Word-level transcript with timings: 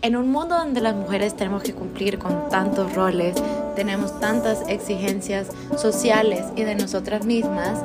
En 0.00 0.14
un 0.14 0.30
mundo 0.30 0.56
donde 0.56 0.80
las 0.80 0.94
mujeres 0.94 1.34
tenemos 1.34 1.64
que 1.64 1.74
cumplir 1.74 2.20
con 2.20 2.48
tantos 2.50 2.94
roles, 2.94 3.34
tenemos 3.74 4.18
tantas 4.20 4.62
exigencias 4.68 5.48
sociales 5.76 6.44
y 6.54 6.62
de 6.62 6.76
nosotras 6.76 7.24
mismas, 7.24 7.80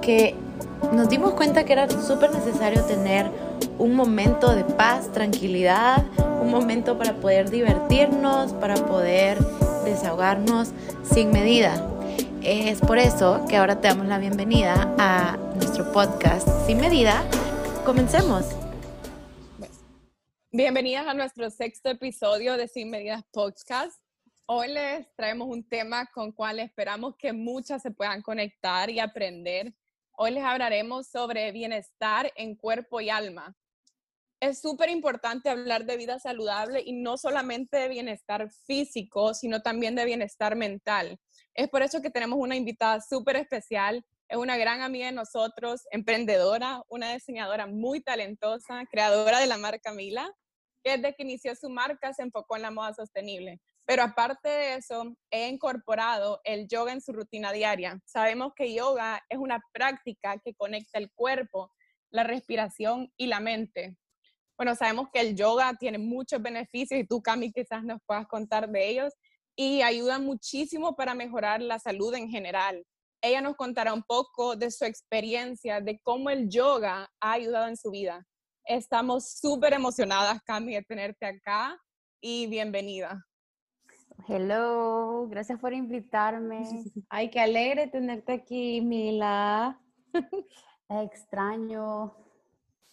que 0.00 0.36
nos 0.92 1.08
dimos 1.08 1.32
cuenta 1.32 1.64
que 1.64 1.72
era 1.72 1.90
súper 1.90 2.32
necesario 2.32 2.82
tener 2.84 3.26
un 3.78 3.96
momento 3.96 4.54
de 4.54 4.62
paz, 4.62 5.10
tranquilidad, 5.12 6.04
un 6.40 6.50
momento 6.50 6.98
para 6.98 7.14
poder 7.14 7.50
divertirnos, 7.50 8.52
para 8.52 8.76
poder 8.76 9.38
desahogarnos 9.84 10.70
sin 11.02 11.32
medida. 11.32 11.84
Es 12.42 12.80
por 12.80 12.98
eso 12.98 13.40
que 13.48 13.56
ahora 13.56 13.80
te 13.80 13.88
damos 13.88 14.06
la 14.06 14.18
bienvenida 14.18 14.94
a 14.98 15.36
nuestro 15.56 15.90
podcast 15.90 16.46
Sin 16.64 16.78
Medida. 16.78 17.24
Comencemos. 17.84 18.65
Bienvenidas 20.56 21.06
a 21.06 21.12
nuestro 21.12 21.50
sexto 21.50 21.90
episodio 21.90 22.56
de 22.56 22.66
Sin 22.66 22.88
Medidas 22.88 23.22
Podcast. 23.30 24.00
Hoy 24.46 24.68
les 24.68 25.06
traemos 25.14 25.48
un 25.48 25.68
tema 25.68 26.06
con 26.06 26.32
cual 26.32 26.60
esperamos 26.60 27.14
que 27.18 27.34
muchas 27.34 27.82
se 27.82 27.90
puedan 27.90 28.22
conectar 28.22 28.88
y 28.88 28.98
aprender. 28.98 29.74
Hoy 30.12 30.30
les 30.30 30.42
hablaremos 30.42 31.08
sobre 31.08 31.52
bienestar 31.52 32.32
en 32.36 32.56
cuerpo 32.56 33.02
y 33.02 33.10
alma. 33.10 33.54
Es 34.40 34.62
súper 34.62 34.88
importante 34.88 35.50
hablar 35.50 35.84
de 35.84 35.98
vida 35.98 36.18
saludable 36.18 36.82
y 36.82 36.94
no 36.94 37.18
solamente 37.18 37.76
de 37.76 37.88
bienestar 37.88 38.50
físico, 38.66 39.34
sino 39.34 39.60
también 39.60 39.94
de 39.94 40.06
bienestar 40.06 40.56
mental. 40.56 41.20
Es 41.52 41.68
por 41.68 41.82
eso 41.82 42.00
que 42.00 42.08
tenemos 42.08 42.38
una 42.38 42.56
invitada 42.56 43.02
súper 43.02 43.36
especial. 43.36 44.06
Es 44.26 44.38
una 44.38 44.56
gran 44.56 44.80
amiga 44.80 45.04
de 45.04 45.12
nosotros, 45.12 45.82
emprendedora, 45.90 46.82
una 46.88 47.12
diseñadora 47.12 47.66
muy 47.66 48.00
talentosa, 48.00 48.86
creadora 48.90 49.38
de 49.38 49.48
la 49.48 49.58
marca 49.58 49.92
Mila 49.92 50.34
desde 50.86 51.14
que 51.14 51.24
inició 51.24 51.54
su 51.56 51.68
marca 51.68 52.12
se 52.12 52.22
enfocó 52.22 52.56
en 52.56 52.62
la 52.62 52.70
moda 52.70 52.94
sostenible. 52.94 53.60
Pero 53.84 54.02
aparte 54.02 54.48
de 54.48 54.74
eso, 54.76 55.16
he 55.30 55.48
incorporado 55.48 56.40
el 56.44 56.66
yoga 56.68 56.92
en 56.92 57.00
su 57.00 57.12
rutina 57.12 57.52
diaria. 57.52 58.00
Sabemos 58.04 58.52
que 58.54 58.74
yoga 58.74 59.20
es 59.28 59.38
una 59.38 59.60
práctica 59.72 60.38
que 60.44 60.54
conecta 60.54 60.98
el 60.98 61.10
cuerpo, 61.12 61.72
la 62.10 62.24
respiración 62.24 63.12
y 63.16 63.26
la 63.26 63.40
mente. 63.40 63.96
Bueno, 64.56 64.74
sabemos 64.74 65.08
que 65.12 65.20
el 65.20 65.36
yoga 65.36 65.74
tiene 65.78 65.98
muchos 65.98 66.40
beneficios 66.40 66.98
y 66.98 67.06
tú, 67.06 67.20
Cami, 67.20 67.52
quizás 67.52 67.84
nos 67.84 68.00
puedas 68.06 68.26
contar 68.26 68.68
de 68.68 68.88
ellos 68.88 69.12
y 69.56 69.82
ayuda 69.82 70.18
muchísimo 70.18 70.96
para 70.96 71.14
mejorar 71.14 71.60
la 71.62 71.78
salud 71.78 72.14
en 72.14 72.28
general. 72.28 72.84
Ella 73.22 73.40
nos 73.40 73.56
contará 73.56 73.92
un 73.92 74.02
poco 74.02 74.56
de 74.56 74.70
su 74.70 74.84
experiencia, 74.84 75.80
de 75.80 75.98
cómo 76.00 76.30
el 76.30 76.48
yoga 76.48 77.10
ha 77.20 77.32
ayudado 77.32 77.68
en 77.68 77.76
su 77.76 77.90
vida. 77.90 78.26
Estamos 78.66 79.30
súper 79.30 79.74
emocionadas, 79.74 80.42
Cami, 80.42 80.74
de 80.74 80.82
tenerte 80.82 81.24
acá 81.24 81.80
y 82.20 82.48
bienvenida. 82.48 83.24
Hello, 84.26 85.28
gracias 85.28 85.60
por 85.60 85.72
invitarme. 85.72 86.62
Ay, 87.08 87.30
qué 87.30 87.38
alegre 87.38 87.86
tenerte 87.86 88.32
aquí, 88.32 88.80
Mila. 88.80 89.80
Extraño. 90.88 92.16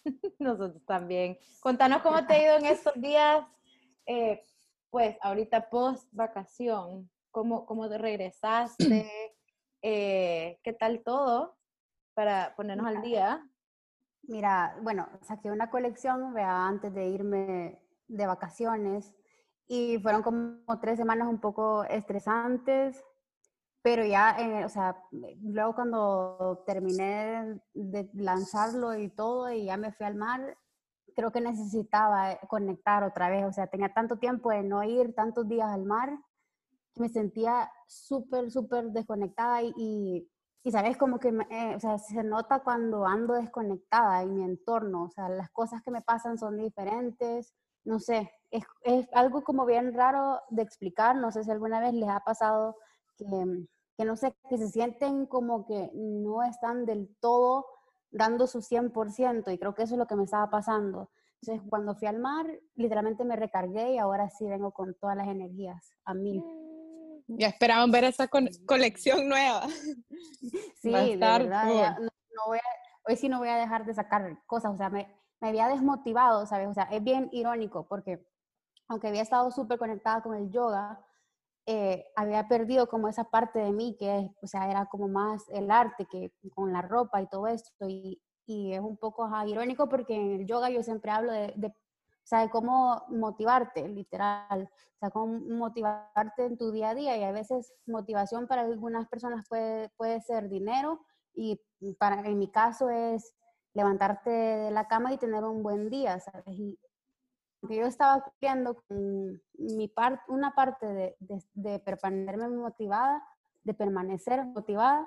Nosotros 0.38 0.80
también. 0.86 1.38
Contanos 1.58 2.02
cómo 2.02 2.24
te 2.24 2.34
ha 2.34 2.42
ido 2.44 2.56
en 2.58 2.66
estos 2.66 2.94
días, 2.94 3.44
eh, 4.06 4.44
pues 4.90 5.16
ahorita 5.22 5.70
post 5.70 6.06
vacación, 6.12 7.10
cómo, 7.32 7.66
cómo 7.66 7.88
te 7.88 7.98
regresaste, 7.98 8.78
eh, 9.82 10.60
qué 10.62 10.72
tal 10.72 11.02
todo 11.02 11.56
para 12.14 12.54
ponernos 12.54 12.86
al 12.86 13.02
día. 13.02 13.44
Mira, 14.26 14.76
bueno, 14.82 15.08
saqué 15.22 15.50
una 15.50 15.70
colección 15.70 16.32
vea, 16.32 16.66
antes 16.66 16.94
de 16.94 17.08
irme 17.08 17.80
de 18.08 18.26
vacaciones 18.26 19.14
y 19.66 19.98
fueron 19.98 20.22
como 20.22 20.80
tres 20.80 20.98
semanas 20.98 21.28
un 21.28 21.40
poco 21.40 21.84
estresantes, 21.84 23.02
pero 23.82 24.04
ya, 24.04 24.36
eh, 24.38 24.64
o 24.64 24.68
sea, 24.68 24.96
luego 25.42 25.74
cuando 25.74 26.62
terminé 26.66 27.60
de 27.74 28.08
lanzarlo 28.14 28.94
y 28.96 29.10
todo 29.10 29.50
y 29.52 29.66
ya 29.66 29.76
me 29.76 29.92
fui 29.92 30.06
al 30.06 30.14
mar, 30.14 30.56
creo 31.14 31.30
que 31.30 31.40
necesitaba 31.40 32.32
eh, 32.32 32.40
conectar 32.48 33.04
otra 33.04 33.28
vez, 33.28 33.44
o 33.44 33.52
sea, 33.52 33.66
tenía 33.66 33.92
tanto 33.92 34.16
tiempo 34.18 34.50
de 34.50 34.62
no 34.62 34.82
ir 34.84 35.14
tantos 35.14 35.48
días 35.48 35.68
al 35.68 35.84
mar 35.84 36.18
que 36.94 37.00
me 37.02 37.08
sentía 37.08 37.70
súper, 37.86 38.50
súper 38.50 38.90
desconectada 38.90 39.62
y 39.62 39.72
y 39.76 40.28
sabes, 40.70 40.96
como 40.96 41.18
que 41.18 41.28
eh, 41.28 41.74
o 41.76 41.80
sea, 41.80 41.98
se 41.98 42.24
nota 42.24 42.60
cuando 42.60 43.06
ando 43.06 43.34
desconectada 43.34 44.22
en 44.22 44.34
mi 44.34 44.42
entorno, 44.42 45.04
o 45.04 45.10
sea, 45.10 45.28
las 45.28 45.50
cosas 45.50 45.82
que 45.82 45.90
me 45.90 46.00
pasan 46.00 46.38
son 46.38 46.56
diferentes, 46.56 47.54
no 47.84 48.00
sé, 48.00 48.30
es, 48.50 48.64
es, 48.82 49.06
algo 49.12 49.44
como 49.44 49.66
bien 49.66 49.92
raro 49.92 50.40
de 50.48 50.62
explicar, 50.62 51.16
no 51.16 51.30
sé 51.32 51.44
si 51.44 51.50
alguna 51.50 51.80
vez 51.80 51.92
les 51.92 52.08
ha 52.08 52.20
pasado 52.20 52.76
que, 53.18 53.26
que, 53.96 54.04
no 54.04 54.16
sé, 54.16 54.34
que 54.48 54.56
se 54.56 54.68
sienten 54.68 55.26
como 55.26 55.66
que 55.66 55.90
no 55.94 56.42
están 56.42 56.86
del 56.86 57.14
todo 57.20 57.66
dando 58.10 58.46
su 58.46 58.62
100% 58.62 59.52
y 59.52 59.58
creo 59.58 59.74
que 59.74 59.82
eso 59.82 59.94
es 59.94 59.98
lo 59.98 60.06
que 60.06 60.16
me 60.16 60.24
estaba 60.24 60.48
pasando. 60.48 61.10
Entonces, 61.42 61.68
cuando 61.68 61.94
fui 61.94 62.08
al 62.08 62.20
mar, 62.20 62.46
literalmente 62.74 63.24
me 63.24 63.36
recargué 63.36 63.92
y 63.92 63.98
ahora 63.98 64.30
sí 64.30 64.46
vengo 64.48 64.72
con 64.72 64.94
todas 64.94 65.16
las 65.16 65.28
energías 65.28 65.92
a 66.06 66.14
mil. 66.14 66.42
Ya 67.26 67.48
esperaban 67.48 67.90
ver 67.90 68.04
esa 68.04 68.28
colección 68.28 69.28
nueva. 69.28 69.66
Sí, 70.80 70.90
de 70.90 71.16
verdad, 71.16 71.98
no, 71.98 72.10
voy 72.46 72.58
hoy 73.06 73.16
sí 73.16 73.28
no 73.28 73.38
voy 73.38 73.48
a 73.48 73.56
dejar 73.56 73.84
de 73.84 73.94
sacar 73.94 74.38
cosas, 74.46 74.72
o 74.72 74.76
sea, 74.76 74.90
me, 74.90 75.08
me 75.40 75.48
había 75.48 75.68
desmotivado, 75.68 76.46
¿sabes? 76.46 76.68
O 76.68 76.74
sea, 76.74 76.84
es 76.84 77.02
bien 77.02 77.28
irónico 77.32 77.86
porque 77.86 78.26
aunque 78.88 79.08
había 79.08 79.22
estado 79.22 79.50
súper 79.50 79.78
conectada 79.78 80.22
con 80.22 80.34
el 80.34 80.50
yoga, 80.50 81.04
eh, 81.66 82.06
había 82.16 82.46
perdido 82.46 82.88
como 82.88 83.08
esa 83.08 83.24
parte 83.24 83.58
de 83.58 83.72
mí 83.72 83.96
que, 83.98 84.30
o 84.42 84.46
sea, 84.46 84.70
era 84.70 84.86
como 84.86 85.08
más 85.08 85.48
el 85.48 85.70
arte 85.70 86.06
que 86.06 86.32
con 86.54 86.72
la 86.72 86.82
ropa 86.82 87.22
y 87.22 87.26
todo 87.28 87.46
esto. 87.46 87.88
Y, 87.88 88.22
y 88.46 88.74
es 88.74 88.80
un 88.80 88.98
poco 88.98 89.30
irónico 89.46 89.88
porque 89.88 90.14
en 90.14 90.32
el 90.32 90.46
yoga 90.46 90.68
yo 90.68 90.82
siempre 90.82 91.10
hablo 91.10 91.32
de, 91.32 91.54
de 91.56 91.74
o 92.24 92.26
sea, 92.26 92.40
de 92.40 92.48
cómo 92.48 93.04
motivarte, 93.10 93.86
literal. 93.86 94.70
O 94.94 94.98
sea, 94.98 95.10
cómo 95.10 95.38
motivarte 95.40 96.46
en 96.46 96.56
tu 96.56 96.72
día 96.72 96.90
a 96.90 96.94
día. 96.94 97.16
Y 97.18 97.22
a 97.22 97.32
veces 97.32 97.74
motivación 97.86 98.46
para 98.46 98.62
algunas 98.62 99.06
personas 99.08 99.46
puede, 99.46 99.90
puede 99.90 100.22
ser 100.22 100.48
dinero 100.48 101.00
y 101.34 101.60
para, 101.98 102.20
en 102.20 102.38
mi 102.38 102.50
caso 102.50 102.88
es 102.88 103.34
levantarte 103.74 104.30
de 104.30 104.70
la 104.70 104.88
cama 104.88 105.12
y 105.12 105.18
tener 105.18 105.44
un 105.44 105.62
buen 105.62 105.90
día, 105.90 106.18
¿sabes? 106.20 106.46
Y 106.48 106.78
yo 107.62 107.86
estaba 107.86 108.22
cumpliendo 108.22 108.82
con 108.86 109.42
mi 109.58 109.88
parte, 109.88 110.22
una 110.28 110.54
parte 110.54 110.86
de, 110.86 111.16
de, 111.18 111.42
de 111.54 111.78
permanecerme 111.80 112.48
motivada, 112.48 113.22
de 113.64 113.74
permanecer 113.74 114.44
motivada, 114.46 115.06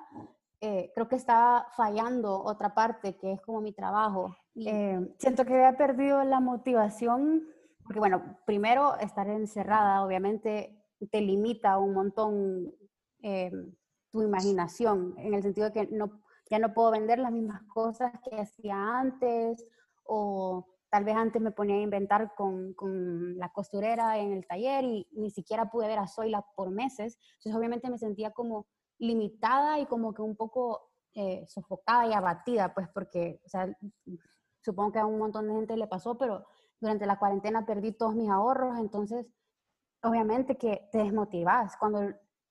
eh, 0.60 0.90
creo 0.94 1.08
que 1.08 1.16
estaba 1.16 1.68
fallando 1.76 2.42
otra 2.42 2.74
parte 2.74 3.16
que 3.16 3.32
es 3.32 3.40
como 3.40 3.60
mi 3.60 3.72
trabajo. 3.72 4.36
Eh, 4.56 5.14
siento 5.18 5.44
que 5.44 5.54
había 5.54 5.76
perdido 5.76 6.24
la 6.24 6.40
motivación, 6.40 7.44
porque 7.84 8.00
bueno, 8.00 8.38
primero 8.44 8.96
estar 8.98 9.28
encerrada 9.28 10.04
obviamente 10.04 10.84
te 11.10 11.20
limita 11.20 11.78
un 11.78 11.94
montón 11.94 12.74
eh, 13.22 13.52
tu 14.10 14.22
imaginación, 14.22 15.14
en 15.18 15.34
el 15.34 15.42
sentido 15.42 15.70
de 15.70 15.72
que 15.72 15.86
no, 15.94 16.22
ya 16.50 16.58
no 16.58 16.74
puedo 16.74 16.90
vender 16.90 17.18
las 17.18 17.30
mismas 17.30 17.62
cosas 17.72 18.12
que 18.28 18.40
hacía 18.40 18.98
antes, 18.98 19.64
o 20.04 20.66
tal 20.90 21.04
vez 21.04 21.14
antes 21.14 21.40
me 21.40 21.52
ponía 21.52 21.76
a 21.76 21.80
inventar 21.80 22.34
con, 22.34 22.72
con 22.74 23.38
la 23.38 23.50
costurera 23.52 24.18
en 24.18 24.32
el 24.32 24.46
taller 24.46 24.84
y 24.84 25.06
ni 25.12 25.30
siquiera 25.30 25.70
pude 25.70 25.86
ver 25.86 25.98
a 25.98 26.08
Zoila 26.08 26.44
por 26.56 26.70
meses, 26.70 27.18
entonces 27.34 27.54
obviamente 27.54 27.90
me 27.90 27.98
sentía 27.98 28.32
como 28.32 28.66
limitada 28.98 29.78
y 29.78 29.86
como 29.86 30.12
que 30.12 30.22
un 30.22 30.36
poco 30.36 30.90
eh, 31.14 31.46
sofocada 31.48 32.06
y 32.06 32.12
abatida, 32.12 32.74
pues 32.74 32.88
porque, 32.88 33.40
o 33.44 33.48
sea, 33.48 33.68
supongo 34.60 34.92
que 34.92 34.98
a 34.98 35.06
un 35.06 35.18
montón 35.18 35.48
de 35.48 35.54
gente 35.54 35.76
le 35.76 35.86
pasó, 35.86 36.16
pero 36.18 36.46
durante 36.80 37.06
la 37.06 37.18
cuarentena 37.18 37.66
perdí 37.66 37.92
todos 37.92 38.14
mis 38.14 38.30
ahorros, 38.30 38.78
entonces, 38.78 39.26
obviamente 40.02 40.56
que 40.56 40.88
te 40.92 40.98
desmotivas 40.98 41.76
cuando, 41.76 42.00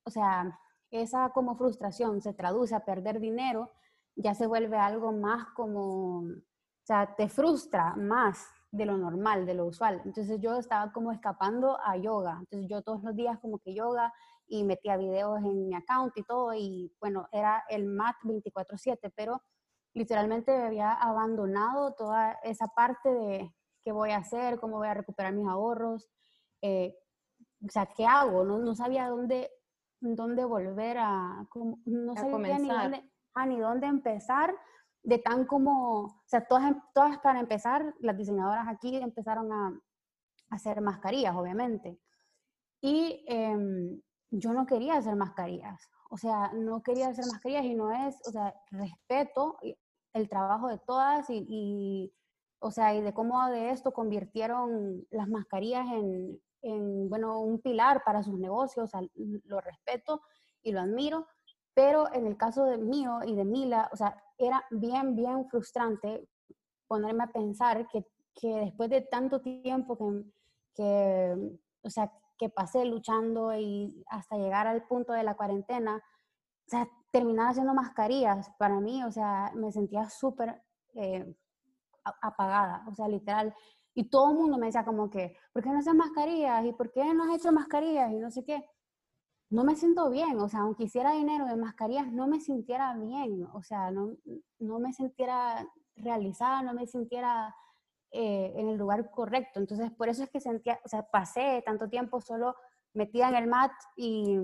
o 0.04 0.10
sea, 0.10 0.60
esa 0.92 1.30
como 1.30 1.56
frustración 1.56 2.22
se 2.22 2.34
traduce 2.34 2.76
a 2.76 2.86
perder 2.86 3.20
dinero, 3.20 3.72
ya 4.16 4.34
se 4.34 4.48
vuelve 4.48 4.78
algo 4.78 5.12
más 5.12 5.46
como, 5.56 6.20
o 6.20 6.84
sea, 6.84 7.16
te 7.16 7.30
frustra 7.30 7.96
más 7.96 8.48
de 8.72 8.86
lo 8.86 8.98
normal, 8.98 9.46
de 9.46 9.54
lo 9.54 9.66
usual. 9.66 10.02
Entonces 10.06 10.40
yo 10.42 10.58
estaba 10.58 10.92
como 10.92 11.12
escapando 11.12 11.78
a 11.84 11.98
yoga. 11.98 12.38
Entonces 12.40 12.70
yo 12.70 12.82
todos 12.82 13.04
los 13.04 13.16
días 13.16 13.40
como 13.40 13.60
que 13.60 13.74
yoga 13.74 14.14
y 14.48 14.64
metía 14.64 14.98
videos 14.98 15.40
en 15.40 15.68
mi 15.68 15.76
account 15.76 16.18
y 16.18 16.24
todo, 16.24 16.54
y 16.54 16.94
bueno, 17.00 17.28
era 17.32 17.64
el 17.70 17.86
MAT 17.86 18.16
24/7, 18.24 19.12
pero 19.16 19.42
literalmente 19.94 20.56
había 20.56 20.94
abandonado 20.94 21.94
toda 21.94 22.34
esa 22.44 22.68
parte 22.68 23.10
de 23.10 23.54
qué 23.84 23.92
voy 23.92 24.12
a 24.12 24.18
hacer, 24.18 24.60
cómo 24.60 24.78
voy 24.78 24.88
a 24.88 24.94
recuperar 24.94 25.34
mis 25.34 25.48
ahorros, 25.48 26.10
eh, 26.62 26.96
o 27.66 27.70
sea, 27.70 27.88
¿qué 27.88 28.06
hago? 28.06 28.44
No, 28.44 28.60
no 28.60 28.76
sabía 28.76 29.10
dónde, 29.10 29.50
dónde 30.00 30.46
volver 30.46 30.98
a, 31.00 31.48
no 31.86 32.16
sabía 32.16 32.60
ni 32.60 32.68
dónde, 32.68 33.12
ah, 33.34 33.46
ni 33.46 33.60
dónde 33.60 33.88
empezar, 33.88 34.54
de 35.04 35.20
tan 35.20 35.46
como, 35.46 36.06
o 36.06 36.24
sea, 36.26 36.46
todas, 36.46 36.76
todas 36.94 37.18
para 37.20 37.40
empezar, 37.40 37.96
las 38.00 38.18
diseñadoras 38.18 38.68
aquí 38.68 38.96
empezaron 38.98 39.52
a, 39.52 39.80
hacer 40.50 40.80
mascarillas, 40.80 41.36
obviamente. 41.36 42.00
Y 42.82 43.26
em, 43.28 44.02
yo 44.32 44.54
no 44.54 44.66
quería 44.66 44.98
hacer 44.98 45.16
mascarillas, 45.16 45.90
o 46.10 46.18
sea, 46.18 46.52
no 46.54 46.82
quería 46.82 47.10
hacer 47.10 47.26
mascarillas 47.26 47.66
y 47.66 47.76
no 47.76 47.92
es, 47.92 48.16
o 48.28 48.32
sea, 48.32 48.54
respeto 48.72 49.58
el 50.14 50.30
trabajo 50.30 50.68
de 50.68 50.80
todas 50.80 51.30
y, 51.30 52.12
o 52.60 52.72
sea, 52.72 52.96
y 52.96 53.02
de 53.02 53.14
cómo 53.14 53.48
de 53.50 53.70
esto 53.70 53.92
convirtieron 53.92 55.06
las 55.12 55.28
mascarillas 55.28 55.88
en, 55.92 56.42
en, 56.62 57.10
bueno, 57.10 57.40
un 57.40 57.60
pilar 57.62 58.04
para 58.04 58.24
sus 58.24 58.40
negocios, 58.40 58.86
o 58.86 58.88
sea, 58.88 59.02
lo 59.16 59.62
respeto 59.62 60.22
y 60.64 60.72
lo 60.72 60.82
admiro, 60.82 61.28
pero 61.74 62.12
en 62.14 62.26
el 62.26 62.38
caso 62.38 62.66
de 62.66 62.78
mío 62.78 63.20
y 63.26 63.36
de 63.36 63.46
Mila, 63.46 63.90
o 63.94 63.96
sea, 63.96 64.22
era 64.38 64.66
bien, 64.72 65.16
bien 65.16 65.48
frustrante 65.48 66.28
ponerme 66.88 67.26
a 67.26 67.32
pensar 67.32 67.88
que, 67.88 68.06
que 68.34 68.48
después 68.48 68.90
de 68.90 69.02
tanto 69.02 69.42
tiempo 69.42 69.98
que, 69.98 70.24
que, 70.74 71.60
o 71.84 71.90
sea, 71.90 72.12
que 72.38 72.50
pasé 72.50 72.86
luchando 72.86 73.56
y 73.56 74.04
hasta 74.10 74.38
llegar 74.38 74.68
al 74.68 74.84
punto 74.88 75.14
de 75.14 75.24
la 75.24 75.36
cuarentena, 75.36 75.98
o 75.98 76.70
sea, 76.70 76.88
terminar 77.12 77.50
haciendo 77.50 77.74
mascarillas 77.74 78.52
para 78.60 78.80
mí, 78.80 79.04
o 79.04 79.12
sea, 79.12 79.52
me 79.56 79.72
sentía 79.72 80.10
súper 80.10 80.62
eh, 80.96 81.36
apagada, 82.22 82.86
o 82.90 82.96
sea, 82.96 83.08
literal. 83.08 83.54
Y 83.94 84.10
todo 84.10 84.32
el 84.32 84.38
mundo 84.38 84.58
me 84.58 84.68
decía 84.68 84.86
como 84.86 85.10
que, 85.10 85.36
¿por 85.54 85.64
qué 85.64 85.70
no 85.70 85.80
haces 85.80 85.96
mascarillas? 85.96 86.66
¿Y 86.66 86.74
por 86.74 86.92
qué 86.92 87.14
no 87.14 87.24
has 87.24 87.40
hecho 87.40 87.52
mascarillas? 87.52 88.12
Y 88.12 88.20
no 88.20 88.30
sé 88.30 88.44
qué. 88.46 88.64
No 89.50 89.64
me 89.64 89.76
siento 89.76 90.10
bien, 90.10 90.40
o 90.40 90.50
sea, 90.50 90.62
aunque 90.62 90.84
hiciera 90.84 91.14
dinero 91.14 91.46
de 91.46 91.56
mascarillas, 91.56 92.12
no 92.12 92.28
me 92.28 92.42
sintiera 92.42 92.94
bien, 92.98 93.48
o 93.54 93.64
sea, 93.64 93.92
no, 93.92 94.18
no 94.60 94.80
me 94.80 94.92
sintiera 94.92 95.66
realizada, 95.96 96.62
no 96.64 96.74
me 96.74 96.86
sintiera 96.86 97.56
eh, 98.12 98.54
en 98.56 98.70
el 98.70 98.78
lugar 98.78 99.10
correcto. 99.12 99.60
Entonces, 99.60 99.92
por 99.92 100.10
eso 100.10 100.24
es 100.24 100.30
que 100.30 100.40
sentía, 100.40 100.80
o 100.84 100.88
sea, 100.88 101.04
pasé 101.04 101.62
tanto 101.66 101.90
tiempo 101.90 102.22
solo 102.22 102.56
metida 102.94 103.30
en 103.30 103.36
el 103.36 103.48
mat 103.48 103.72
y, 103.96 104.38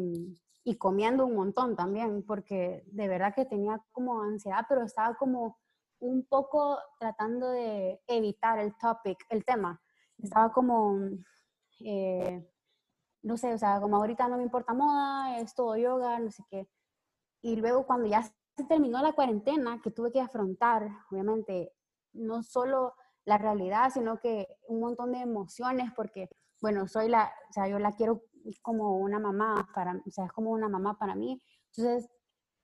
y 0.63 0.75
comiendo 0.77 1.25
un 1.25 1.35
montón 1.35 1.75
también, 1.75 2.23
porque 2.25 2.83
de 2.87 3.07
verdad 3.07 3.33
que 3.35 3.45
tenía 3.45 3.81
como 3.91 4.21
ansiedad, 4.21 4.65
pero 4.67 4.83
estaba 4.83 5.15
como 5.15 5.57
un 5.99 6.25
poco 6.25 6.77
tratando 6.99 7.49
de 7.49 8.01
evitar 8.07 8.59
el 8.59 8.75
topic, 8.77 9.25
el 9.29 9.45
tema. 9.45 9.81
Estaba 10.21 10.51
como, 10.51 10.99
eh, 11.79 12.45
no 13.23 13.37
sé, 13.37 13.53
o 13.53 13.57
sea, 13.57 13.79
como 13.79 13.97
ahorita 13.97 14.27
no 14.27 14.37
me 14.37 14.43
importa 14.43 14.73
moda, 14.73 15.39
es 15.39 15.55
todo 15.55 15.77
yoga, 15.77 16.19
no 16.19 16.29
sé 16.29 16.43
qué. 16.49 16.67
Y 17.41 17.55
luego 17.55 17.85
cuando 17.85 18.07
ya 18.07 18.23
se 18.23 18.63
terminó 18.67 19.01
la 19.01 19.13
cuarentena, 19.13 19.81
que 19.81 19.91
tuve 19.91 20.11
que 20.11 20.21
afrontar, 20.21 20.89
obviamente, 21.09 21.73
no 22.13 22.43
solo 22.43 22.95
la 23.25 23.37
realidad, 23.37 23.91
sino 23.93 24.19
que 24.19 24.47
un 24.67 24.79
montón 24.79 25.11
de 25.11 25.19
emociones, 25.19 25.91
porque, 25.95 26.29
bueno, 26.61 26.87
soy 26.87 27.09
la, 27.09 27.31
o 27.49 27.53
sea, 27.53 27.67
yo 27.67 27.79
la 27.79 27.91
quiero 27.93 28.23
como 28.61 28.97
una 28.97 29.19
mamá 29.19 29.69
para, 29.73 30.01
o 30.05 30.11
sea, 30.11 30.25
es 30.25 30.31
como 30.31 30.51
una 30.51 30.67
mamá 30.67 30.97
para 30.97 31.15
mí. 31.15 31.41
Entonces, 31.75 32.09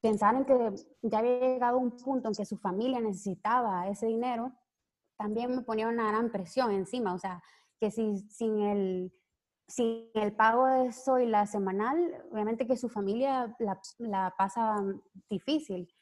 pensar 0.01 0.35
en 0.35 0.45
que 0.45 0.75
ya 1.01 1.19
había 1.19 1.39
llegado 1.39 1.77
un 1.77 1.91
punto 1.97 2.29
en 2.29 2.35
que 2.35 2.45
su 2.45 2.57
familia 2.57 2.99
necesitaba 2.99 3.87
ese 3.87 4.07
dinero, 4.07 4.51
también 5.17 5.55
me 5.55 5.61
ponía 5.61 5.87
una 5.87 6.07
gran 6.09 6.31
presión 6.31 6.71
encima, 6.71 7.13
o 7.13 7.19
sea, 7.19 7.43
que 7.79 7.91
si 7.91 8.19
sin 8.29 8.61
el, 8.61 9.13
sin 9.67 10.09
el 10.13 10.33
pago 10.33 10.65
de 10.65 10.87
eso 10.87 11.19
y 11.19 11.25
la 11.25 11.45
semanal, 11.45 12.25
obviamente 12.31 12.67
que 12.67 12.77
su 12.77 12.89
familia 12.89 13.55
la, 13.59 13.79
la 13.97 14.33
pasa 14.37 14.75
difícil. 15.29 15.93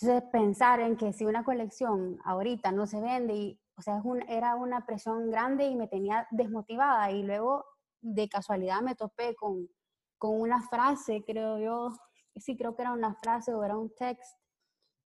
Entonces, 0.00 0.30
pensar 0.30 0.80
en 0.80 0.96
que 0.96 1.12
si 1.12 1.26
una 1.26 1.44
colección 1.44 2.18
ahorita 2.24 2.72
no 2.72 2.86
se 2.86 3.00
vende 3.00 3.34
y 3.34 3.60
o 3.80 3.82
sea, 3.82 4.02
era 4.28 4.56
una 4.56 4.84
presión 4.84 5.30
grande 5.30 5.64
y 5.64 5.74
me 5.74 5.88
tenía 5.88 6.28
desmotivada. 6.30 7.10
Y 7.10 7.22
luego, 7.22 7.64
de 8.02 8.28
casualidad, 8.28 8.82
me 8.82 8.94
topé 8.94 9.34
con, 9.34 9.70
con 10.18 10.38
una 10.38 10.60
frase, 10.68 11.24
creo 11.26 11.58
yo, 11.58 11.94
sí 12.36 12.58
creo 12.58 12.76
que 12.76 12.82
era 12.82 12.92
una 12.92 13.14
frase 13.14 13.54
o 13.54 13.64
era 13.64 13.78
un 13.78 13.94
texto, 13.94 14.38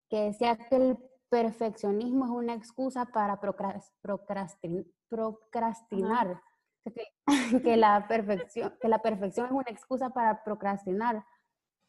que 0.09 0.21
decía 0.21 0.57
que 0.57 0.75
el 0.75 0.97
perfeccionismo 1.29 2.25
es 2.25 2.31
una 2.31 2.55
excusa 2.55 3.05
para 3.05 3.39
procrastinar. 3.39 4.85
procrastinar. 5.07 6.41
Que, 7.63 7.77
la 7.77 8.09
perfección, 8.09 8.73
que 8.81 8.89
la 8.89 9.01
perfección 9.01 9.45
es 9.45 9.53
una 9.53 9.69
excusa 9.69 10.09
para 10.09 10.43
procrastinar. 10.43 11.23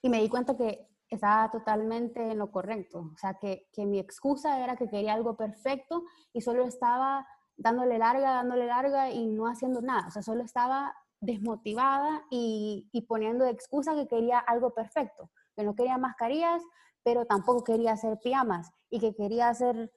Y 0.03 0.09
me 0.09 0.21
di 0.21 0.29
cuenta 0.29 0.57
que 0.57 0.87
estaba 1.09 1.51
totalmente 1.51 2.31
en 2.31 2.39
lo 2.39 2.51
correcto. 2.51 3.11
O 3.15 3.17
sea, 3.17 3.35
que, 3.35 3.69
que, 3.73 3.87
mi 3.87 3.99
excusa 3.99 4.63
era 4.63 4.77
que 4.77 4.89
quería 4.89 5.15
algo 5.15 5.37
perfecto 5.37 6.05
y 6.33 6.41
solo 6.41 6.65
estaba 6.65 7.27
dándole 7.57 7.99
larga, 7.99 8.33
dándole 8.33 8.67
larga 8.67 9.11
y 9.11 9.27
no 9.27 9.47
haciendo 9.47 9.81
nada. 9.81 10.09
O 10.09 10.11
sea, 10.11 10.23
solo 10.23 10.43
estaba 10.43 10.95
desmotivada 11.21 12.25
y, 12.31 12.89
y 12.93 13.03
poniendo 13.03 13.45
de 13.45 13.51
excusa 13.51 13.95
que 13.95 14.09
quería 14.09 14.39
algo 14.39 14.75
perfecto, 14.75 15.31
que 15.55 15.63
no 15.63 15.75
quería 15.75 15.99
mascarillas, 15.99 16.63
pero 17.03 17.27
tampoco 17.27 17.65
quería 17.65 17.93
hacer 17.93 18.19
pijamas 18.19 18.73
y 18.91 18.99
que 18.99 19.15
quería 19.15 19.49
hacer, 19.49 19.93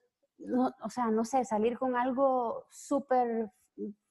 o 0.83 0.89
sea, 0.89 1.09
no 1.09 1.25
sé, 1.25 1.45
salir 1.45 1.77
con 1.77 1.95
algo 1.95 2.65
súper 2.69 3.51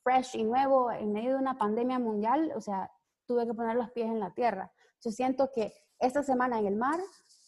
fresh 0.02 0.36
y 0.36 0.44
nuevo 0.44 0.90
en 0.90 1.12
medio 1.12 1.30
de 1.30 1.36
una 1.36 1.58
pandemia 1.58 1.98
mundial. 1.98 2.52
O 2.56 2.60
sea, 2.60 2.90
tuve 3.26 3.46
que 3.46 3.54
poner 3.54 3.76
los 3.76 3.90
pies 3.90 4.06
en 4.06 4.20
la 4.20 4.32
tierra. 4.32 4.72
Yo 5.02 5.10
siento 5.10 5.50
que 5.52 5.72
esta 5.98 6.22
semana 6.22 6.58
en 6.58 6.66
el 6.66 6.76
mar 6.76 7.00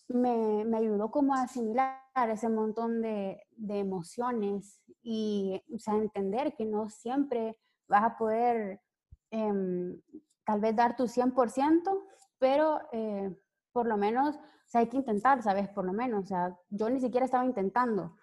me, 0.09 0.65
me 0.65 0.79
ayudó 0.79 1.11
como 1.11 1.35
a 1.35 1.43
asimilar 1.43 2.01
ese 2.31 2.49
montón 2.49 3.03
de, 3.03 3.43
de, 3.57 3.79
emociones 3.79 4.81
y 5.03 5.63
o 5.73 5.79
entender 5.99 6.55
que 6.57 6.65
no 6.65 6.89
siempre 6.89 7.57
vas 7.89 8.05
a 8.05 8.17
poder 8.17 8.81
em, 9.31 10.01
tal 10.45 10.61
vez 10.61 10.75
dar 10.75 10.97
tu 10.97 11.05
100%, 11.05 12.05
pero 12.39 12.81
eh, 12.93 13.37
por 13.73 13.87
lo 13.87 13.97
menos 13.97 14.39
o 14.67 14.79
hay 14.79 14.89
que 14.89 14.97
intentar, 14.97 15.43
¿sabes? 15.43 15.69
Por 15.69 15.85
lo 15.85 15.93
menos, 15.93 16.25
o 16.25 16.27
sea, 16.27 16.59
yo 16.71 16.91
ni 16.91 17.01
siquiera 17.01 17.25
estaba 17.25 17.45
intentando. 17.45 18.17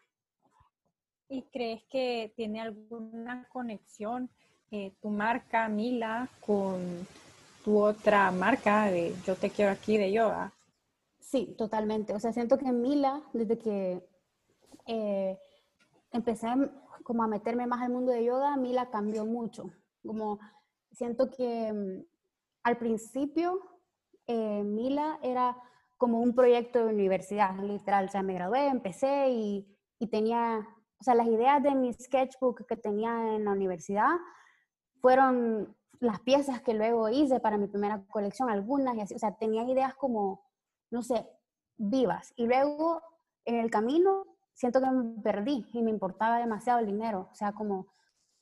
¿Y 1.28 1.44
crees 1.44 1.84
que 1.90 2.34
tiene 2.36 2.62
alguna 2.62 3.48
conexión 3.50 4.30
eh, 4.72 4.96
tu 5.02 5.10
marca 5.10 5.68
Mila 5.70 6.28
con 6.46 7.08
tu 7.66 7.84
otra 7.84 8.30
marca 8.30 8.86
de 8.92 9.16
Yo 9.26 9.36
Te 9.36 9.50
Quiero 9.50 9.72
Aquí 9.72 9.98
de 9.98 10.12
yoga. 10.12 10.54
Sí, 11.20 11.56
totalmente. 11.58 12.14
O 12.14 12.20
sea, 12.20 12.32
siento 12.32 12.60
que 12.60 12.72
Mila, 12.72 13.24
desde 13.34 13.58
que 13.58 14.08
eh, 14.86 15.40
empecé 16.12 16.48
como 17.04 17.24
a 17.24 17.28
meterme 17.28 17.66
más 17.66 17.82
al 17.82 17.90
mundo 17.90 18.12
de 18.12 18.24
yoga, 18.24 18.56
Mila 18.56 18.92
cambió 18.92 19.26
mucho. 19.26 19.72
Como 20.06 20.40
siento 20.92 21.32
que 21.32 21.74
mm, 21.74 22.06
al 22.62 22.78
principio 22.78 23.60
eh, 24.28 24.64
Mila 24.64 25.18
era 25.24 25.58
como 25.98 26.20
un 26.20 26.36
proyecto 26.36 26.78
de 26.78 26.94
universidad, 26.94 27.58
literal. 27.64 28.06
O 28.06 28.10
sea, 28.10 28.22
me 28.22 28.36
gradué, 28.36 28.68
empecé 28.68 29.30
y, 29.32 29.68
y 29.98 30.06
tenía, 30.06 30.68
o 31.00 31.04
sea, 31.04 31.16
las 31.16 31.26
ideas 31.26 31.64
de 31.64 31.74
mi 31.74 31.92
sketchbook 31.92 32.68
que 32.68 32.78
tenía 32.78 33.36
en 33.36 33.46
la 33.46 33.54
universidad 33.54 34.12
fueron 35.02 35.76
las 36.00 36.20
piezas 36.22 36.62
que 36.62 36.74
luego 36.74 37.10
hice 37.10 37.40
para 37.40 37.58
mi 37.58 37.68
primera 37.68 38.04
colección, 38.10 38.50
algunas 38.50 38.96
y 38.96 39.02
así, 39.02 39.16
o 39.16 39.20
sea, 39.20 39.36
tenía 39.38 39.64
ideas 39.64 39.96
como, 39.96 40.46
no 40.92 41.02
sé, 41.04 41.28
vivas. 41.78 42.34
Y 42.36 42.48
luego 42.48 43.02
en 43.46 43.56
el 43.56 43.70
camino 43.70 44.26
siento 44.54 44.82
que 44.82 44.90
me 44.90 45.22
perdí 45.22 45.66
y 45.74 45.84
me 45.84 45.92
importaba 45.92 46.40
demasiado 46.40 46.80
el 46.80 46.86
dinero, 46.88 47.30
o 47.32 47.36
sea, 47.36 47.52
como, 47.54 47.88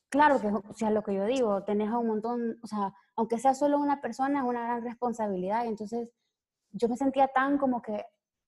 claro 0.08 0.40
que, 0.40 0.48
o 0.48 0.74
sea, 0.74 0.90
lo 0.90 1.02
que 1.02 1.14
yo 1.14 1.24
digo, 1.24 1.64
tenés 1.64 1.90
un 1.90 2.06
montón, 2.06 2.58
o 2.62 2.66
sea, 2.66 2.94
aunque 3.16 3.38
sea 3.38 3.54
solo 3.54 3.78
una 3.78 4.00
persona, 4.00 4.40
es 4.40 4.44
una 4.44 4.62
gran 4.64 4.82
responsabilidad. 4.82 5.64
Y 5.64 5.68
entonces 5.68 6.08
yo 6.72 6.88
me 6.88 6.96
sentía 6.96 7.28
tan 7.28 7.58
como 7.58 7.82
que 7.82 8.04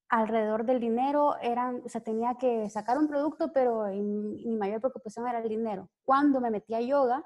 alrededor 0.09 0.65
del 0.65 0.81
dinero 0.81 1.37
eran, 1.41 1.83
o 1.85 1.89
sea, 1.89 2.01
tenía 2.01 2.37
que 2.37 2.71
sacar 2.71 2.99
un 2.99 3.09
producto, 3.09 3.53
pero 3.53 3.87
mi 3.87 4.57
mayor 4.57 4.81
preocupación 4.81 5.27
era 5.27 5.41
el 5.41 5.49
dinero. 5.49 5.89
Cuando 6.05 6.41
me 6.41 6.51
metí 6.51 6.75
a 6.75 6.81
yoga, 6.81 7.25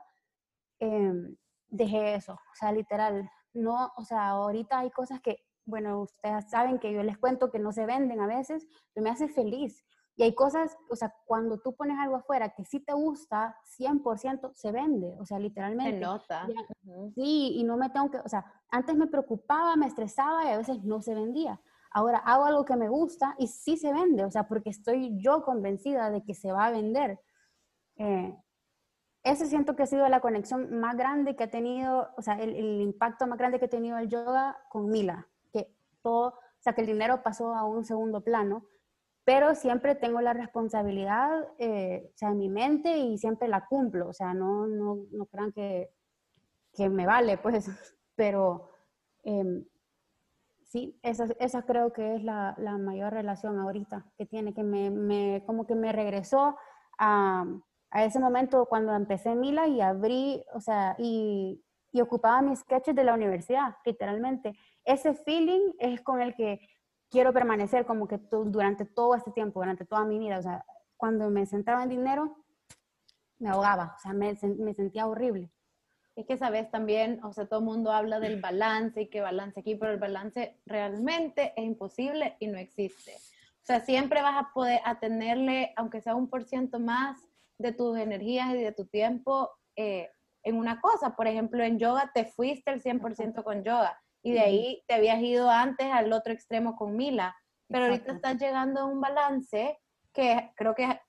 eh, 0.80 1.36
dejé 1.70 2.14
eso, 2.14 2.34
o 2.34 2.54
sea, 2.54 2.72
literal, 2.72 3.30
no, 3.52 3.92
o 3.96 4.04
sea, 4.04 4.30
ahorita 4.30 4.80
hay 4.80 4.90
cosas 4.90 5.20
que, 5.20 5.38
bueno, 5.64 6.00
ustedes 6.00 6.50
saben 6.50 6.78
que 6.78 6.92
yo 6.92 7.02
les 7.02 7.18
cuento 7.18 7.50
que 7.50 7.58
no 7.58 7.72
se 7.72 7.86
venden 7.86 8.20
a 8.20 8.26
veces, 8.26 8.66
pero 8.92 9.04
me 9.04 9.10
hace 9.10 9.28
feliz. 9.28 9.84
Y 10.16 10.22
hay 10.22 10.34
cosas, 10.34 10.76
o 10.90 10.96
sea, 10.96 11.14
cuando 11.24 11.58
tú 11.60 11.74
pones 11.74 11.96
algo 11.98 12.16
afuera 12.16 12.50
que 12.50 12.64
sí 12.64 12.80
te 12.80 12.92
gusta, 12.92 13.56
100% 13.78 14.52
se 14.54 14.72
vende, 14.72 15.16
o 15.18 15.24
sea, 15.24 15.38
literalmente. 15.38 15.98
Se 15.98 16.00
nota. 16.00 16.46
Sí, 17.14 17.52
y 17.56 17.64
no 17.64 17.76
me 17.76 17.88
tengo 17.88 18.10
que, 18.10 18.18
o 18.18 18.28
sea, 18.28 18.44
antes 18.70 18.96
me 18.96 19.06
preocupaba, 19.06 19.76
me 19.76 19.86
estresaba 19.86 20.44
y 20.44 20.48
a 20.48 20.58
veces 20.58 20.82
no 20.84 21.00
se 21.00 21.14
vendía. 21.14 21.60
Ahora 21.92 22.18
hago 22.18 22.44
algo 22.44 22.64
que 22.64 22.76
me 22.76 22.88
gusta 22.88 23.34
y 23.38 23.46
sí 23.46 23.76
se 23.76 23.92
vende, 23.92 24.24
o 24.24 24.30
sea, 24.30 24.46
porque 24.46 24.70
estoy 24.70 25.18
yo 25.20 25.42
convencida 25.42 26.10
de 26.10 26.22
que 26.22 26.34
se 26.34 26.52
va 26.52 26.66
a 26.66 26.70
vender. 26.70 27.18
Eh, 27.96 28.36
ese 29.22 29.46
siento 29.46 29.76
que 29.76 29.82
ha 29.82 29.86
sido 29.86 30.08
la 30.08 30.20
conexión 30.20 30.80
más 30.80 30.96
grande 30.96 31.36
que 31.36 31.44
ha 31.44 31.50
tenido, 31.50 32.10
o 32.16 32.22
sea, 32.22 32.34
el, 32.34 32.56
impacto 32.80 33.26
más 33.26 33.38
grande 33.38 33.58
que 33.58 33.66
ha 33.66 33.70
tenido 33.70 33.98
el 33.98 34.08
yoga 34.08 34.58
con 34.68 34.88
Mila, 34.90 35.26
que 35.52 35.74
todo, 36.02 36.28
o 36.28 36.62
sea, 36.62 36.72
que 36.74 36.80
el 36.80 36.86
dinero 36.86 37.22
pasó 37.22 37.54
a 37.54 37.64
un 37.64 37.84
segundo 37.84 38.22
plano 38.22 38.64
pero 39.24 39.54
siempre 39.54 39.94
tengo 39.94 40.20
la 40.20 40.32
responsabilidad, 40.32 41.46
eh, 41.58 42.10
o 42.12 42.18
sea, 42.18 42.30
en 42.30 42.38
mi 42.38 42.48
mente 42.48 42.98
y 42.98 43.18
siempre 43.18 43.46
la 43.46 43.66
cumplo, 43.66 44.08
o 44.08 44.12
sea, 44.12 44.34
no, 44.34 44.66
no, 44.66 45.04
no 45.12 45.26
crean 45.26 45.52
que, 45.52 45.90
que 46.72 46.88
me 46.88 47.06
vale, 47.06 47.38
pues, 47.38 47.70
pero 48.16 48.70
em, 49.22 49.64
sí, 50.64 50.98
esa, 51.02 51.28
esa, 51.38 51.62
creo 51.62 51.92
que 51.92 52.16
es 52.16 52.24
la, 52.24 52.54
la, 52.58 52.78
mayor 52.78 53.12
relación 53.12 53.58
ahorita 53.60 54.04
que 54.16 54.26
tiene, 54.26 54.54
que 54.54 54.64
me, 54.64 54.90
me 54.90 55.44
como 55.46 55.66
que 55.66 55.74
me 55.74 55.92
regresó 55.92 56.56
a, 56.98 57.44
a, 57.90 58.04
ese 58.04 58.18
momento 58.18 58.66
cuando 58.66 58.94
empecé 58.94 59.34
Mila 59.34 59.66
y 59.66 59.80
abrí, 59.80 60.44
o 60.54 60.60
sea, 60.60 60.94
y, 60.98 61.62
y 61.92 62.00
ocupaba 62.00 62.42
mis 62.42 62.60
sketches 62.60 62.94
de 62.94 63.04
la 63.04 63.14
universidad, 63.14 63.76
literalmente. 63.84 64.56
Ese 64.84 65.14
feeling 65.14 65.72
es 65.78 66.00
con 66.00 66.20
el 66.20 66.34
que 66.34 66.60
quiero 67.10 67.32
permanecer 67.32 67.84
como 67.84 68.06
que 68.06 68.18
durante 68.30 68.84
todo 68.84 69.14
este 69.14 69.32
tiempo, 69.32 69.60
durante 69.60 69.84
toda 69.84 70.04
mi 70.04 70.18
vida. 70.18 70.38
O 70.38 70.42
sea, 70.42 70.64
cuando 70.96 71.28
me 71.30 71.46
centraba 71.46 71.82
en 71.82 71.88
dinero, 71.88 72.36
me 73.38 73.50
ahogaba, 73.50 73.94
o 73.96 74.00
sea, 74.00 74.12
me, 74.12 74.36
me 74.58 74.74
sentía 74.74 75.06
horrible. 75.06 75.50
Es 76.14 76.26
que 76.26 76.36
sabes 76.36 76.70
también, 76.70 77.22
o 77.24 77.32
sea, 77.32 77.46
todo 77.46 77.60
el 77.60 77.64
mundo 77.64 77.92
habla 77.92 78.20
del 78.20 78.40
balance 78.40 79.02
y 79.02 79.08
que 79.08 79.20
balance 79.20 79.60
aquí, 79.60 79.74
pero 79.76 79.92
el 79.92 79.98
balance 79.98 80.60
realmente 80.66 81.54
es 81.56 81.64
imposible 81.64 82.36
y 82.40 82.48
no 82.48 82.58
existe. 82.58 83.14
O 83.14 83.66
sea, 83.66 83.80
siempre 83.80 84.22
vas 84.22 84.36
a 84.36 84.52
poder 84.52 84.80
atenerle, 84.84 85.72
aunque 85.76 86.00
sea 86.00 86.14
un 86.14 86.28
por 86.28 86.44
ciento 86.44 86.78
más 86.78 87.18
de 87.60 87.72
tus 87.72 87.98
energías 87.98 88.54
y 88.54 88.58
de 88.58 88.72
tu 88.72 88.86
tiempo 88.86 89.50
eh, 89.76 90.10
en 90.42 90.56
una 90.56 90.80
cosa. 90.80 91.14
Por 91.14 91.26
ejemplo, 91.26 91.62
en 91.62 91.78
yoga 91.78 92.10
te 92.14 92.24
fuiste 92.24 92.70
el 92.70 92.82
100% 92.82 93.44
con 93.44 93.62
yoga 93.62 94.00
y 94.22 94.32
de 94.32 94.40
ahí 94.40 94.82
te 94.86 94.94
habías 94.94 95.20
ido 95.20 95.50
antes 95.50 95.86
al 95.92 96.12
otro 96.12 96.32
extremo 96.32 96.76
con 96.76 96.96
Mila, 96.96 97.34
pero 97.68 97.84
ahorita 97.84 98.12
estás 98.12 98.38
llegando 98.38 98.80
a 98.80 98.84
un 98.84 99.00
balance 99.00 99.78
que 100.12 100.50
creo 100.56 100.74
que 100.74 101.00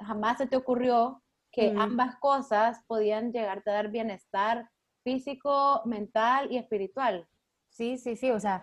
jamás 0.00 0.38
se 0.38 0.46
te 0.46 0.56
ocurrió 0.56 1.22
que 1.52 1.72
ambas 1.76 2.16
cosas 2.16 2.82
podían 2.86 3.32
llegarte 3.32 3.70
a 3.70 3.74
dar 3.74 3.88
bienestar 3.88 4.68
físico, 5.02 5.82
mental 5.86 6.52
y 6.52 6.58
espiritual. 6.58 7.26
Sí, 7.70 7.96
sí, 7.98 8.16
sí, 8.16 8.30
o 8.30 8.40
sea, 8.40 8.62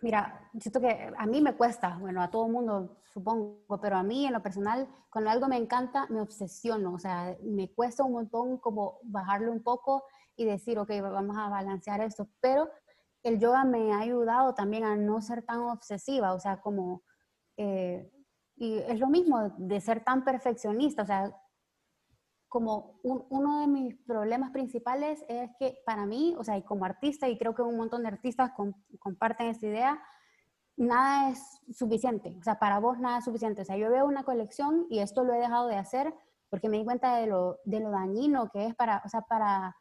mira, 0.00 0.48
siento 0.58 0.80
que 0.80 1.12
a 1.16 1.26
mí 1.26 1.40
me 1.40 1.54
cuesta, 1.54 1.98
bueno, 2.00 2.22
a 2.22 2.30
todo 2.30 2.46
el 2.46 2.52
mundo 2.52 2.96
supongo, 3.18 3.80
pero 3.80 3.96
a 3.96 4.02
mí 4.02 4.26
en 4.26 4.32
lo 4.32 4.42
personal, 4.42 4.88
cuando 5.10 5.30
algo 5.30 5.48
me 5.48 5.56
encanta, 5.56 6.06
me 6.08 6.20
obsesiono, 6.20 6.94
o 6.94 6.98
sea, 6.98 7.36
me 7.42 7.72
cuesta 7.72 8.04
un 8.04 8.12
montón 8.12 8.58
como 8.58 9.00
bajarle 9.02 9.50
un 9.50 9.62
poco 9.62 10.04
y 10.36 10.44
decir, 10.44 10.78
ok, 10.78 10.90
vamos 11.02 11.36
a 11.36 11.48
balancear 11.48 12.00
esto, 12.00 12.28
pero 12.40 12.70
el 13.24 13.38
yoga 13.38 13.64
me 13.64 13.92
ha 13.92 13.98
ayudado 13.98 14.54
también 14.54 14.84
a 14.84 14.96
no 14.96 15.20
ser 15.20 15.42
tan 15.42 15.58
obsesiva, 15.60 16.32
o 16.32 16.40
sea, 16.40 16.60
como, 16.60 17.02
eh, 17.56 18.10
y 18.56 18.78
es 18.78 19.00
lo 19.00 19.08
mismo 19.08 19.52
de 19.58 19.80
ser 19.80 20.04
tan 20.04 20.24
perfeccionista, 20.24 21.02
o 21.02 21.06
sea, 21.06 21.34
como 22.48 22.98
uno 23.02 23.60
de 23.60 23.66
mis 23.66 23.94
problemas 24.06 24.52
principales 24.52 25.22
es 25.28 25.50
que 25.58 25.78
para 25.84 26.06
mí, 26.06 26.34
o 26.38 26.44
sea, 26.44 26.56
y 26.56 26.62
como 26.62 26.86
artista, 26.86 27.28
y 27.28 27.36
creo 27.36 27.54
que 27.54 27.60
un 27.60 27.76
montón 27.76 28.02
de 28.02 28.08
artistas 28.08 28.52
comparten 28.98 29.48
esta 29.48 29.66
idea, 29.66 30.02
nada 30.78 31.30
es 31.30 31.60
suficiente, 31.76 32.34
o 32.40 32.42
sea, 32.42 32.58
para 32.58 32.78
vos 32.78 32.98
nada 32.98 33.18
es 33.18 33.24
suficiente, 33.24 33.62
o 33.62 33.64
sea, 33.64 33.76
yo 33.76 33.90
veo 33.90 34.06
una 34.06 34.24
colección 34.24 34.86
y 34.88 35.00
esto 35.00 35.24
lo 35.24 35.34
he 35.34 35.38
dejado 35.38 35.66
de 35.66 35.76
hacer 35.76 36.14
porque 36.48 36.68
me 36.68 36.78
di 36.78 36.84
cuenta 36.84 37.16
de 37.16 37.26
lo, 37.26 37.58
de 37.64 37.80
lo 37.80 37.90
dañino 37.90 38.48
que 38.48 38.66
es 38.66 38.74
para, 38.74 39.02
o 39.04 39.08
sea, 39.08 39.20
para 39.20 39.76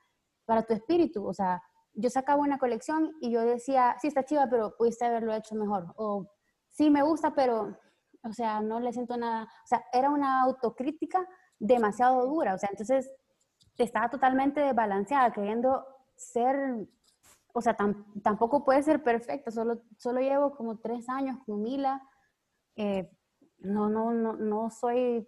para 0.47 0.63
tu 0.63 0.73
espíritu. 0.73 1.27
O 1.27 1.33
sea, 1.33 1.61
yo 1.93 2.09
sacaba 2.09 2.41
una 2.41 2.57
colección 2.57 3.13
y 3.21 3.29
yo 3.29 3.41
decía, 3.41 3.95
sí, 4.01 4.07
está 4.07 4.23
chiva, 4.23 4.47
pero 4.49 4.75
pudiste 4.75 5.05
haberlo 5.05 5.33
hecho 5.35 5.53
mejor. 5.53 5.93
O 5.97 6.25
sí, 6.69 6.89
me 6.89 7.03
gusta, 7.03 7.35
pero, 7.35 7.77
o 8.23 8.33
sea, 8.33 8.61
no 8.61 8.79
le 8.79 8.93
siento 8.93 9.17
nada. 9.17 9.43
O 9.43 9.67
sea, 9.67 9.83
era 9.93 10.09
una 10.09 10.41
autocrítica 10.41 11.27
demasiado 11.59 12.25
dura. 12.25 12.55
O 12.55 12.57
sea, 12.57 12.69
entonces 12.71 13.11
estaba 13.77 14.09
totalmente 14.09 14.61
desbalanceada, 14.61 15.31
queriendo 15.31 15.85
ser, 16.15 16.87
o 17.57 17.61
sea, 17.61 17.75
tampoco 18.23 18.63
puede 18.63 18.83
ser 18.83 19.03
perfecta. 19.03 19.51
Solo, 19.51 19.81
solo 19.97 20.19
llevo 20.21 20.55
como 20.55 20.79
tres 20.79 21.09
años 21.09 21.37
con 21.45 21.61
Mila. 21.61 22.01
Eh, 22.75 23.09
no, 23.59 23.89
no, 23.89 24.11
no, 24.11 24.33
no 24.33 24.69
soy 24.69 25.27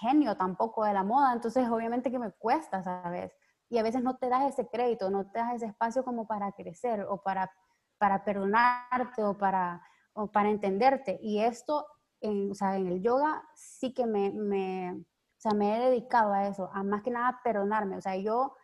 genio 0.00 0.36
tampoco 0.36 0.84
de 0.84 0.92
la 0.92 1.04
moda, 1.04 1.32
entonces 1.32 1.68
obviamente 1.68 2.10
que 2.10 2.18
me 2.18 2.32
cuesta, 2.32 2.82
¿sabes? 2.82 3.32
y 3.70 3.78
a 3.78 3.82
veces 3.82 4.02
no 4.02 4.16
te 4.16 4.28
das 4.28 4.52
ese 4.52 4.68
crédito, 4.68 5.10
no 5.10 5.30
te 5.30 5.38
das 5.38 5.54
ese 5.56 5.66
espacio 5.66 6.04
como 6.04 6.26
para 6.26 6.52
crecer 6.52 7.02
o 7.08 7.22
para, 7.22 7.50
para 7.98 8.24
perdonarte 8.24 9.22
o 9.24 9.36
para, 9.36 9.82
o 10.14 10.30
para 10.30 10.48
entenderte. 10.48 11.18
Y 11.22 11.40
esto, 11.40 11.86
en, 12.20 12.50
o 12.50 12.54
sea, 12.54 12.76
en 12.76 12.86
el 12.86 13.02
yoga 13.02 13.42
sí 13.54 13.92
que 13.92 14.06
me, 14.06 14.30
me, 14.30 14.92
o 14.92 15.40
sea, 15.40 15.52
me 15.52 15.76
he 15.76 15.90
dedicado 15.90 16.32
a 16.32 16.48
eso, 16.48 16.70
a 16.72 16.82
más 16.82 17.02
que 17.02 17.10
nada 17.10 17.40
perdonarme. 17.44 17.96
O 17.96 18.00
sea, 18.00 18.16
yo, 18.16 18.54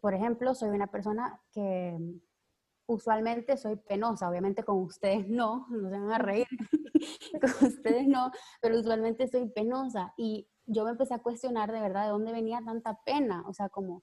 por 0.00 0.14
ejemplo, 0.14 0.54
soy 0.54 0.68
una 0.70 0.88
persona 0.88 1.40
que 1.52 1.98
usualmente 2.88 3.56
soy 3.56 3.76
penosa, 3.76 4.28
obviamente 4.28 4.64
con 4.64 4.78
ustedes 4.78 5.28
no, 5.28 5.66
no 5.68 5.90
se 5.90 5.98
van 5.98 6.10
a 6.10 6.18
reír, 6.18 6.46
con 7.40 7.68
ustedes 7.68 8.08
no, 8.08 8.32
pero 8.60 8.78
usualmente 8.78 9.28
soy 9.28 9.48
penosa 9.50 10.14
y 10.16 10.48
yo 10.66 10.84
me 10.84 10.90
empecé 10.90 11.14
a 11.14 11.22
cuestionar 11.22 11.70
de 11.70 11.80
verdad 11.80 12.04
de 12.04 12.10
dónde 12.10 12.32
venía 12.32 12.60
tanta 12.64 12.98
pena, 13.04 13.44
o 13.46 13.52
sea, 13.52 13.68
como 13.68 14.02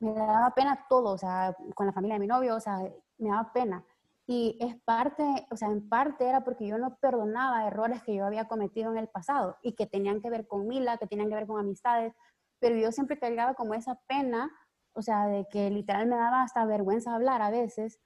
me 0.00 0.14
daba 0.14 0.54
pena 0.54 0.86
todo, 0.88 1.10
o 1.10 1.18
sea, 1.18 1.56
con 1.74 1.86
la 1.86 1.92
familia 1.92 2.14
de 2.14 2.20
mi 2.20 2.26
novio, 2.28 2.54
o 2.54 2.60
sea, 2.60 2.78
me 3.18 3.30
daba 3.30 3.52
pena. 3.52 3.84
Y 4.26 4.56
es 4.60 4.76
parte, 4.82 5.24
o 5.50 5.56
sea, 5.56 5.68
en 5.68 5.88
parte 5.88 6.28
era 6.28 6.44
porque 6.44 6.66
yo 6.66 6.78
no 6.78 6.96
perdonaba 6.98 7.66
errores 7.66 8.02
que 8.02 8.14
yo 8.14 8.24
había 8.24 8.46
cometido 8.46 8.92
en 8.92 8.98
el 8.98 9.08
pasado 9.08 9.56
y 9.62 9.72
que 9.72 9.86
tenían 9.86 10.20
que 10.20 10.30
ver 10.30 10.46
con 10.46 10.68
Mila, 10.68 10.98
que 10.98 11.06
tenían 11.06 11.28
que 11.28 11.34
ver 11.34 11.46
con 11.46 11.58
amistades, 11.58 12.14
pero 12.60 12.76
yo 12.76 12.92
siempre 12.92 13.18
cargaba 13.18 13.54
como 13.54 13.74
esa 13.74 13.98
pena, 14.06 14.50
o 14.92 15.02
sea, 15.02 15.26
de 15.26 15.46
que 15.48 15.70
literal 15.70 16.06
me 16.06 16.16
daba 16.16 16.42
hasta 16.42 16.64
vergüenza 16.64 17.14
hablar 17.14 17.42
a 17.42 17.50
veces, 17.50 18.00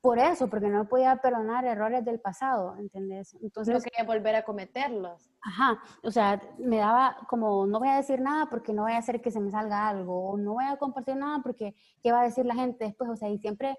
por 0.00 0.18
eso, 0.18 0.48
porque 0.48 0.68
no 0.68 0.88
podía 0.88 1.16
perdonar 1.16 1.64
errores 1.64 2.04
del 2.04 2.20
pasado, 2.20 2.76
¿entendés? 2.78 3.34
Entonces, 3.42 3.74
no 3.74 3.80
quería 3.80 4.04
volver 4.04 4.36
a 4.36 4.44
cometerlos. 4.44 5.30
Ajá, 5.42 5.82
o 6.02 6.10
sea, 6.10 6.40
me 6.58 6.78
daba 6.78 7.16
como, 7.28 7.66
no 7.66 7.78
voy 7.78 7.88
a 7.88 7.96
decir 7.96 8.20
nada 8.20 8.46
porque 8.46 8.72
no 8.72 8.82
voy 8.82 8.92
a 8.92 8.98
hacer 8.98 9.20
que 9.20 9.30
se 9.30 9.40
me 9.40 9.50
salga 9.50 9.88
algo, 9.88 10.30
o 10.30 10.38
no 10.38 10.54
voy 10.54 10.64
a 10.64 10.76
compartir 10.76 11.16
nada 11.16 11.40
porque 11.42 11.74
qué 12.02 12.12
va 12.12 12.20
a 12.20 12.24
decir 12.24 12.46
la 12.46 12.54
gente 12.54 12.84
después, 12.84 13.10
o 13.10 13.16
sea, 13.16 13.28
y 13.28 13.38
siempre 13.38 13.76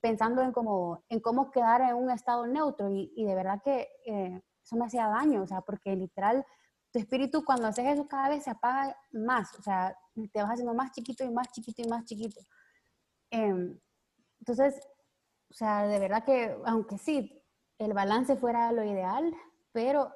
pensando 0.00 0.42
en 0.42 0.52
cómo, 0.52 1.02
en 1.08 1.20
cómo 1.20 1.50
quedar 1.50 1.80
en 1.80 1.96
un 1.96 2.10
estado 2.10 2.46
neutro, 2.46 2.90
y, 2.90 3.12
y 3.16 3.24
de 3.24 3.34
verdad 3.34 3.60
que 3.64 3.88
eh, 4.06 4.42
eso 4.62 4.76
me 4.76 4.86
hacía 4.86 5.08
daño, 5.08 5.42
o 5.42 5.46
sea, 5.46 5.62
porque 5.62 5.96
literal, 5.96 6.44
tu 6.94 7.00
espíritu 7.00 7.44
cuando 7.44 7.66
haces 7.66 7.84
eso 7.86 8.06
cada 8.06 8.28
vez 8.28 8.44
se 8.44 8.50
apaga 8.50 8.96
más, 9.10 9.52
o 9.58 9.62
sea, 9.62 9.96
te 10.32 10.40
vas 10.40 10.52
haciendo 10.52 10.74
más 10.74 10.92
chiquito 10.92 11.24
y 11.24 11.30
más 11.30 11.50
chiquito 11.50 11.82
y 11.82 11.88
más 11.88 12.04
chiquito. 12.04 12.40
Eh, 13.32 13.76
entonces, 14.38 14.80
o 15.50 15.54
sea, 15.54 15.88
de 15.88 15.98
verdad 15.98 16.24
que, 16.24 16.56
aunque 16.64 16.96
sí, 16.98 17.42
el 17.78 17.94
balance 17.94 18.36
fuera 18.36 18.70
lo 18.70 18.84
ideal, 18.84 19.34
pero 19.72 20.12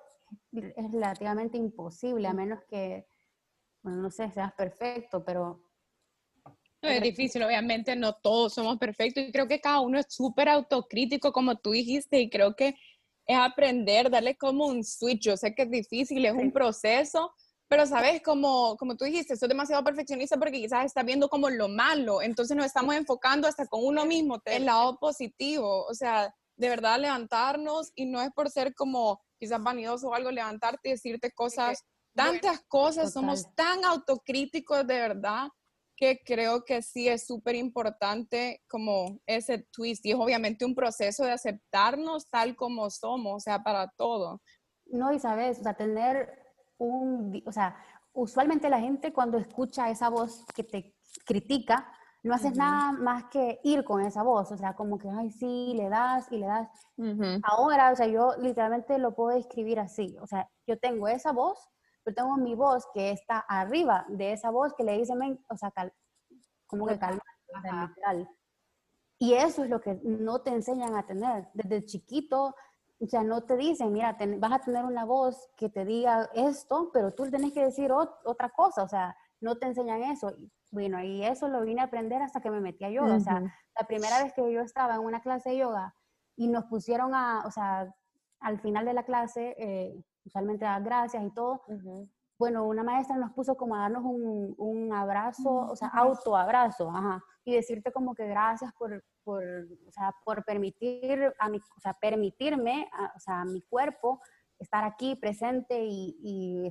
es 0.52 0.92
relativamente 0.92 1.58
imposible, 1.58 2.28
a 2.28 2.32
menos 2.32 2.61
que, 2.70 3.08
bueno, 3.82 4.00
no 4.00 4.11
sé, 4.12 4.30
seas 4.30 4.52
perfecto, 4.52 5.25
pero... 5.25 5.61
No, 6.80 6.88
es 6.90 7.02
difícil, 7.02 7.42
obviamente 7.42 7.97
no 7.97 8.12
todos 8.12 8.54
somos 8.54 8.78
perfectos 8.78 9.25
y 9.25 9.32
creo 9.32 9.49
que 9.49 9.61
cada 9.61 9.80
uno 9.80 9.99
es 9.99 10.06
súper 10.11 10.49
autocrítico, 10.49 11.32
como 11.32 11.56
tú 11.56 11.73
dijiste, 11.73 12.20
y 12.20 12.30
creo 12.30 12.54
que 12.54 12.76
es 13.28 13.37
aprender, 13.37 14.11
darle 14.11 14.37
como 14.37 14.66
un 14.66 14.82
switch. 14.82 15.25
Yo 15.25 15.37
sé 15.37 15.54
que 15.54 15.62
es 15.62 15.70
difícil, 15.70 16.25
es 16.25 16.32
un 16.32 16.50
proceso, 16.50 17.32
pero 17.68 17.87
sabes, 17.87 18.23
como, 18.23 18.76
como 18.78 18.97
tú 18.97 19.04
dijiste, 19.04 19.35
es 19.35 19.40
demasiado 19.40 19.85
perfeccionista 19.85 20.38
porque 20.38 20.58
quizás 20.58 20.87
está 20.87 21.02
viendo 21.02 21.28
como 21.28 21.50
lo 21.50 21.68
malo, 21.68 22.23
entonces 22.23 22.56
nos 22.56 22.64
estamos 22.64 22.94
enfocando 22.94 23.47
hasta 23.47 23.66
con 23.66 23.85
uno 23.85 24.06
mismo, 24.06 24.40
el 24.47 24.64
lado 24.64 24.99
positivo, 24.99 25.85
o 25.85 25.94
sea, 25.94 26.35
de 26.56 26.68
verdad 26.70 26.99
levantarnos 26.99 27.92
y 27.94 28.06
no 28.06 28.23
es 28.23 28.30
por 28.32 28.50
ser 28.50 28.75
como 28.75 29.20
quizás 29.38 29.62
vanidoso 29.62 30.08
o 30.08 30.14
algo, 30.14 30.30
levantarte 30.30 30.88
y 30.88 30.92
decirte 30.92 31.30
cosas, 31.30 31.85
tantas 32.14 32.61
cosas, 32.66 33.12
somos 33.12 33.54
tan 33.54 33.85
autocríticos 33.85 34.87
de 34.87 35.00
verdad 35.00 35.49
que 35.98 36.20
creo 36.24 36.64
que 36.64 36.80
sí 36.80 37.08
es 37.08 37.26
súper 37.26 37.56
importante 37.56 38.62
como 38.70 39.18
ese 39.26 39.66
twist 39.72 40.06
y 40.06 40.12
es 40.12 40.16
obviamente 40.16 40.64
un 40.64 40.74
proceso 40.74 41.24
de 41.24 41.32
aceptarnos 41.32 42.30
tal 42.30 42.54
como 42.54 42.88
somos, 42.88 43.34
o 43.34 43.40
sea, 43.40 43.64
para 43.64 43.88
todo. 43.96 44.40
No, 44.86 45.12
y 45.12 45.18
sabes, 45.18 45.58
o 45.58 45.62
sea, 45.64 45.74
tener 45.74 46.30
un, 46.78 47.42
o 47.44 47.52
sea, 47.52 47.76
usualmente 48.12 48.70
la 48.70 48.78
gente 48.78 49.12
cuando 49.12 49.38
escucha 49.38 49.90
esa 49.90 50.08
voz 50.08 50.44
que 50.54 50.62
te 50.62 50.94
critica, 51.26 51.90
no 52.22 52.34
haces 52.34 52.56
nada 52.56 52.92
más 52.92 53.24
que 53.24 53.58
ir 53.64 53.84
con 53.84 54.00
esa 54.02 54.22
voz, 54.22 54.52
o 54.52 54.56
sea, 54.56 54.74
como 54.74 54.98
que, 54.98 55.08
ay, 55.10 55.30
sí, 55.32 55.72
le 55.74 55.88
das 55.88 56.30
y 56.30 56.38
le 56.38 56.46
das. 56.46 56.68
Ahora, 57.42 57.90
o 57.90 57.96
sea, 57.96 58.06
yo 58.06 58.34
literalmente 58.38 58.98
lo 58.98 59.16
puedo 59.16 59.36
describir 59.36 59.80
así, 59.80 60.16
o 60.20 60.26
sea, 60.28 60.48
yo 60.66 60.78
tengo 60.78 61.08
esa 61.08 61.32
voz, 61.32 61.58
pero 62.08 62.14
tengo 62.14 62.36
mi 62.36 62.54
voz 62.54 62.86
que 62.94 63.10
está 63.10 63.40
arriba 63.40 64.06
de 64.08 64.32
esa 64.32 64.50
voz 64.50 64.72
que 64.74 64.84
le 64.84 64.96
dice, 64.96 65.12
o 65.48 65.56
sea, 65.56 65.72
como 66.66 66.86
que 66.86 66.98
calma, 66.98 67.22
literal. 67.86 68.28
Y 69.18 69.34
eso 69.34 69.64
es 69.64 69.68
lo 69.68 69.80
que 69.80 70.00
no 70.02 70.40
te 70.40 70.50
enseñan 70.50 70.96
a 70.96 71.06
tener. 71.06 71.48
Desde 71.52 71.84
chiquito 71.84 72.54
o 73.00 73.06
sea, 73.06 73.22
no 73.22 73.42
te 73.42 73.56
dicen, 73.56 73.92
mira, 73.92 74.16
vas 74.38 74.52
a 74.52 74.58
tener 74.58 74.84
una 74.84 75.04
voz 75.04 75.50
que 75.56 75.68
te 75.68 75.84
diga 75.84 76.28
esto, 76.34 76.90
pero 76.92 77.12
tú 77.12 77.30
tenés 77.30 77.52
que 77.52 77.64
decir 77.64 77.92
otra 77.92 78.50
cosa, 78.50 78.82
o 78.82 78.88
sea, 78.88 79.16
no 79.40 79.56
te 79.56 79.66
enseñan 79.66 80.02
eso. 80.02 80.34
Bueno, 80.72 81.02
y 81.02 81.22
eso 81.24 81.48
lo 81.48 81.60
vine 81.60 81.80
a 81.80 81.84
aprender 81.84 82.20
hasta 82.22 82.40
que 82.40 82.50
me 82.50 82.60
metí 82.60 82.84
a 82.84 82.90
yoga. 82.90 83.16
O 83.16 83.20
sea, 83.20 83.40
la 83.40 83.86
primera 83.86 84.22
vez 84.22 84.32
que 84.32 84.52
yo 84.52 84.62
estaba 84.62 84.96
en 84.96 85.02
una 85.02 85.20
clase 85.20 85.50
de 85.50 85.58
yoga 85.58 85.94
y 86.36 86.48
nos 86.48 86.64
pusieron 86.64 87.14
a, 87.14 87.44
o 87.46 87.50
sea, 87.52 87.94
al 88.40 88.60
final 88.60 88.84
de 88.84 88.94
la 88.94 89.04
clase, 89.04 89.54
eh, 89.58 90.02
usualmente 90.25 90.66
a 90.66 90.78
gracias 90.80 91.25
y 91.25 91.30
todo, 91.30 91.62
bueno, 92.38 92.64
una 92.66 92.84
maestra 92.84 93.16
nos 93.16 93.32
puso 93.32 93.56
como 93.56 93.75
a 93.75 93.80
darnos 93.80 94.04
un, 94.04 94.54
un 94.58 94.92
abrazo, 94.92 95.50
o 95.50 95.75
sea, 95.75 95.88
autoabrazo, 95.88 96.88
ajá, 96.90 97.22
y 97.44 97.54
decirte 97.54 97.90
como 97.90 98.14
que 98.14 98.28
gracias 98.28 98.72
por, 98.75 99.04
por, 99.25 99.42
o 99.87 99.90
sea, 99.90 100.14
por 100.25 100.44
permitir 100.44 101.34
a 101.38 101.48
mi, 101.48 101.58
o 101.58 101.80
sea, 101.80 101.94
permitirme, 101.94 102.88
o 103.16 103.18
sea, 103.18 103.40
a 103.40 103.44
mi 103.44 103.60
cuerpo 103.62 104.20
estar 104.58 104.84
aquí 104.84 105.16
presente 105.16 105.84
y, 105.84 106.16
y, 106.22 106.70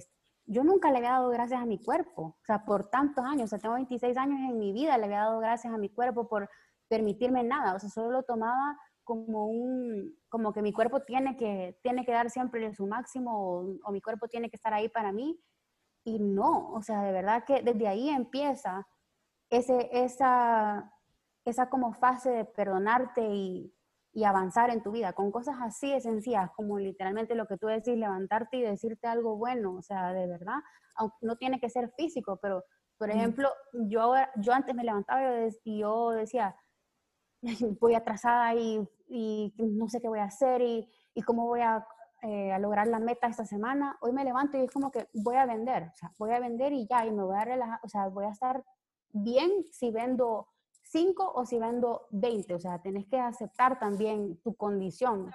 yo 0.50 0.64
nunca 0.64 0.92
le 0.92 1.00
había 1.00 1.12
dado 1.12 1.30
gracias 1.30 1.62
a 1.62 1.66
mi 1.66 1.78
cuerpo, 1.84 2.38
o 2.42 2.46
sea, 2.46 2.64
por 2.64 2.90
tantos 2.90 3.26
años, 3.26 3.44
o 3.44 3.48
sea, 3.48 3.60
tengo 3.60 3.76
26 3.76 4.16
años 4.16 4.40
en 4.50 4.58
mi 4.58 4.72
vida, 4.72 4.98
le 4.98 5.04
había 5.04 5.26
dado 5.26 5.40
gracias 5.40 5.74
a 5.74 5.78
mi 5.78 5.90
cuerpo 5.90 6.30
por 6.30 6.50
permitirme 6.88 7.44
nada, 7.44 7.76
o 7.76 7.80
sea, 7.80 7.90
solo 7.90 8.12
lo 8.12 8.24
tomaba 8.24 8.80
como 9.08 9.48
un, 9.48 10.14
como 10.28 10.52
que 10.52 10.62
mi 10.62 10.74
cuerpo 10.74 11.02
tiene 11.04 11.38
que, 11.38 11.80
tiene 11.82 12.06
que 12.06 12.12
dar 12.12 12.30
siempre 12.30 12.74
su 12.76 12.86
máximo 12.86 13.32
o, 13.32 13.78
o 13.86 13.92
mi 13.92 14.02
cuerpo 14.02 14.28
tiene 14.28 14.50
que 14.50 14.58
estar 14.58 14.74
ahí 14.74 14.90
para 14.90 15.14
mí 15.14 15.40
y 16.04 16.20
no, 16.20 16.72
o 16.74 16.82
sea, 16.82 17.02
de 17.04 17.14
verdad 17.14 17.46
que 17.46 17.62
desde 17.62 17.88
ahí 17.88 18.10
empieza 18.10 18.86
ese, 19.50 19.90
esa, 19.92 20.94
esa 21.46 21.70
como 21.70 21.94
fase 21.94 22.30
de 22.30 22.46
perdonarte 22.46 23.26
y, 23.26 23.74
y 24.14 24.26
avanzar 24.26 24.70
en 24.70 24.84
tu 24.84 24.92
vida 24.92 25.14
con 25.14 25.32
cosas 25.32 25.56
así 25.62 25.92
de 25.92 26.02
sencillas 26.02 26.52
como 26.56 26.78
literalmente 26.78 27.34
lo 27.36 27.48
que 27.48 27.58
tú 27.58 27.68
decís, 27.68 27.98
levantarte 27.98 28.58
y 28.58 28.62
decirte 28.62 29.08
algo 29.08 29.38
bueno, 29.38 29.76
o 29.76 29.82
sea, 29.82 30.12
de 30.12 30.28
verdad, 30.28 30.60
aunque 30.96 31.18
no 31.22 31.38
tiene 31.38 31.60
que 31.60 31.70
ser 31.70 31.92
físico, 31.98 32.38
pero 32.42 32.64
por 32.98 33.10
ejemplo, 33.12 33.50
yo, 33.74 34.14
yo 34.38 34.54
antes 34.54 34.74
me 34.76 34.84
levantaba 34.84 35.22
y 35.64 35.80
yo 35.80 36.10
decía, 36.12 36.56
voy 37.80 37.96
atrasada 37.96 38.56
y, 38.56 38.88
y 39.10 39.54
no 39.58 39.90
sé 39.90 40.02
qué 40.02 40.08
voy 40.08 40.20
a 40.20 40.26
hacer 40.26 40.62
y, 40.62 40.88
y 41.14 41.22
cómo 41.22 41.46
voy 41.46 41.62
a 41.62 41.86
eh, 42.24 42.52
a 42.52 42.58
lograr 42.58 42.88
la 42.88 42.98
meta 42.98 43.28
esta 43.28 43.46
semana, 43.46 43.96
hoy 44.02 44.12
me 44.12 44.24
levanto 44.24 44.58
y 44.58 44.62
es 44.62 44.72
como 44.72 44.90
que 44.90 45.08
voy 45.14 45.36
a 45.36 45.46
vender, 45.46 45.84
o 45.84 45.96
sea, 45.96 46.12
voy 46.18 46.32
a 46.32 46.40
vender 46.40 46.74
y 46.74 46.88
ya, 46.88 47.06
y 47.06 47.12
me 47.12 47.22
voy 47.22 47.38
a 47.38 47.46
relajar, 47.46 47.80
o 47.84 47.88
sea, 47.88 48.08
voy 48.08 48.26
a 48.26 48.32
estar 48.32 48.66
bien 49.12 49.52
si 49.72 49.92
vendo 49.92 50.48
5 50.82 51.34
o 51.36 51.46
si 51.46 51.60
vendo 51.60 52.08
20, 52.10 52.56
o 52.56 52.60
sea, 52.60 52.82
tenés 52.82 53.06
que 53.06 53.20
aceptar 53.20 53.78
también 53.78 54.42
tu 54.42 54.56
condición. 54.56 55.32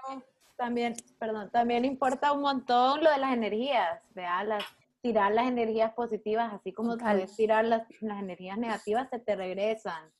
También, 0.56 0.96
perdón, 1.20 1.50
también 1.52 1.84
importa 1.84 2.32
un 2.32 2.42
montón 2.42 3.04
lo 3.04 3.12
de 3.12 3.18
las 3.18 3.32
energías, 3.32 4.02
¿vea? 4.14 4.42
Las, 4.42 4.64
tirar 5.00 5.32
las 5.32 5.46
energías 5.46 5.92
positivas, 5.94 6.52
así 6.52 6.72
como 6.72 6.98
puedes 6.98 7.36
tirar 7.36 7.64
las, 7.64 7.84
las, 8.00 8.20
energías 8.20 8.58
negativas, 8.58 9.08
se 9.08 9.20
te 9.20 9.36
regresan. 9.36 10.10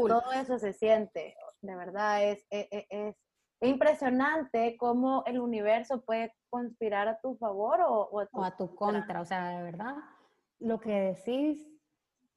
O 0.00 0.06
todo 0.06 0.32
eso 0.32 0.58
se 0.58 0.72
siente, 0.72 1.36
de 1.60 1.76
verdad, 1.76 2.24
es, 2.24 2.46
es, 2.50 2.66
e, 2.70 2.86
es 2.90 3.16
es 3.62 3.70
impresionante 3.70 4.76
cómo 4.76 5.22
el 5.24 5.38
universo 5.38 6.00
puede 6.00 6.34
conspirar 6.50 7.06
a 7.06 7.20
tu 7.20 7.36
favor 7.36 7.80
o, 7.86 8.42
a, 8.42 8.56
tu 8.56 8.74
contra. 8.74 9.20
O 9.20 9.24
sea, 9.24 9.50
de 9.50 9.62
verdad, 9.62 9.94
lo 10.58 10.80
que 10.80 10.90
decís, 10.90 11.70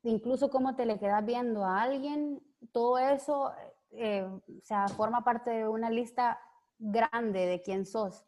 incluso 0.04 0.52
cómo 0.52 0.76
te 0.76 0.86
le 0.86 1.00
quedas 1.00 1.26
viendo 1.26 1.66
a 1.66 1.82
alguien, 1.82 2.44
todo 2.72 3.00
eso, 3.00 3.52
eh, 3.90 4.24
o 4.24 4.62
sea, 4.62 4.88
forma 4.88 5.24
parte 5.24 5.50
de 5.50 5.68
una 5.68 5.90
lista 5.90 6.40
grande 6.78 7.48
de 7.48 7.64
quién 7.64 7.88
sos. 7.88 8.24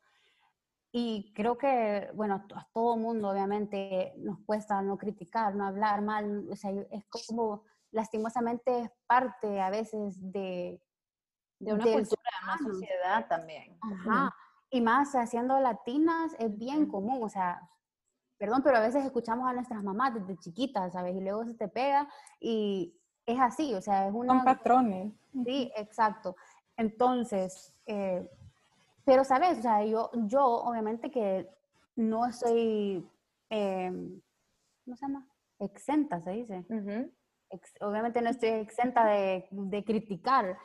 Y 0.91 1.31
creo 1.35 1.55
que, 1.55 2.09
bueno, 2.15 2.47
a 2.55 2.67
todo 2.73 2.97
mundo 2.97 3.29
obviamente 3.29 4.15
nos 4.17 4.39
cuesta 4.39 4.81
no 4.81 4.97
criticar, 4.97 5.53
no 5.53 5.67
hablar 5.67 6.01
mal, 6.01 6.49
o 6.49 6.55
sea, 6.55 6.71
es 6.71 7.05
como 7.27 7.63
lastimosamente 7.97 8.79
es 8.81 8.91
parte 9.07 9.59
a 9.59 9.69
veces 9.69 10.15
de, 10.31 10.79
de 11.59 11.73
una 11.73 11.83
cultura, 11.83 12.31
de 12.39 12.43
una 12.43 12.57
sociedad 12.71 13.27
también. 13.27 13.77
Ajá. 13.81 14.33
Y 14.69 14.81
más 14.81 15.15
haciendo 15.15 15.59
latinas 15.59 16.35
es 16.39 16.55
bien 16.57 16.87
común, 16.87 17.23
o 17.23 17.29
sea, 17.29 17.67
perdón, 18.37 18.61
pero 18.63 18.77
a 18.77 18.81
veces 18.81 19.03
escuchamos 19.03 19.49
a 19.49 19.53
nuestras 19.53 19.83
mamás 19.83 20.13
desde 20.13 20.37
chiquitas, 20.37 20.93
¿sabes? 20.93 21.15
Y 21.15 21.21
luego 21.21 21.43
se 21.45 21.55
te 21.55 21.67
pega 21.67 22.07
y 22.39 22.95
es 23.25 23.39
así, 23.39 23.73
o 23.73 23.81
sea, 23.81 24.07
es 24.07 24.13
una... 24.13 24.35
Son 24.35 24.45
patrones. 24.45 25.13
Sí, 25.43 25.71
exacto. 25.75 26.35
Entonces, 26.77 27.73
eh, 27.87 28.29
pero, 29.03 29.23
¿sabes? 29.23 29.57
O 29.57 29.61
sea, 29.61 29.83
yo, 29.85 30.11
yo 30.13 30.45
obviamente 30.45 31.09
que 31.09 31.49
no 31.95 32.27
estoy, 32.27 33.09
eh, 33.49 33.91
¿cómo 34.85 34.95
se 34.95 35.05
llama? 35.05 35.27
Exenta, 35.59 36.21
se 36.21 36.31
dice. 36.31 36.65
Obviamente 37.81 38.21
no 38.21 38.29
estoy 38.29 38.49
exenta 38.49 39.05
de, 39.05 39.47
de 39.51 39.83
criticar, 39.83 40.57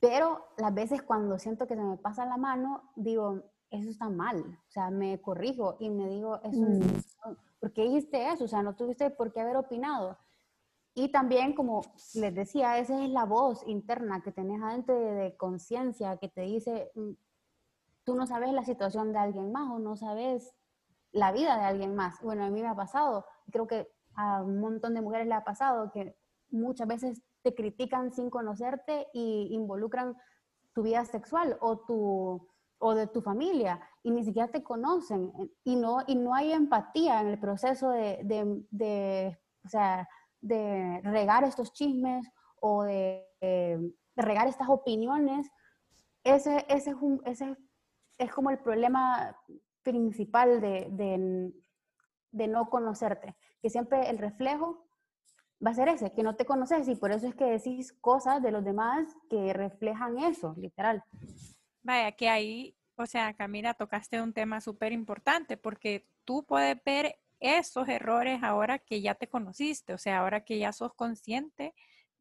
pero 0.00 0.48
las 0.58 0.74
veces 0.74 1.02
cuando 1.02 1.38
siento 1.38 1.66
que 1.66 1.76
se 1.76 1.82
me 1.82 1.96
pasa 1.96 2.26
la 2.26 2.36
mano, 2.36 2.90
digo, 2.96 3.42
eso 3.70 3.90
está 3.90 4.08
mal. 4.08 4.40
O 4.40 4.70
sea, 4.70 4.90
me 4.90 5.20
corrijo 5.20 5.76
y 5.80 5.90
me 5.90 6.08
digo, 6.08 6.40
eso, 6.42 6.60
mm. 6.60 7.36
¿por 7.60 7.72
qué 7.72 7.82
dijiste 7.82 8.28
eso? 8.28 8.44
O 8.44 8.48
sea, 8.48 8.62
no 8.62 8.74
tuviste 8.74 9.10
por 9.10 9.32
qué 9.32 9.40
haber 9.40 9.56
opinado. 9.56 10.18
Y 10.94 11.10
también, 11.10 11.54
como 11.54 11.82
les 12.14 12.34
decía, 12.34 12.78
esa 12.78 13.02
es 13.02 13.10
la 13.10 13.24
voz 13.24 13.66
interna 13.66 14.22
que 14.22 14.30
tenés 14.30 14.62
adentro 14.62 14.94
de, 14.94 15.36
conciencia 15.36 16.16
que 16.18 16.28
te 16.28 16.42
dice, 16.42 16.92
mm, 16.94 17.12
tú 18.04 18.14
no 18.14 18.26
sabes 18.26 18.52
la 18.52 18.64
situación 18.64 19.12
de 19.12 19.18
alguien 19.18 19.50
más 19.50 19.70
o 19.70 19.78
no 19.78 19.96
sabes 19.96 20.54
la 21.10 21.32
vida 21.32 21.56
de 21.58 21.64
alguien 21.64 21.94
más. 21.96 22.20
Bueno, 22.22 22.44
a 22.44 22.50
mí 22.50 22.62
me 22.62 22.68
ha 22.68 22.76
pasado, 22.76 23.24
creo 23.50 23.66
que 23.66 23.88
a 24.14 24.42
un 24.42 24.60
montón 24.60 24.94
de 24.94 25.00
mujeres 25.00 25.26
le 25.26 25.34
ha 25.34 25.44
pasado 25.44 25.90
que 25.90 26.16
muchas 26.54 26.86
veces 26.88 27.22
te 27.42 27.54
critican 27.54 28.12
sin 28.12 28.30
conocerte 28.30 29.06
y 29.12 29.48
involucran 29.50 30.16
tu 30.72 30.82
vida 30.82 31.04
sexual 31.04 31.56
o, 31.60 31.78
tu, 31.80 32.48
o 32.78 32.94
de 32.94 33.06
tu 33.06 33.22
familia 33.22 33.80
y 34.02 34.10
ni 34.10 34.24
siquiera 34.24 34.48
te 34.48 34.62
conocen 34.62 35.32
y 35.64 35.76
no, 35.76 35.98
y 36.06 36.16
no 36.16 36.34
hay 36.34 36.52
empatía 36.52 37.20
en 37.20 37.28
el 37.28 37.38
proceso 37.38 37.90
de, 37.90 38.18
de, 38.70 39.38
o 39.64 39.68
sea, 39.68 40.08
de 40.40 41.00
regar 41.02 41.44
estos 41.44 41.72
chismes 41.72 42.26
o 42.60 42.84
de, 42.84 43.26
regar 44.16 44.46
estas 44.46 44.68
opiniones. 44.68 45.50
Ese, 46.22 46.64
ese, 46.68 46.90
es 46.90 46.96
un, 46.96 47.20
ese 47.24 47.56
es 48.18 48.32
como 48.32 48.50
el 48.50 48.58
problema 48.58 49.36
principal 49.82 50.60
de, 50.60 50.88
de, 50.90 51.52
de 52.30 52.48
no 52.48 52.70
conocerte, 52.70 53.36
que 53.60 53.70
siempre 53.70 54.08
el 54.08 54.18
reflejo 54.18 54.83
va 55.64 55.70
a 55.70 55.74
ser 55.74 55.88
ese, 55.88 56.12
que 56.12 56.22
no 56.22 56.36
te 56.36 56.44
conoces 56.44 56.88
y 56.88 56.96
por 56.96 57.12
eso 57.12 57.26
es 57.26 57.34
que 57.34 57.44
decís 57.44 57.92
cosas 58.00 58.42
de 58.42 58.50
los 58.50 58.64
demás 58.64 59.06
que 59.30 59.52
reflejan 59.52 60.18
eso, 60.18 60.54
literal. 60.56 61.02
Vaya, 61.82 62.12
que 62.12 62.28
ahí, 62.28 62.76
o 62.96 63.06
sea, 63.06 63.34
Camila, 63.34 63.74
tocaste 63.74 64.20
un 64.20 64.32
tema 64.32 64.60
súper 64.60 64.92
importante 64.92 65.56
porque 65.56 66.06
tú 66.24 66.44
puedes 66.44 66.76
ver 66.84 67.16
esos 67.40 67.88
errores 67.88 68.42
ahora 68.42 68.78
que 68.78 69.00
ya 69.00 69.14
te 69.14 69.28
conociste, 69.28 69.92
o 69.92 69.98
sea, 69.98 70.20
ahora 70.20 70.44
que 70.44 70.58
ya 70.58 70.72
sos 70.72 70.94
consciente 70.94 71.74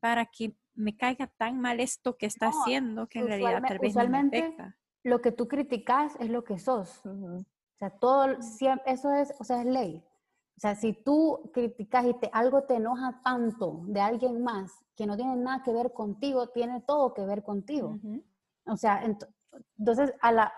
para 0.00 0.26
que 0.26 0.54
me 0.74 0.96
caiga 0.96 1.26
tan 1.38 1.60
mal 1.60 1.80
esto 1.80 2.16
que 2.16 2.26
está 2.26 2.48
haciendo 2.48 3.08
que 3.08 3.20
en 3.20 3.26
realidad 3.26 3.62
tal 3.66 3.78
vez 3.78 3.96
no 3.96 4.08
me 4.08 4.18
afecta. 4.18 4.76
Lo 5.02 5.20
que 5.20 5.32
tú 5.32 5.48
criticas 5.48 6.16
es 6.20 6.30
lo 6.30 6.44
que 6.44 6.58
sos. 6.58 7.00
O 7.76 7.78
sea, 7.78 7.90
todo, 7.90 8.24
eso 8.86 9.12
es, 9.12 9.34
o 9.38 9.44
sea, 9.44 9.60
es 9.60 9.66
ley. 9.66 10.02
O 10.56 10.60
sea, 10.60 10.74
si 10.74 10.94
tú 10.94 11.50
criticas 11.52 12.06
y 12.06 12.14
te, 12.14 12.30
algo 12.32 12.62
te 12.62 12.76
enoja 12.76 13.20
tanto 13.22 13.82
de 13.84 14.00
alguien 14.00 14.42
más 14.42 14.72
que 14.96 15.06
no 15.06 15.14
tiene 15.16 15.36
nada 15.36 15.62
que 15.62 15.72
ver 15.72 15.92
contigo, 15.92 16.48
tiene 16.48 16.80
todo 16.80 17.12
que 17.12 17.26
ver 17.26 17.42
contigo. 17.42 17.98
O 18.64 18.76
sea, 18.78 19.02
entonces 19.76 20.14
a 20.22 20.32
la, 20.32 20.52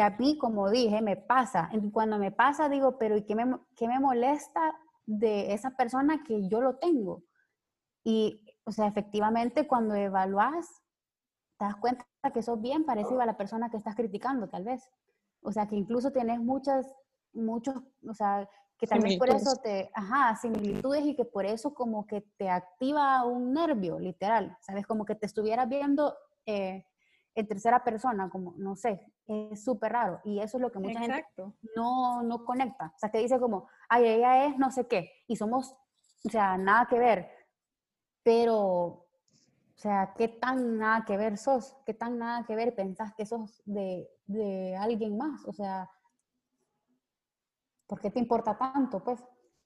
a 0.00 0.10
mí, 0.10 0.38
como 0.38 0.70
dije, 0.70 1.02
me 1.02 1.16
pasa. 1.16 1.68
Cuando 1.92 2.18
me 2.18 2.30
pasa, 2.30 2.68
digo, 2.68 2.96
pero 2.98 3.16
¿y 3.16 3.24
qué 3.24 3.34
me, 3.34 3.58
qué 3.76 3.88
me 3.88 3.98
molesta 3.98 4.72
de 5.04 5.52
esa 5.52 5.70
persona 5.72 6.22
que 6.22 6.48
yo 6.48 6.60
lo 6.60 6.76
tengo? 6.76 7.24
Y, 8.04 8.40
o 8.64 8.70
sea, 8.70 8.86
efectivamente, 8.86 9.66
cuando 9.66 9.96
evalúas, 9.96 10.82
te 11.58 11.64
das 11.64 11.76
cuenta 11.76 12.06
que 12.32 12.42
sos 12.42 12.60
bien 12.60 12.84
parecido 12.84 13.20
a 13.20 13.26
la 13.26 13.36
persona 13.36 13.70
que 13.70 13.76
estás 13.76 13.96
criticando, 13.96 14.48
tal 14.48 14.64
vez. 14.64 14.88
O 15.42 15.52
sea, 15.52 15.66
que 15.66 15.76
incluso 15.76 16.10
tienes 16.10 16.40
muchas, 16.40 16.86
muchos, 17.32 17.74
o 18.08 18.14
sea, 18.14 18.48
que 18.78 18.86
también 18.86 19.18
por 19.18 19.30
eso 19.30 19.54
te, 19.62 19.90
ajá, 19.94 20.36
similitudes 20.36 21.04
y 21.04 21.14
que 21.14 21.24
por 21.24 21.46
eso 21.46 21.72
como 21.72 22.04
que 22.06 22.22
te 22.36 22.50
activa 22.50 23.24
un 23.24 23.52
nervio, 23.52 23.98
literal, 23.98 24.56
¿sabes? 24.60 24.86
Como 24.86 25.04
que 25.04 25.14
te 25.14 25.26
estuvieras 25.26 25.68
viendo 25.68 26.16
eh, 26.46 26.84
en 27.34 27.46
tercera 27.46 27.84
persona, 27.84 28.28
como, 28.28 28.54
no 28.56 28.74
sé, 28.74 29.06
es 29.26 29.64
súper 29.64 29.92
raro. 29.92 30.20
Y 30.24 30.40
eso 30.40 30.58
es 30.58 30.62
lo 30.62 30.72
que 30.72 30.80
mucha 30.80 30.98
gente 30.98 31.24
no, 31.76 32.22
no 32.22 32.44
conecta. 32.44 32.92
O 32.94 32.98
sea, 32.98 33.10
que 33.10 33.18
dice 33.18 33.38
como, 33.38 33.68
ay, 33.88 34.06
ella 34.06 34.46
es 34.46 34.58
no 34.58 34.70
sé 34.70 34.86
qué, 34.88 35.12
y 35.28 35.36
somos, 35.36 35.76
o 36.24 36.28
sea, 36.28 36.58
nada 36.58 36.86
que 36.86 36.98
ver. 36.98 37.30
Pero, 38.24 39.01
sea, 39.82 40.14
¿qué 40.16 40.28
tan 40.28 40.78
nada 40.78 41.04
que 41.04 41.16
ver 41.16 41.36
sos? 41.36 41.76
¿Qué 41.84 41.94
tan 41.94 42.18
nada 42.18 42.44
que 42.46 42.54
ver 42.54 42.74
pensás 42.74 43.12
que 43.16 43.26
sos 43.26 43.62
de, 43.64 44.08
de 44.26 44.76
alguien 44.76 45.16
más? 45.16 45.44
O 45.46 45.52
sea, 45.52 45.90
¿Por 47.92 48.00
qué 48.00 48.10
te 48.10 48.20
importa 48.20 48.56
tanto? 48.56 49.04
Pues, 49.04 49.20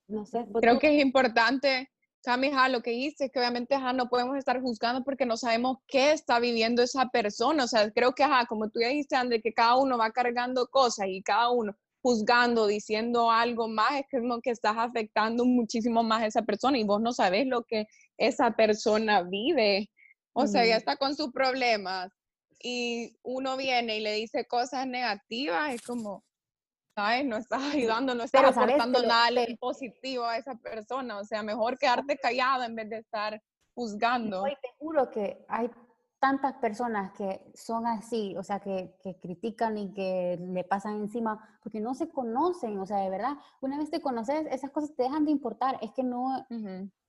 no 0.09 0.26
sé. 0.26 0.44
Creo 0.61 0.81
que 0.81 0.96
es 0.96 1.00
importante, 1.00 1.88
Cami, 2.24 2.50
lo 2.70 2.83
que 2.83 2.90
dice, 2.90 3.31
que 3.31 3.38
obviamente 3.38 3.79
no 3.94 4.09
podemos 4.09 4.37
estar 4.37 4.61
juzgando 4.61 5.05
porque 5.05 5.24
no 5.24 5.37
sabemos 5.37 5.79
qué 5.87 6.11
está 6.11 6.40
viviendo 6.40 6.83
esa 6.83 7.09
persona. 7.09 7.62
O 7.62 7.68
sea, 7.68 7.88
creo 7.92 8.16
que, 8.16 8.24
como 8.48 8.68
tú 8.68 8.81
ya 8.81 8.88
dijiste, 8.88 9.14
André, 9.14 9.40
que 9.40 9.52
cada 9.52 9.76
uno 9.76 9.96
va 9.96 10.11
cargando 10.11 10.66
cosas 10.66 11.07
y 11.09 11.22
cada 11.22 11.50
uno 11.50 11.76
juzgando, 12.02 12.66
diciendo 12.66 13.31
algo 13.31 13.68
más, 13.68 13.92
es 13.92 14.07
como 14.11 14.40
que 14.40 14.50
estás 14.50 14.74
afectando 14.76 15.44
muchísimo 15.44 16.02
más 16.02 16.22
a 16.22 16.26
esa 16.26 16.42
persona 16.42 16.79
y 16.79 16.83
vos 16.83 17.00
no 17.00 17.12
sabes 17.12 17.46
lo 17.46 17.62
que 17.62 17.87
esa 18.16 18.57
persona 18.57 19.22
vive. 19.22 19.88
O 20.38 20.46
sea, 20.46 20.66
ya 20.66 20.77
está 20.77 20.96
con 20.96 21.16
sus 21.16 21.33
problemas 21.33 22.12
y 22.62 23.16
uno 23.22 23.57
viene 23.57 23.96
y 23.96 24.01
le 24.01 24.12
dice 24.12 24.46
cosas 24.46 24.87
negativas, 24.87 25.72
es 25.72 25.81
como, 25.81 26.25
¿sabes? 26.94 27.25
No 27.25 27.38
estás 27.38 27.62
ayudando, 27.75 28.14
no 28.14 28.25
estás 28.25 28.55
aportando 28.55 29.03
nada 29.03 29.31
positivo 29.59 30.27
a 30.27 30.37
esa 30.37 30.55
persona. 30.57 31.18
O 31.18 31.25
sea, 31.25 31.42
mejor 31.42 31.79
quedarte 31.79 32.18
callado 32.18 32.64
en 32.64 32.75
vez 32.75 32.90
de 32.90 32.99
estar 32.99 33.42
juzgando. 33.75 34.42
Hoy 34.42 34.57
te 34.61 34.68
juro 34.79 35.11
que 35.11 35.42
hay 35.49 35.70
tantas 36.18 36.55
personas 36.57 37.12
que 37.12 37.40
son 37.55 37.87
así, 37.87 38.37
o 38.37 38.42
sea, 38.42 38.61
que, 38.61 38.94
que, 39.03 39.18
critican 39.18 39.79
y 39.79 39.94
que 39.94 40.38
le 40.38 40.64
pasan 40.64 40.96
encima, 40.96 41.59
porque 41.62 41.81
no 41.81 41.94
se 41.94 42.11
conocen, 42.11 42.79
o 42.79 42.85
sea, 42.87 42.99
de 42.99 43.09
verdad, 43.09 43.37
una 43.62 43.79
vez 43.79 43.90
te 43.90 44.03
conoces, 44.03 44.46
esas 44.51 44.70
cosas 44.70 44.94
te 44.94 45.05
dejan 45.05 45.25
de 45.25 45.31
importar, 45.31 45.79
es 45.81 45.92
que 45.92 46.03
no, 46.03 46.46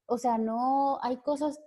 o 0.06 0.18
sea, 0.18 0.38
no, 0.38 1.00
hay 1.02 1.18
cosas 1.18 1.60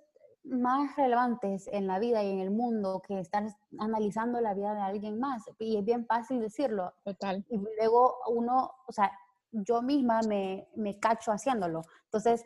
más 0.44 0.96
relevantes 0.96 1.68
en 1.68 1.86
la 1.86 1.98
vida 1.98 2.22
y 2.22 2.30
en 2.30 2.40
el 2.40 2.50
mundo 2.50 3.02
que 3.06 3.20
estar 3.20 3.44
analizando 3.78 4.40
la 4.40 4.54
vida 4.54 4.74
de 4.74 4.80
alguien 4.80 5.18
más. 5.18 5.42
Y 5.58 5.76
es 5.76 5.84
bien 5.84 6.06
fácil 6.06 6.40
decirlo. 6.40 6.92
Total. 7.04 7.44
Y 7.48 7.58
luego 7.78 8.16
uno, 8.28 8.72
o 8.86 8.92
sea, 8.92 9.12
yo 9.52 9.82
misma 9.82 10.20
me, 10.22 10.68
me 10.76 10.98
cacho 10.98 11.32
haciéndolo. 11.32 11.82
Entonces, 12.04 12.44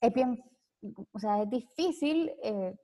es 0.00 0.12
bien, 0.12 0.42
o 1.12 1.18
sea, 1.18 1.42
es 1.42 1.50
difícil 1.50 2.32
eh, 2.42 2.76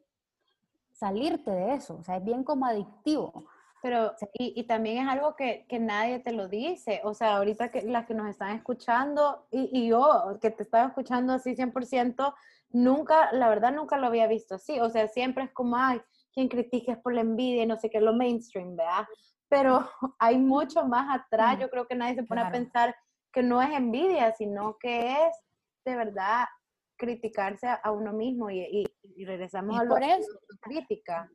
salirte 0.92 1.50
de 1.50 1.74
eso. 1.74 1.96
O 1.96 2.02
sea, 2.02 2.16
es 2.16 2.24
bien 2.24 2.44
como 2.44 2.66
adictivo. 2.66 3.46
Pero, 3.82 4.14
y, 4.32 4.58
y, 4.58 4.64
también 4.64 5.04
es 5.04 5.08
algo 5.08 5.36
que, 5.36 5.66
que, 5.68 5.78
nadie 5.78 6.18
te 6.18 6.32
lo 6.32 6.48
dice. 6.48 7.00
O 7.04 7.14
sea, 7.14 7.36
ahorita 7.36 7.70
que 7.70 7.82
las 7.82 8.06
que 8.06 8.14
nos 8.14 8.28
están 8.28 8.56
escuchando, 8.56 9.46
y, 9.50 9.68
y 9.72 9.88
yo 9.88 10.38
que 10.40 10.50
te 10.50 10.62
estaba 10.62 10.88
escuchando 10.88 11.34
así 11.34 11.54
100%, 11.54 12.34
nunca, 12.70 13.32
la 13.32 13.48
verdad 13.48 13.72
nunca 13.72 13.96
lo 13.96 14.06
había 14.06 14.26
visto 14.26 14.56
así. 14.56 14.80
O 14.80 14.90
sea, 14.90 15.08
siempre 15.08 15.44
es 15.44 15.52
como, 15.52 15.76
ay, 15.76 16.00
quien 16.32 16.48
critique 16.48 16.92
es 16.92 16.98
por 16.98 17.14
la 17.14 17.22
envidia 17.22 17.62
y 17.62 17.66
no 17.66 17.76
sé 17.76 17.90
qué, 17.90 18.00
lo 18.00 18.14
mainstream, 18.14 18.76
¿verdad? 18.76 19.06
Pero 19.48 19.88
hay 20.18 20.38
mucho 20.38 20.84
más 20.86 21.20
atrás. 21.20 21.56
Mm, 21.56 21.60
Yo 21.60 21.70
creo 21.70 21.86
que 21.86 21.94
nadie 21.94 22.14
se 22.14 22.24
pone 22.24 22.42
a 22.42 22.50
pensar 22.50 22.94
que 23.32 23.42
no 23.42 23.60
es 23.60 23.70
envidia, 23.70 24.32
sino 24.32 24.76
que 24.78 25.12
es 25.12 25.36
de 25.84 25.96
verdad 25.96 26.46
criticarse 26.98 27.68
a 27.68 27.90
uno 27.92 28.12
mismo 28.12 28.50
y, 28.50 28.86
y, 29.02 29.24
regresamos 29.24 29.78
a 29.78 29.84
lo, 29.84 29.94
crítica. 30.60 31.30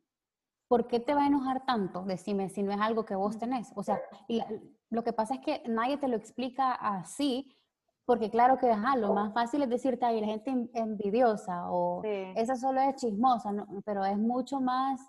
¿Por 0.68 0.88
qué 0.88 1.00
te 1.00 1.14
va 1.14 1.24
a 1.24 1.28
enojar 1.28 1.66
tanto? 1.66 2.04
Decime, 2.04 2.50
si 2.50 2.64
no 2.64 2.72
es 2.72 2.80
algo 2.80 3.06
que 3.06 3.16
vos 3.16 3.36
mm. 3.36 3.40
tenés. 3.40 3.72
O 3.76 3.84
sea, 3.84 4.02
y 4.28 4.42
lo 4.90 5.04
que 5.04 5.14
pasa 5.14 5.36
es 5.36 5.42
que 5.42 5.64
nadie 5.68 5.98
te 5.98 6.08
lo 6.08 6.18
explica 6.18 6.74
así, 6.74 7.56
porque 8.06 8.30
claro 8.30 8.58
que, 8.58 8.70
ajá, 8.70 8.98
lo 8.98 9.14
más 9.14 9.34
fácil 9.34 9.64
es 9.64 9.70
decirte, 9.70 10.06
ay, 10.06 10.22
la 10.22 10.28
gente 10.28 10.70
envidiosa 10.74 11.72
o 11.72 12.02
esa 12.04 12.56
solo 12.56 12.82
es 12.82 12.96
chismosa, 12.96 13.52
pero 13.86 14.04
es 14.06 14.18
mucho 14.18 14.60
más, 14.60 15.02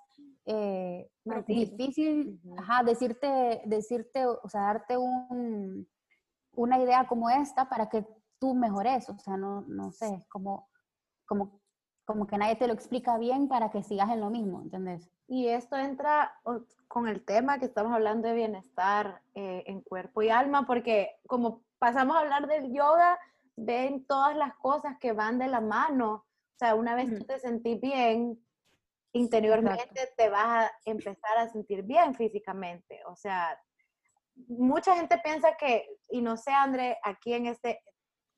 eh, 0.44 1.08
difícil, 1.46 2.40
ajá, 2.58 2.82
decirte, 2.82 3.62
decirte, 3.64 4.26
o 4.26 4.48
sea, 4.48 4.62
darte 4.62 4.96
un, 4.96 5.86
una 6.54 6.78
idea 6.80 7.06
como 7.06 7.30
esta 7.30 7.68
para 7.68 7.88
que 7.88 8.06
tú 8.38 8.54
mejores, 8.54 9.08
o 9.08 9.18
sea, 9.18 9.36
no, 9.36 9.62
no 9.62 9.92
sé, 9.92 10.26
como, 10.28 10.68
como, 11.26 11.60
como 12.04 12.26
que 12.26 12.36
nadie 12.36 12.56
te 12.56 12.66
lo 12.66 12.72
explica 12.72 13.16
bien 13.18 13.48
para 13.48 13.70
que 13.70 13.82
sigas 13.82 14.10
en 14.10 14.20
lo 14.20 14.30
mismo, 14.30 14.60
¿entendés? 14.62 15.08
Y 15.28 15.46
esto 15.46 15.76
entra 15.76 16.32
con 16.88 17.08
el 17.08 17.24
tema 17.24 17.58
que 17.58 17.66
estamos 17.66 17.92
hablando 17.92 18.28
de 18.28 18.34
bienestar 18.34 19.22
eh, 19.34 19.62
en 19.66 19.80
cuerpo 19.80 20.22
y 20.22 20.28
alma, 20.28 20.66
porque 20.66 21.10
como 21.26 21.62
pasamos 21.82 22.14
a 22.14 22.20
hablar 22.20 22.46
del 22.46 22.72
yoga, 22.72 23.18
ven 23.56 24.06
todas 24.06 24.36
las 24.36 24.54
cosas 24.54 24.96
que 25.00 25.12
van 25.12 25.40
de 25.40 25.48
la 25.48 25.60
mano. 25.60 26.12
O 26.12 26.56
sea, 26.56 26.76
una 26.76 26.94
vez 26.94 27.12
tú 27.12 27.24
te 27.24 27.40
sentís 27.40 27.80
bien, 27.80 28.40
interiormente 29.12 30.12
te 30.16 30.28
vas 30.28 30.70
a 30.70 30.72
empezar 30.84 31.38
a 31.38 31.48
sentir 31.48 31.82
bien 31.82 32.14
físicamente. 32.14 33.00
O 33.06 33.16
sea, 33.16 33.60
mucha 34.46 34.94
gente 34.94 35.18
piensa 35.24 35.56
que, 35.56 35.88
y 36.08 36.22
no 36.22 36.36
sé, 36.36 36.52
André, 36.52 36.98
aquí 37.02 37.34
en 37.34 37.46
este, 37.46 37.80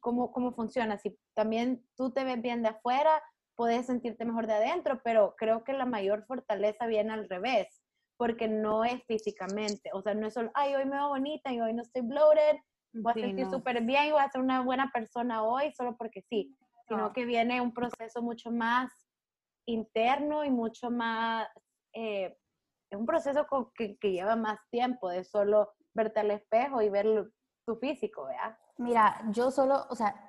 cómo, 0.01 0.33
cómo 0.33 0.55
funciona. 0.55 0.97
Si 0.97 1.15
también 1.35 1.87
tú 1.97 2.15
te 2.15 2.25
ves 2.25 2.41
bien 2.41 2.63
de 2.63 2.71
afuera, 2.71 3.23
puedes 3.57 3.85
sentirte 3.85 4.25
mejor 4.25 4.47
de 4.47 4.55
adentro, 4.55 5.03
pero 5.05 5.35
creo 5.37 5.65
que 5.65 5.75
la 5.75 5.85
mayor 5.85 6.25
fortaleza 6.25 6.87
viene 6.87 7.13
al 7.13 7.29
revés, 7.29 7.83
porque 8.17 8.49
no 8.49 8.87
es 8.87 9.05
físicamente. 9.05 9.91
O 9.93 10.01
sea, 10.01 10.15
no 10.15 10.29
es 10.29 10.33
solo, 10.33 10.51
ay, 10.55 10.75
hoy 10.77 10.87
me 10.87 10.97
veo 10.97 11.09
bonita 11.09 11.53
y 11.53 11.61
hoy 11.61 11.75
no 11.75 11.83
estoy 11.83 12.01
bloated 12.01 12.57
voy 12.95 13.13
a 13.13 13.15
sentir 13.15 13.47
súper 13.51 13.83
bien 13.83 14.07
y 14.07 14.13
voy 14.13 14.21
a 14.21 14.31
ser 14.31 14.41
una 14.41 14.63
buena 14.63 14.91
persona 14.93 15.43
hoy 15.43 15.73
solo 15.73 15.97
porque 15.97 16.23
sí, 16.23 16.57
sino 16.89 17.13
que 17.13 17.25
viene 17.25 17.61
un 17.61 17.73
proceso 17.73 18.23
mucho 18.23 18.51
más 18.51 18.93
interno 19.67 20.45
y 20.45 20.51
mucho 20.51 20.91
más, 20.91 21.49
eh, 21.93 22.37
es 22.91 22.99
un 22.99 23.07
proceso 23.07 23.47
que, 23.77 23.97
que, 23.99 24.13
lleva 24.13 24.37
más 24.37 24.59
tiempo 24.71 25.09
de 25.09 25.25
solo 25.25 25.73
verte 25.95 26.21
al 26.21 26.31
espejo 26.31 26.83
y 26.83 26.91
ver 26.91 27.31
tu 27.65 27.77
físico, 27.77 28.27
¿verdad? 28.27 28.59
Mira, 28.77 29.23
yo 29.31 29.51
solo, 29.51 29.87
o 29.89 29.95
sea, 29.95 30.27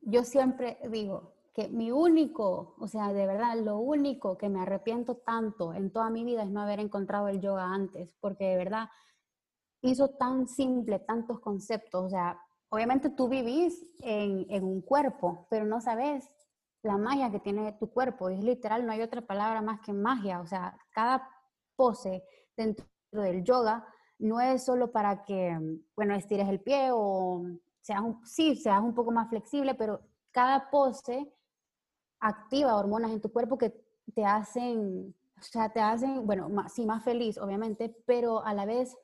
yo 0.00 0.24
siempre 0.24 0.78
digo 0.88 1.34
que 1.54 1.68
mi 1.68 1.90
único, 1.90 2.74
o 2.78 2.88
sea, 2.88 3.12
de 3.12 3.26
verdad, 3.26 3.56
lo 3.56 3.78
único 3.78 4.38
que 4.38 4.48
me 4.48 4.60
arrepiento 4.60 5.16
tanto 5.16 5.74
en 5.74 5.92
toda 5.92 6.10
mi 6.10 6.24
vida 6.24 6.42
es 6.42 6.50
no 6.50 6.60
haber 6.60 6.80
encontrado 6.80 7.28
el 7.28 7.40
yoga 7.40 7.72
antes, 7.72 8.14
porque 8.20 8.44
de 8.44 8.56
verdad, 8.56 8.88
hizo 9.82 10.08
tan 10.08 10.46
simple 10.46 10.98
tantos 11.00 11.40
conceptos. 11.40 12.04
O 12.06 12.10
sea, 12.10 12.40
obviamente 12.68 13.10
tú 13.10 13.28
vivís 13.28 13.90
en, 14.00 14.46
en, 14.48 14.64
un 14.64 14.80
cuerpo, 14.80 15.46
pero 15.50 15.64
no 15.64 15.80
sabes 15.80 16.28
la 16.82 16.96
magia 16.96 17.30
que 17.30 17.40
tiene 17.40 17.72
tu 17.72 17.90
cuerpo. 17.90 18.28
Es 18.28 18.42
literal, 18.42 18.86
no 18.86 18.92
hay 18.92 19.02
otra 19.02 19.22
palabra 19.22 19.62
más 19.62 19.80
que 19.80 19.92
magia. 19.92 20.40
O 20.40 20.46
sea, 20.46 20.76
cada 20.90 21.28
pose 21.76 22.24
dentro 22.56 22.86
del 23.12 23.44
yoga 23.44 23.86
no 24.18 24.40
es 24.40 24.64
solo 24.64 24.90
para 24.90 25.24
que, 25.24 25.56
bueno, 25.94 26.14
estires 26.14 26.48
el 26.48 26.60
pie 26.60 26.90
o 26.92 27.44
seas 27.80 28.00
un, 28.00 28.24
sí, 28.26 28.56
seas 28.56 28.82
un 28.82 28.94
poco 28.94 29.12
más 29.12 29.28
flexible, 29.28 29.74
pero 29.74 30.00
cada 30.32 30.70
pose 30.70 31.32
activa 32.20 32.76
hormonas 32.76 33.12
en 33.12 33.20
tu 33.20 33.32
cuerpo 33.32 33.56
que 33.56 33.72
te 34.14 34.24
hacen, 34.24 35.14
o 35.38 35.42
sea, 35.42 35.72
te 35.72 35.80
hacen, 35.80 36.26
bueno, 36.26 36.48
más, 36.48 36.72
sí, 36.72 36.84
más 36.84 37.04
feliz, 37.04 37.38
obviamente, 37.38 37.94
pero 38.06 38.44
a 38.44 38.52
la 38.54 38.66
vez 38.66 38.96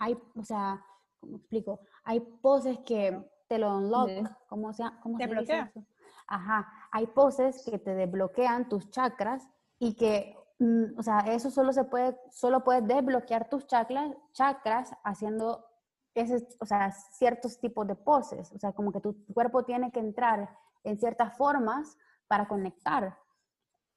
hay, 0.00 0.18
o 0.34 0.42
sea, 0.42 0.84
¿cómo 1.20 1.36
explico? 1.36 1.80
Hay 2.02 2.20
poses 2.20 2.78
que 2.80 3.22
te 3.46 3.58
lo 3.58 3.76
unlock, 3.76 4.10
¿cómo, 4.48 4.72
se, 4.72 4.82
cómo 5.02 5.18
se 5.18 5.26
dice 5.28 5.58
eso? 5.60 5.86
Ajá, 6.26 6.68
hay 6.90 7.06
poses 7.06 7.64
que 7.64 7.78
te 7.78 7.94
desbloquean 7.94 8.68
tus 8.68 8.90
chakras 8.90 9.48
y 9.78 9.94
que, 9.94 10.36
mm, 10.58 10.98
o 10.98 11.02
sea, 11.02 11.20
eso 11.20 11.50
solo 11.50 11.72
se 11.72 11.84
puede, 11.84 12.18
solo 12.30 12.64
puedes 12.64 12.86
desbloquear 12.86 13.48
tus 13.48 13.66
chakras, 13.66 14.16
chakras 14.32 14.92
haciendo 15.04 15.66
ese, 16.14 16.46
o 16.60 16.66
sea, 16.66 16.90
ciertos 16.92 17.60
tipos 17.60 17.86
de 17.86 17.94
poses, 17.94 18.52
o 18.52 18.58
sea, 18.58 18.72
como 18.72 18.92
que 18.92 19.00
tu 19.00 19.24
cuerpo 19.34 19.64
tiene 19.64 19.92
que 19.92 20.00
entrar 20.00 20.48
en 20.82 20.98
ciertas 20.98 21.36
formas 21.36 21.96
para 22.26 22.48
conectar. 22.48 23.18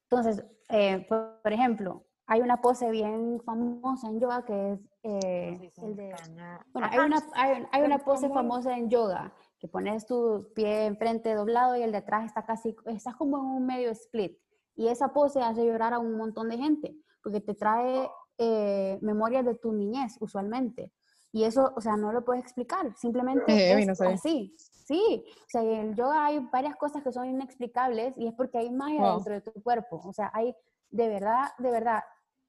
Entonces, 0.09 0.43
eh, 0.69 1.05
por, 1.07 1.53
ejemplo, 1.53 2.03
hay 2.25 2.41
una 2.41 2.61
pose 2.61 2.89
bien 2.89 3.41
famosa 3.45 4.07
en 4.07 4.19
yoga 4.19 4.43
que 4.45 4.73
es 4.73 4.79
eh, 5.03 5.71
el 5.77 5.95
de... 5.95 6.15
Bueno, 6.71 6.87
hay 6.91 6.99
una, 6.99 7.23
hay, 7.33 7.65
hay 7.71 7.81
una 7.81 7.99
pose 7.99 8.29
famosa 8.29 8.77
en 8.77 8.89
yoga 8.89 9.33
que 9.59 9.67
pones 9.67 10.05
tu 10.05 10.51
pie 10.55 10.85
enfrente 10.85 11.33
doblado 11.33 11.75
y 11.75 11.83
el 11.83 11.91
de 11.91 11.99
atrás 11.99 12.25
está 12.25 12.45
casi, 12.45 12.75
estás 12.87 13.15
como 13.15 13.37
en 13.37 13.45
un 13.45 13.65
medio 13.65 13.91
split. 13.91 14.37
Y 14.75 14.87
esa 14.87 15.13
pose 15.13 15.41
hace 15.41 15.65
llorar 15.65 15.93
a 15.93 15.99
un 15.99 16.17
montón 16.17 16.49
de 16.49 16.57
gente, 16.57 16.95
porque 17.21 17.39
te 17.39 17.53
trae 17.53 18.09
eh, 18.37 18.97
memorias 19.01 19.45
de 19.45 19.55
tu 19.55 19.71
niñez, 19.71 20.17
usualmente. 20.19 20.91
Y 21.31 21.45
eso, 21.45 21.73
o 21.75 21.81
sea, 21.81 21.95
no 21.95 22.11
lo 22.11 22.23
puedes 22.23 22.43
explicar, 22.43 22.93
simplemente 22.95 23.51
eh, 23.51 23.79
es 23.79 24.01
así. 24.01 24.53
Sí, 24.57 25.25
o 25.27 25.49
sea, 25.49 25.61
en 25.63 25.89
el 25.89 25.95
yoga 25.95 26.25
hay 26.25 26.39
varias 26.51 26.75
cosas 26.75 27.01
que 27.01 27.11
son 27.11 27.25
inexplicables 27.25 28.17
y 28.17 28.27
es 28.27 28.33
porque 28.33 28.57
hay 28.57 28.69
magia 28.69 29.13
dentro 29.13 29.33
de 29.33 29.41
tu 29.41 29.53
cuerpo. 29.63 30.01
O 30.03 30.11
sea, 30.11 30.29
hay, 30.33 30.53
de 30.89 31.07
verdad, 31.07 31.51
de 31.57 31.71
verdad, 31.71 32.03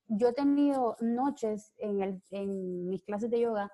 yo 0.08 0.28
he 0.28 0.32
tenido 0.32 0.96
noches 1.00 1.72
en, 1.78 2.02
el, 2.02 2.22
en 2.30 2.88
mis 2.88 3.02
clases 3.04 3.30
de 3.30 3.40
yoga 3.40 3.70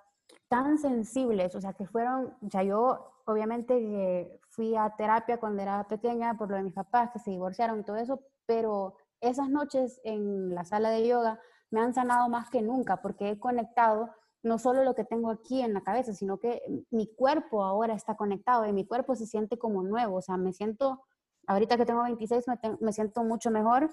tan 0.49 0.79
sensibles, 0.79 1.55
o 1.55 1.61
sea, 1.61 1.73
que 1.73 1.87
fueron, 1.87 2.35
o 2.45 2.51
sea, 2.51 2.63
yo 2.63 3.13
obviamente 3.27 4.41
fui 4.49 4.75
a 4.77 4.95
terapia 4.97 5.39
cuando 5.39 5.63
era 5.63 5.87
pequeña 5.87 6.37
por 6.37 6.51
lo 6.51 6.57
de 6.57 6.63
mis 6.63 6.75
papás 6.75 7.11
que 7.13 7.19
se 7.19 7.31
divorciaron 7.31 7.81
y 7.81 7.85
todo 7.85 7.97
eso, 7.97 8.21
pero 8.47 8.95
esas 9.21 9.49
noches 9.49 10.01
en 10.05 10.55
la 10.55 10.65
sala 10.65 10.91
de 10.91 11.07
yoga 11.07 11.41
me 11.71 11.81
han 11.81 11.95
sanado 11.95 12.29
más 12.29 12.51
que 12.51 12.63
nunca 12.63 13.01
porque 13.01 13.31
he 13.31 13.39
conectado 13.39 14.11
no 14.43 14.59
solo 14.59 14.85
lo 14.85 14.95
que 14.95 15.05
tengo 15.05 15.31
aquí 15.31 15.61
en 15.61 15.75
la 15.75 15.83
cabeza, 15.83 16.15
sino 16.15 16.39
que 16.39 16.63
mi 16.91 17.15
cuerpo 17.15 17.63
ahora 17.63 17.95
está 17.95 18.17
conectado 18.17 18.67
y 18.67 18.73
mi 18.73 18.87
cuerpo 18.87 19.15
se 19.15 19.27
siente 19.27 19.59
como 19.59 19.83
nuevo. 19.83 20.17
O 20.17 20.23
sea, 20.23 20.37
me 20.37 20.53
siento, 20.53 21.05
ahorita 21.47 21.77
que 21.77 21.85
tengo 21.85 22.03
26, 22.03 22.45
me, 22.81 22.93
siento 22.93 23.23
mucho 23.23 23.51
mejor 23.51 23.91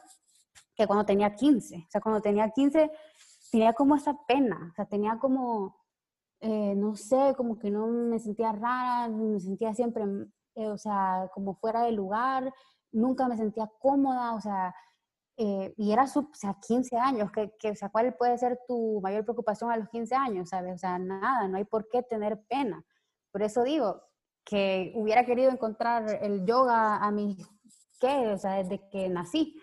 que 0.77 0.87
cuando 0.87 1.05
tenía 1.05 1.33
15. 1.33 1.75
O 1.75 1.91
sea, 1.91 2.01
cuando 2.01 2.21
tenía 2.21 2.49
15 2.49 2.91
tenía 3.51 3.73
como 3.73 3.95
esa 3.95 4.15
pena, 4.27 4.69
o 4.71 4.75
sea, 4.75 4.85
tenía 4.85 5.17
como, 5.19 5.75
eh, 6.41 6.75
no 6.75 6.95
sé, 6.95 7.33
como 7.35 7.57
que 7.57 7.71
no 7.71 7.87
me 7.87 8.19
sentía 8.19 8.51
rara, 8.51 9.07
me 9.09 9.39
sentía 9.39 9.73
siempre, 9.73 10.03
eh, 10.55 10.67
o 10.67 10.77
sea, 10.77 11.29
como 11.33 11.55
fuera 11.55 11.83
de 11.83 11.91
lugar, 11.93 12.53
nunca 12.91 13.27
me 13.27 13.37
sentía 13.37 13.71
cómoda, 13.79 14.35
o 14.35 14.41
sea, 14.41 14.75
eh, 15.37 15.73
y 15.77 15.91
era, 15.91 16.03
o 16.03 16.29
sea, 16.33 16.57
15 16.59 16.97
años, 16.97 17.31
que, 17.31 17.53
que, 17.59 17.71
o 17.71 17.75
sea, 17.75 17.89
¿cuál 17.89 18.15
puede 18.15 18.37
ser 18.37 18.59
tu 18.67 18.99
mayor 19.01 19.23
preocupación 19.23 19.71
a 19.71 19.77
los 19.77 19.89
15 19.89 20.15
años, 20.15 20.49
sabes? 20.49 20.75
O 20.75 20.77
sea, 20.79 20.99
nada, 20.99 21.47
no 21.47 21.57
hay 21.57 21.65
por 21.65 21.87
qué 21.89 22.03
tener 22.03 22.41
pena. 22.49 22.83
Por 23.31 23.43
eso 23.43 23.63
digo 23.63 24.01
que 24.43 24.93
hubiera 24.95 25.25
querido 25.25 25.51
encontrar 25.51 26.19
el 26.21 26.45
yoga 26.45 26.97
a 26.97 27.11
mi, 27.11 27.37
¿qué? 27.99 28.29
O 28.29 28.37
sea, 28.37 28.53
desde 28.53 28.87
que 28.89 29.09
nací, 29.09 29.55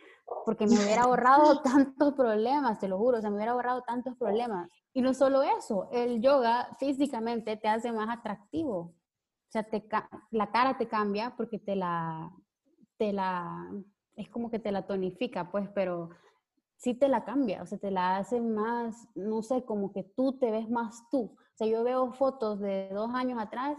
porque 0.45 0.67
me 0.67 0.75
hubiera 0.75 1.03
ahorrado 1.03 1.61
tantos 1.63 2.15
problemas, 2.15 2.79
te 2.79 2.89
lo 2.89 2.99
juro, 2.99 3.19
o 3.19 3.21
sea, 3.21 3.31
me 3.31 3.37
hubiera 3.37 3.53
ahorrado 3.53 3.83
tantos 3.83 4.17
problemas. 4.17 4.69
Y 4.93 5.03
no 5.03 5.15
solo 5.15 5.43
eso, 5.43 5.89
el 5.93 6.21
yoga 6.21 6.69
físicamente 6.79 7.57
te 7.57 7.69
hace 7.69 7.93
más 7.93 8.09
atractivo. 8.09 8.79
O 8.79 9.51
sea, 9.51 9.63
te, 9.63 9.87
la 10.31 10.51
cara 10.51 10.77
te 10.77 10.89
cambia 10.89 11.35
porque 11.37 11.59
te 11.59 11.77
la, 11.77 12.33
te 12.97 13.13
la 13.13 13.71
es 14.17 14.29
como 14.29 14.51
que 14.51 14.59
te 14.59 14.73
la 14.73 14.87
tonifica, 14.87 15.51
pues, 15.51 15.69
pero 15.75 16.11
sí 16.77 16.95
te 16.95 17.09
la 17.09 17.25
cambia, 17.25 17.63
o 17.63 17.67
sea, 17.67 17.79
te 17.79 17.91
la 17.91 18.17
hace 18.17 18.41
más, 18.41 19.09
no 19.15 19.43
sé, 19.43 19.65
como 19.65 19.93
que 19.93 20.05
tú 20.05 20.39
te 20.39 20.51
ves 20.51 20.69
más 20.69 21.09
tú. 21.11 21.35
O 21.37 21.57
sea, 21.57 21.67
yo 21.67 21.85
veo 21.85 22.13
fotos 22.13 22.61
de 22.61 22.89
dos 22.91 23.11
años 23.15 23.41
atrás 23.41 23.79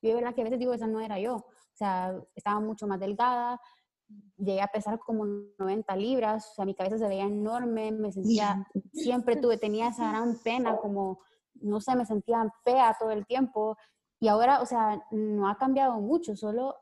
y 0.00 0.08
de 0.08 0.14
verdad 0.14 0.34
que 0.34 0.40
a 0.40 0.44
veces 0.44 0.58
digo, 0.58 0.72
esa 0.72 0.86
no 0.86 1.00
era 1.00 1.18
yo. 1.18 1.36
O 1.36 1.74
sea, 1.74 2.14
estaba 2.34 2.60
mucho 2.60 2.86
más 2.86 3.00
delgada, 3.00 3.60
llegué 4.36 4.60
a 4.60 4.68
pesar 4.68 4.98
como 4.98 5.24
90 5.58 5.96
libras, 5.96 6.50
o 6.50 6.54
sea, 6.54 6.64
mi 6.64 6.74
cabeza 6.74 6.98
se 6.98 7.08
veía 7.08 7.24
enorme, 7.24 7.92
me 7.92 8.12
sentía, 8.12 8.66
siempre 8.92 9.36
tuve, 9.36 9.56
tenía 9.56 9.88
esa 9.88 10.10
gran 10.10 10.38
pena, 10.42 10.76
como, 10.78 11.20
no 11.54 11.80
sé, 11.80 11.94
me 11.96 12.06
sentía 12.06 12.52
fea 12.64 12.96
todo 12.98 13.10
el 13.10 13.26
tiempo. 13.26 13.76
Y 14.20 14.28
ahora, 14.28 14.60
o 14.60 14.66
sea, 14.66 15.02
no 15.10 15.48
ha 15.48 15.56
cambiado 15.56 16.00
mucho, 16.00 16.36
solo 16.36 16.76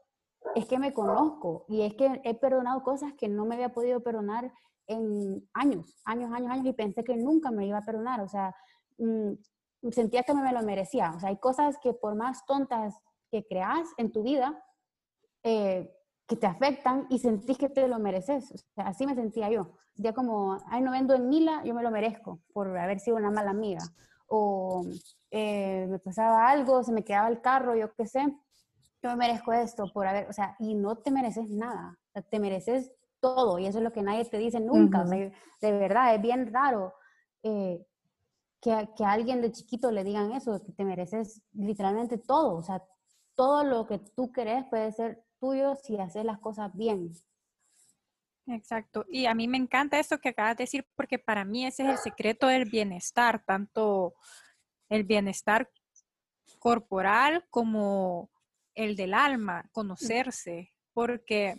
es 0.54 0.66
que 0.66 0.78
me 0.78 0.94
conozco 0.94 1.64
y 1.68 1.82
es 1.82 1.94
que 1.94 2.20
he 2.24 2.34
perdonado 2.34 2.82
cosas 2.82 3.12
que 3.14 3.28
no 3.28 3.44
me 3.44 3.56
había 3.56 3.72
podido 3.72 4.02
perdonar 4.02 4.52
en 4.86 5.48
años, 5.52 6.00
años, 6.04 6.32
años, 6.32 6.50
años 6.50 6.66
y 6.66 6.72
pensé 6.72 7.04
que 7.04 7.16
nunca 7.16 7.50
me 7.50 7.66
iba 7.66 7.78
a 7.78 7.84
perdonar. 7.84 8.20
O 8.20 8.28
sea, 8.28 8.54
mm, 8.98 9.32
sentía 9.92 10.22
que 10.22 10.34
me 10.34 10.52
lo 10.52 10.62
merecía. 10.62 11.12
O 11.14 11.20
sea, 11.20 11.28
hay 11.28 11.38
cosas 11.38 11.78
que 11.82 11.92
por 11.92 12.14
más 12.14 12.44
tontas 12.46 12.94
que 13.30 13.46
creas 13.46 13.88
en 13.98 14.10
tu 14.10 14.22
vida, 14.22 14.62
eh, 15.44 15.94
que 16.30 16.36
te 16.36 16.46
afectan 16.46 17.08
y 17.10 17.18
sentís 17.18 17.58
que 17.58 17.68
te 17.68 17.88
lo 17.88 17.98
mereces. 17.98 18.52
O 18.52 18.74
sea, 18.76 18.86
así 18.86 19.04
me 19.04 19.16
sentía 19.16 19.50
yo. 19.50 19.72
Ya 19.96 20.12
como, 20.12 20.56
ay, 20.68 20.80
no 20.80 20.92
vendo 20.92 21.12
en 21.12 21.28
Mila, 21.28 21.64
yo 21.64 21.74
me 21.74 21.82
lo 21.82 21.90
merezco 21.90 22.38
por 22.52 22.78
haber 22.78 23.00
sido 23.00 23.16
una 23.16 23.32
mala 23.32 23.50
amiga. 23.50 23.80
O 24.28 24.84
eh, 25.32 25.88
me 25.90 25.98
pasaba 25.98 26.48
algo, 26.48 26.84
se 26.84 26.92
me 26.92 27.02
quedaba 27.02 27.28
el 27.28 27.40
carro, 27.40 27.74
yo 27.74 27.92
qué 27.94 28.06
sé, 28.06 28.20
yo 29.02 29.10
me 29.10 29.16
merezco 29.16 29.52
esto 29.52 29.90
por 29.92 30.06
haber, 30.06 30.28
o 30.28 30.32
sea, 30.32 30.54
y 30.60 30.76
no 30.76 30.98
te 30.98 31.10
mereces 31.10 31.50
nada, 31.50 31.98
te 32.30 32.38
mereces 32.38 32.92
todo 33.18 33.58
y 33.58 33.66
eso 33.66 33.78
es 33.78 33.84
lo 33.84 33.92
que 33.92 34.02
nadie 34.02 34.24
te 34.24 34.38
dice 34.38 34.60
nunca, 34.60 35.02
de 35.02 35.32
verdad, 35.60 36.14
es 36.14 36.22
bien 36.22 36.52
raro 36.52 36.94
eh, 37.42 37.84
que, 38.60 38.88
que, 38.96 39.04
a 39.04 39.10
alguien 39.10 39.42
de 39.42 39.50
chiquito 39.50 39.90
le 39.90 40.04
digan 40.04 40.30
eso, 40.30 40.62
que 40.62 40.72
te 40.72 40.84
mereces 40.84 41.42
literalmente 41.54 42.18
todo, 42.18 42.54
o 42.54 42.62
sea, 42.62 42.84
todo 43.34 43.64
lo 43.64 43.86
que 43.88 43.98
tú 43.98 44.30
querés 44.30 44.64
puede 44.66 44.92
ser 44.92 45.24
tuyo 45.40 45.74
si 45.76 45.98
haces 45.98 46.24
las 46.24 46.38
cosas 46.38 46.70
bien. 46.74 47.10
Exacto. 48.46 49.04
Y 49.08 49.26
a 49.26 49.34
mí 49.34 49.48
me 49.48 49.56
encanta 49.56 49.98
esto 49.98 50.18
que 50.18 50.30
acabas 50.30 50.56
de 50.56 50.64
decir 50.64 50.86
porque 50.94 51.18
para 51.18 51.44
mí 51.44 51.66
ese 51.66 51.84
es 51.84 51.88
el 51.90 51.98
secreto 51.98 52.46
del 52.46 52.64
bienestar, 52.64 53.44
tanto 53.44 54.14
el 54.88 55.04
bienestar 55.04 55.70
corporal 56.58 57.46
como 57.50 58.30
el 58.74 58.96
del 58.96 59.14
alma, 59.14 59.68
conocerse, 59.72 60.72
porque 60.92 61.56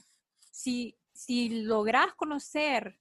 si, 0.51 0.97
si 1.13 1.63
logras 1.63 2.13
conocer 2.15 2.99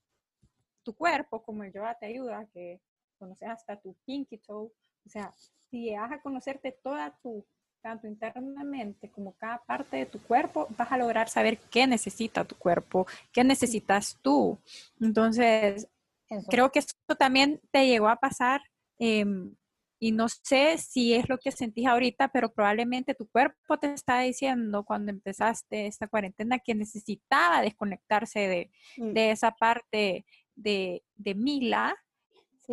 tu 0.83 0.95
cuerpo, 0.95 1.43
como 1.43 1.65
el 1.65 1.73
yoga 1.73 1.97
te 1.99 2.07
ayuda, 2.07 2.47
que 2.53 2.81
conoces 3.19 3.49
hasta 3.49 3.81
tu 3.81 3.95
pinky 4.05 4.39
toe, 4.39 4.73
o 5.07 5.09
sea, 5.09 5.35
si 5.69 5.83
llegas 5.83 6.13
a 6.13 6.21
conocerte 6.21 6.73
toda 6.73 7.17
tu, 7.23 7.47
tanto 7.81 8.07
internamente 8.07 9.09
como 9.11 9.33
cada 9.33 9.59
parte 9.65 9.97
de 9.99 10.07
tu 10.07 10.21
cuerpo, 10.21 10.69
vas 10.77 10.93
a 10.93 10.99
lograr 10.99 11.29
saber 11.29 11.59
qué 11.71 11.87
necesita 11.87 12.45
tu 12.45 12.55
cuerpo, 12.57 13.07
qué 13.33 13.45
necesitas 13.45 14.19
tú. 14.23 14.59
Entonces, 15.01 15.89
creo 16.49 16.71
que 16.71 16.81
eso 16.81 16.95
también 17.19 17.61
te 17.71 17.87
llegó 17.87 18.09
a 18.09 18.17
pasar 18.17 18.63
em, 18.99 19.55
y 19.99 20.13
no 20.13 20.29
sé 20.29 20.79
si 20.79 21.13
es 21.13 21.29
lo 21.29 21.39
que 21.39 21.53
sentís 21.53 21.87
ahorita, 21.87 22.29
pero 22.29 22.53
probablemente 22.53 23.15
tu 23.15 23.29
cuerpo 23.29 23.79
te 23.79 23.93
está 23.93 24.21
diciendo 24.21 24.83
cuando 24.85 25.11
empezaste 25.11 25.87
esta 25.87 26.09
cuarentena 26.09 26.59
que 26.59 26.75
necesitaba 26.75 27.61
desconectarse 27.61 28.41
de, 28.41 28.71
mm. 28.97 29.13
de 29.13 29.31
esa 29.31 29.51
parte 29.53 30.25
de, 30.55 31.03
de 31.17 31.35
Mila. 31.35 31.95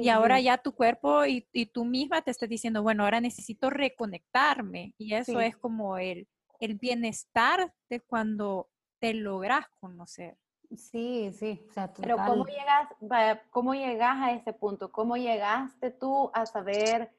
Y 0.02 0.10
ahora 0.10 0.40
ya 0.40 0.58
tu 0.58 0.74
cuerpo 0.74 1.26
y, 1.26 1.48
y, 1.52 1.66
tú 1.66 1.86
misma 1.86 2.22
te 2.22 2.32
estás 2.32 2.48
diciendo, 2.48 2.84
bueno, 2.84 3.04
ahora 3.04 3.20
necesito 3.20 3.70
reconectarme. 3.70 4.94
Y 4.98 5.14
eso 5.14 5.40
es 5.42 5.58
como 5.58 5.98
el, 5.98 6.28
el 6.60 6.76
bienestar 6.76 7.74
de 7.90 8.00
cuando 8.02 8.70
te 9.00 9.14
logras 9.14 9.66
conocer. 9.80 10.38
Sí, 10.76 11.32
sí. 11.34 11.66
O 11.70 11.74
sea, 11.74 11.94
Pero 11.94 12.18
¿cómo 12.18 12.46
llegas, 12.46 13.42
¿cómo 13.52 13.74
llegas 13.74 14.18
a 14.18 14.32
ese 14.34 14.54
punto? 14.54 14.92
¿Cómo 14.92 15.16
llegaste 15.16 15.92
tú 15.92 16.30
a 16.34 16.46
saber 16.46 17.12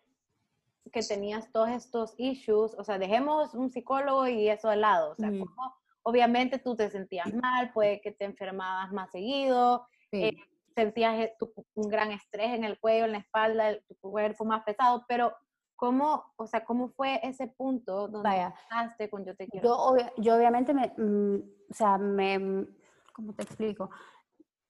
que 0.93 1.03
tenías 1.03 1.51
todos 1.51 1.71
estos 1.71 2.15
issues? 2.19 2.75
O 2.75 2.85
sea, 2.85 2.99
dejemos 2.99 3.55
un 3.55 3.71
psicólogo 3.71 4.29
y 4.29 4.49
eso 4.49 4.69
de 4.69 4.77
lado. 4.77 5.13
O 5.13 5.17
sea, 5.17 5.31
obviamente 6.03 6.59
tú 6.59 6.77
te 6.77 6.91
sentías 6.91 7.33
mal, 7.33 7.73
puede 7.73 8.01
que 8.01 8.13
te 8.13 8.25
enfermabas 8.25 8.93
más 8.93 9.11
seguido, 9.11 9.87
eh, 10.13 10.37
sentías 10.79 11.19
eh, 11.19 11.37
un 11.75 11.89
gran 11.89 12.13
estrés 12.13 12.55
en 12.55 12.65
el 12.65 12.79
cuello, 12.79 13.07
en 13.07 13.13
la 13.13 13.19
espalda, 13.19 13.77
tu 13.87 13.97
cuerpo 14.01 14.45
más 14.45 14.63
pesado, 14.63 15.05
pero 15.09 15.35
¿Cómo, 15.79 16.25
o 16.35 16.45
sea, 16.49 16.65
cómo 16.65 16.89
fue 16.89 17.21
ese 17.23 17.47
punto 17.47 18.09
donde 18.09 18.29
Vaya, 18.29 18.53
con 19.13 19.25
Yo 19.25 19.37
Te 19.37 19.47
Quiero? 19.47 19.69
Yo, 19.69 20.07
yo 20.17 20.35
obviamente, 20.35 20.75
me, 20.75 20.93
mm, 20.99 21.37
o 21.71 21.73
sea, 21.73 21.97
me, 21.97 22.67
¿cómo 23.13 23.33
te 23.33 23.45
explico? 23.45 23.89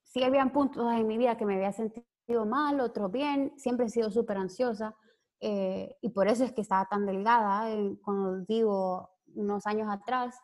Sí 0.02 0.22
habían 0.22 0.52
puntos 0.52 0.92
en 0.92 1.06
mi 1.06 1.16
vida 1.16 1.38
que 1.38 1.46
me 1.46 1.54
había 1.54 1.72
sentido 1.72 2.44
mal, 2.44 2.78
otros 2.80 3.10
bien, 3.10 3.54
siempre 3.56 3.86
he 3.86 3.88
sido 3.88 4.10
súper 4.10 4.36
ansiosa 4.36 4.94
eh, 5.40 5.96
y 6.02 6.10
por 6.10 6.28
eso 6.28 6.44
es 6.44 6.52
que 6.52 6.60
estaba 6.60 6.84
tan 6.84 7.06
delgada, 7.06 7.70
eh, 7.70 7.96
cuando 8.04 8.40
digo 8.40 9.08
unos 9.34 9.66
años 9.66 9.88
atrás. 9.90 10.38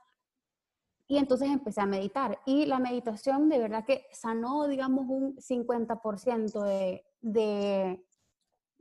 Y 1.06 1.18
entonces 1.18 1.48
empecé 1.48 1.80
a 1.80 1.86
meditar 1.86 2.38
y 2.46 2.64
la 2.66 2.78
meditación 2.78 3.48
de 3.48 3.58
verdad 3.58 3.84
que 3.84 4.06
sanó, 4.12 4.66
digamos, 4.66 5.04
un 5.06 5.36
50% 5.36 6.62
de, 6.62 7.04
de, 7.20 8.04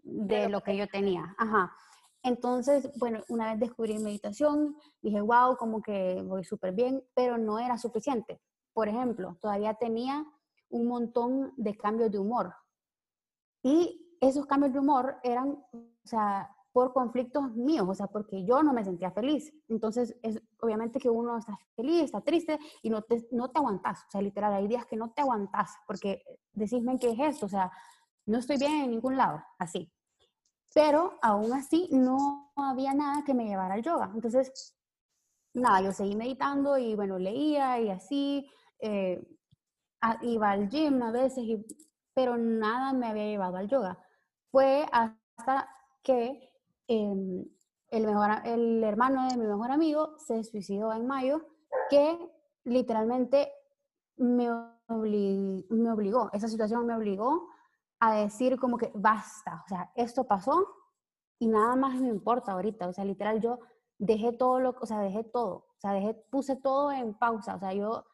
de 0.04 0.50
lo 0.50 0.62
que 0.62 0.78
yo 0.78 0.88
tenía. 0.88 1.36
Ajá. 1.38 1.74
Entonces, 2.24 2.90
bueno, 2.98 3.22
una 3.28 3.52
vez 3.52 3.60
descubrí 3.60 4.00
meditación, 4.00 4.78
dije, 5.02 5.20
wow, 5.20 5.58
como 5.58 5.82
que 5.82 6.24
voy 6.26 6.46
súper 6.46 6.74
bien, 6.74 7.04
pero 7.14 7.38
no 7.38 7.60
era 7.60 7.78
suficiente. 7.78 8.42
Por 8.72 8.88
ejemplo, 8.88 9.38
todavía 9.42 9.74
tenía 9.74 10.26
un 10.70 10.88
montón 10.88 11.54
de 11.58 11.76
cambios 11.76 12.12
de 12.12 12.20
humor. 12.20 12.56
Y 13.62 14.18
esos 14.22 14.46
cambios 14.46 14.72
de 14.72 14.80
humor 14.80 15.18
eran, 15.22 15.50
o 15.74 16.08
sea, 16.08 16.53
por 16.74 16.92
conflictos 16.92 17.56
míos, 17.56 17.88
o 17.88 17.94
sea, 17.94 18.08
porque 18.08 18.44
yo 18.44 18.64
no 18.64 18.74
me 18.74 18.84
sentía 18.84 19.12
feliz. 19.12 19.54
Entonces, 19.70 20.18
es 20.24 20.42
obviamente 20.60 21.00
que 21.00 21.10
uno 21.10 21.38
está 21.38 21.58
feliz, 21.76 22.06
está 22.06 22.22
triste 22.22 22.60
y 22.82 22.90
no 22.90 23.04
te, 23.04 23.28
no 23.32 23.52
te 23.52 23.60
aguantas. 23.60 24.04
O 24.08 24.12
sea, 24.12 24.22
literal, 24.22 24.54
hay 24.54 24.68
días 24.68 24.88
que 24.88 24.98
no 24.98 25.12
te 25.12 25.22
aguantas 25.22 25.78
porque 25.86 26.24
decísme 26.52 26.98
qué 27.00 27.12
es 27.12 27.20
esto, 27.20 27.46
o 27.46 27.50
sea, 27.50 27.72
no 28.26 28.40
estoy 28.40 28.58
bien 28.58 28.74
en 28.86 28.92
ningún 28.92 29.16
lado, 29.16 29.44
así. 29.60 29.94
Pero 30.74 31.20
aún 31.22 31.54
así 31.54 31.88
no 31.92 32.52
había 32.56 32.96
nada 32.96 33.24
que 33.24 33.36
me 33.36 33.46
llevara 33.46 33.76
al 33.76 33.84
yoga. 33.84 34.12
Entonces, 34.16 34.76
nada, 35.54 35.82
yo 35.82 35.92
seguí 35.92 36.16
meditando 36.16 36.78
y 36.80 36.96
bueno, 36.96 37.20
leía 37.20 37.80
y 37.80 37.92
así, 37.92 38.50
eh, 38.80 39.24
iba 40.24 40.50
al 40.50 40.70
gym 40.70 41.04
a 41.04 41.12
veces, 41.12 41.46
pero 42.16 42.36
nada 42.36 42.94
me 42.94 43.08
había 43.08 43.26
llevado 43.26 43.58
al 43.58 43.70
yoga. 43.70 44.00
Fue 44.52 44.88
hasta 44.92 45.70
que 46.02 46.53
Em, 46.96 47.44
el, 47.90 48.06
mejor, 48.06 48.30
el 48.46 48.84
hermano 48.84 49.28
de 49.28 49.36
mi 49.36 49.48
mejor 49.48 49.72
amigo 49.72 50.16
se 50.20 50.44
suicidó 50.44 50.94
en 50.94 51.08
mayo, 51.08 51.42
que 51.90 52.20
literalmente 52.66 53.52
me, 54.18 54.48
me 55.70 55.92
obligó, 55.92 56.30
esa 56.34 56.48
situación 56.48 56.86
me 56.86 56.96
obligó 56.96 57.50
a 58.00 58.14
decir 58.14 58.60
como 58.60 58.78
que 58.78 58.92
basta, 58.94 59.64
o 59.66 59.68
sea, 59.68 59.92
esto 59.96 60.28
pasó 60.28 60.68
y 61.40 61.48
nada 61.48 61.76
más 61.76 62.00
me 62.00 62.10
importa 62.10 62.52
ahorita, 62.52 62.88
o 62.88 62.94
sea, 62.94 63.06
literal 63.06 63.42
yo 63.42 63.58
dejé 63.98 64.32
todo 64.34 64.60
lo, 64.60 64.76
o 64.80 64.86
sea, 64.86 65.00
dejé 65.00 65.24
todo, 65.24 65.56
o 65.56 65.80
sea, 65.80 65.94
dejé, 65.94 66.14
puse 66.30 66.56
todo 66.58 66.92
en 66.92 67.16
pausa, 67.16 67.56
o 67.56 67.60
sea, 67.60 67.74
yo 67.74 68.06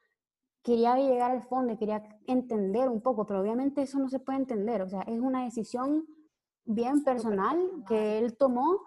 quería 0.63 0.95
llegar 0.95 1.31
al 1.31 1.43
fondo, 1.43 1.77
quería 1.77 2.01
entender 2.27 2.87
un 2.87 3.01
poco, 3.01 3.25
pero 3.25 3.41
obviamente 3.41 3.81
eso 3.81 3.99
no 3.99 4.07
se 4.07 4.19
puede 4.19 4.39
entender, 4.39 4.81
o 4.81 4.89
sea, 4.89 5.01
es 5.01 5.19
una 5.19 5.43
decisión 5.43 6.05
bien 6.69 7.03
personal 7.03 7.57
que 7.87 8.19
él 8.19 8.37
tomó 8.37 8.81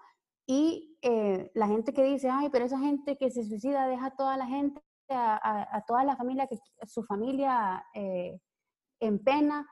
y 0.47 0.97
eh, 1.01 1.51
la 1.53 1.67
gente 1.67 1.93
que 1.93 2.03
dice, 2.03 2.29
ay, 2.29 2.49
pero 2.49 2.65
esa 2.65 2.79
gente 2.79 3.17
que 3.17 3.29
se 3.29 3.43
suicida 3.43 3.87
deja 3.87 4.07
a 4.07 4.15
toda 4.15 4.37
la 4.37 4.45
gente, 4.47 4.81
a, 5.09 5.83
toda 5.85 6.05
la 6.05 6.15
familia, 6.15 6.47
que, 6.47 6.57
su 6.87 7.03
familia 7.03 7.85
eh, 7.93 8.39
en 9.01 9.19
pena, 9.19 9.67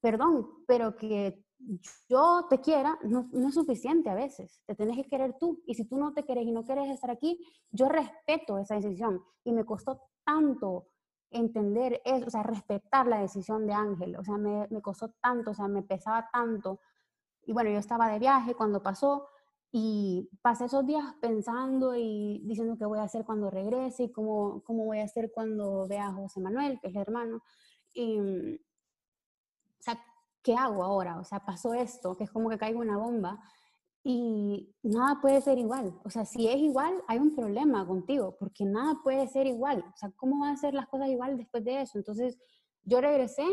perdón, 0.00 0.48
pero 0.66 0.96
que 0.96 1.44
yo 2.08 2.46
te 2.48 2.60
quiera 2.60 2.98
no, 3.04 3.28
no, 3.32 3.48
es 3.48 3.54
suficiente 3.54 4.10
a 4.10 4.14
veces, 4.14 4.62
te 4.66 4.74
tenés 4.74 4.96
que 4.96 5.08
querer 5.08 5.36
tú. 5.38 5.62
Y 5.66 5.74
si 5.74 5.84
tú 5.84 5.98
no 5.98 6.14
te 6.14 6.24
quieres 6.24 6.46
y 6.46 6.52
no 6.52 6.64
quieres 6.64 6.90
estar 6.90 7.10
aquí, 7.10 7.38
yo 7.70 7.88
respeto 7.88 8.58
esa 8.58 8.76
decisión. 8.76 9.22
Y 9.44 9.52
me 9.52 9.64
costó 9.64 10.00
tanto 10.24 10.86
entender 11.30 12.00
eso, 12.04 12.26
o 12.26 12.30
sea, 12.30 12.42
respetar 12.42 13.06
la 13.06 13.20
decisión 13.20 13.66
de 13.66 13.74
Ángel, 13.74 14.16
o 14.16 14.24
sea, 14.24 14.38
me, 14.38 14.66
me 14.70 14.80
costó 14.80 15.10
tanto, 15.20 15.50
o 15.50 15.54
sea, 15.54 15.68
me 15.68 15.82
pesaba 15.82 16.28
tanto 16.32 16.80
y 17.46 17.52
bueno, 17.52 17.70
yo 17.70 17.78
estaba 17.78 18.08
de 18.08 18.18
viaje 18.18 18.54
cuando 18.54 18.82
pasó 18.82 19.28
y 19.70 20.30
pasé 20.40 20.66
esos 20.66 20.86
días 20.86 21.04
pensando 21.20 21.96
y 21.96 22.40
diciendo 22.44 22.76
qué 22.78 22.86
voy 22.86 23.00
a 23.00 23.04
hacer 23.04 23.24
cuando 23.24 23.50
regrese 23.50 24.04
y 24.04 24.12
cómo, 24.12 24.62
cómo 24.62 24.84
voy 24.84 25.00
a 25.00 25.04
hacer 25.04 25.32
cuando 25.32 25.88
vea 25.88 26.06
a 26.08 26.12
José 26.12 26.40
Manuel, 26.40 26.78
que 26.80 26.88
es 26.88 26.94
el 26.94 27.02
hermano. 27.02 27.42
Y, 27.92 28.20
o 28.20 28.58
sea, 29.80 29.98
¿qué 30.42 30.54
hago 30.54 30.84
ahora? 30.84 31.18
O 31.18 31.24
sea, 31.24 31.40
pasó 31.44 31.74
esto, 31.74 32.16
que 32.16 32.24
es 32.24 32.30
como 32.30 32.50
que 32.50 32.58
caigo 32.58 32.80
una 32.80 32.96
bomba 32.96 33.42
y 34.04 34.72
nada 34.82 35.18
puede 35.20 35.40
ser 35.40 35.58
igual. 35.58 35.98
O 36.04 36.10
sea, 36.10 36.26
si 36.26 36.46
es 36.46 36.58
igual, 36.58 37.02
hay 37.08 37.18
un 37.18 37.34
problema 37.34 37.86
contigo, 37.86 38.36
porque 38.38 38.66
nada 38.66 39.00
puede 39.02 39.26
ser 39.28 39.46
igual. 39.46 39.82
O 39.92 39.96
sea, 39.96 40.10
¿cómo 40.14 40.38
van 40.40 40.52
a 40.52 40.56
ser 40.56 40.74
las 40.74 40.86
cosas 40.88 41.08
igual 41.08 41.38
después 41.38 41.64
de 41.64 41.80
eso? 41.80 41.98
Entonces, 41.98 42.38
yo 42.82 43.00
regresé 43.00 43.46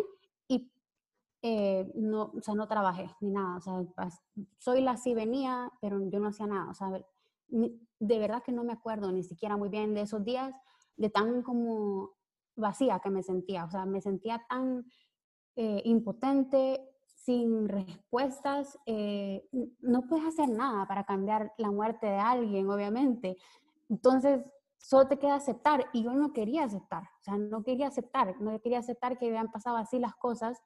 eh, 1.41 1.91
no, 1.95 2.31
o 2.37 2.41
sea, 2.41 2.53
no 2.53 2.67
trabajé 2.67 3.09
ni 3.19 3.31
nada, 3.31 3.57
o 3.57 3.61
sea, 3.61 4.09
soy 4.59 4.81
la 4.81 4.97
sí 4.97 5.15
venía, 5.15 5.71
pero 5.81 5.99
yo 6.09 6.19
no 6.19 6.27
hacía 6.27 6.45
nada, 6.45 6.69
o 6.69 6.73
sea, 6.73 6.91
de 7.49 8.19
verdad 8.19 8.43
que 8.43 8.51
no 8.51 8.63
me 8.63 8.73
acuerdo 8.73 9.11
ni 9.11 9.23
siquiera 9.23 9.57
muy 9.57 9.69
bien 9.69 9.93
de 9.93 10.01
esos 10.01 10.23
días, 10.23 10.53
de 10.97 11.09
tan 11.09 11.41
como 11.41 12.11
vacía 12.55 12.99
que 12.99 13.09
me 13.09 13.23
sentía, 13.23 13.65
o 13.65 13.71
sea, 13.71 13.85
me 13.85 14.01
sentía 14.01 14.43
tan 14.49 14.85
eh, 15.55 15.81
impotente, 15.85 16.87
sin 17.03 17.67
respuestas, 17.67 18.79
eh, 18.85 19.47
no 19.79 20.07
puedes 20.07 20.25
hacer 20.25 20.49
nada 20.49 20.87
para 20.87 21.05
cambiar 21.05 21.53
la 21.57 21.69
muerte 21.69 22.07
de 22.07 22.17
alguien, 22.17 22.69
obviamente. 22.69 23.37
Entonces, 23.89 24.43
solo 24.77 25.07
te 25.07 25.19
queda 25.19 25.35
aceptar 25.35 25.85
y 25.93 26.03
yo 26.03 26.13
no 26.13 26.33
quería 26.33 26.63
aceptar, 26.63 27.03
o 27.03 27.23
sea, 27.23 27.37
no 27.37 27.63
quería 27.63 27.87
aceptar, 27.87 28.39
no 28.41 28.59
quería 28.59 28.79
aceptar 28.79 29.17
que 29.17 29.27
habían 29.27 29.51
pasado 29.51 29.77
así 29.77 29.99
las 29.99 30.15
cosas 30.15 30.61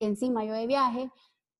encima 0.00 0.44
yo 0.44 0.52
de 0.52 0.66
viaje 0.66 1.10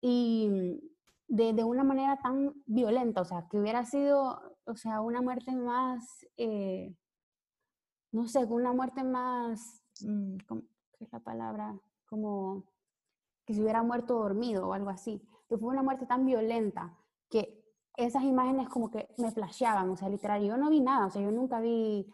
y 0.01 0.81
de, 1.29 1.53
de, 1.53 1.65
una 1.65 1.85
manera 1.85 2.21
tan 2.23 2.55
violenta, 2.67 3.21
o 3.21 3.25
sea, 3.25 3.47
que 3.51 3.59
hubiera 3.59 3.85
sido, 3.85 4.41
o 4.65 4.77
sea, 4.77 5.01
una 5.01 5.23
muerte 5.23 5.55
más, 5.57 6.27
eh, 6.37 6.95
no 8.13 8.29
sé, 8.29 8.45
una 8.45 8.73
muerte 8.73 9.03
más, 9.03 9.83
mm, 10.01 10.37
¿qué 10.99 11.05
es 11.05 11.13
la 11.13 11.21
palabra? 11.21 11.79
Como 12.07 12.65
que 13.45 13.55
se 13.55 13.63
hubiera 13.63 13.83
muerto 13.83 14.15
dormido 14.19 14.69
o 14.69 14.73
algo 14.73 14.91
así. 14.91 15.23
Que 15.49 15.57
fue 15.57 15.71
una 15.71 15.83
muerte 15.83 16.07
tan 16.07 16.27
violenta 16.27 16.97
que 17.31 17.65
esas 17.97 18.25
imágenes 18.25 18.69
como 18.69 18.91
que 18.91 19.09
me 19.19 19.31
flasheaban, 19.31 19.91
o 19.91 19.97
sea, 19.97 20.09
literal, 20.09 20.43
yo 20.45 20.57
no 20.57 20.69
vi 20.71 20.81
nada, 20.81 21.07
o 21.07 21.11
sea, 21.11 21.23
yo 21.23 21.31
nunca 21.31 21.61
vi 21.61 22.07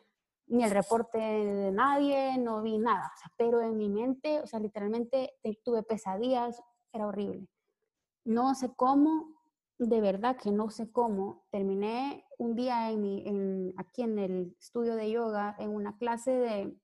ni 0.46 0.64
el 0.64 0.70
reporte 0.70 1.18
de 1.18 1.72
nadie, 1.72 2.36
no 2.38 2.62
vi 2.62 2.78
nada, 2.78 3.10
o 3.14 3.18
sea, 3.18 3.32
pero 3.36 3.60
en 3.60 3.76
mi 3.76 3.88
mente, 3.88 4.40
o 4.40 4.46
sea, 4.46 4.60
literalmente 4.60 5.34
tuve 5.64 5.82
pesadillas, 5.82 6.62
era 6.92 7.06
horrible. 7.06 7.48
No 8.24 8.54
sé 8.54 8.72
cómo, 8.74 9.34
de 9.78 10.00
verdad 10.00 10.36
que 10.36 10.50
no 10.50 10.70
sé 10.70 10.90
cómo, 10.90 11.44
terminé 11.50 12.24
un 12.38 12.54
día 12.54 12.90
en 12.90 13.00
mi, 13.00 13.26
en, 13.26 13.74
aquí 13.76 14.02
en 14.02 14.18
el 14.18 14.56
estudio 14.60 14.94
de 14.96 15.10
yoga, 15.10 15.56
en 15.58 15.70
una 15.70 15.96
clase 15.96 16.32
de, 16.32 16.76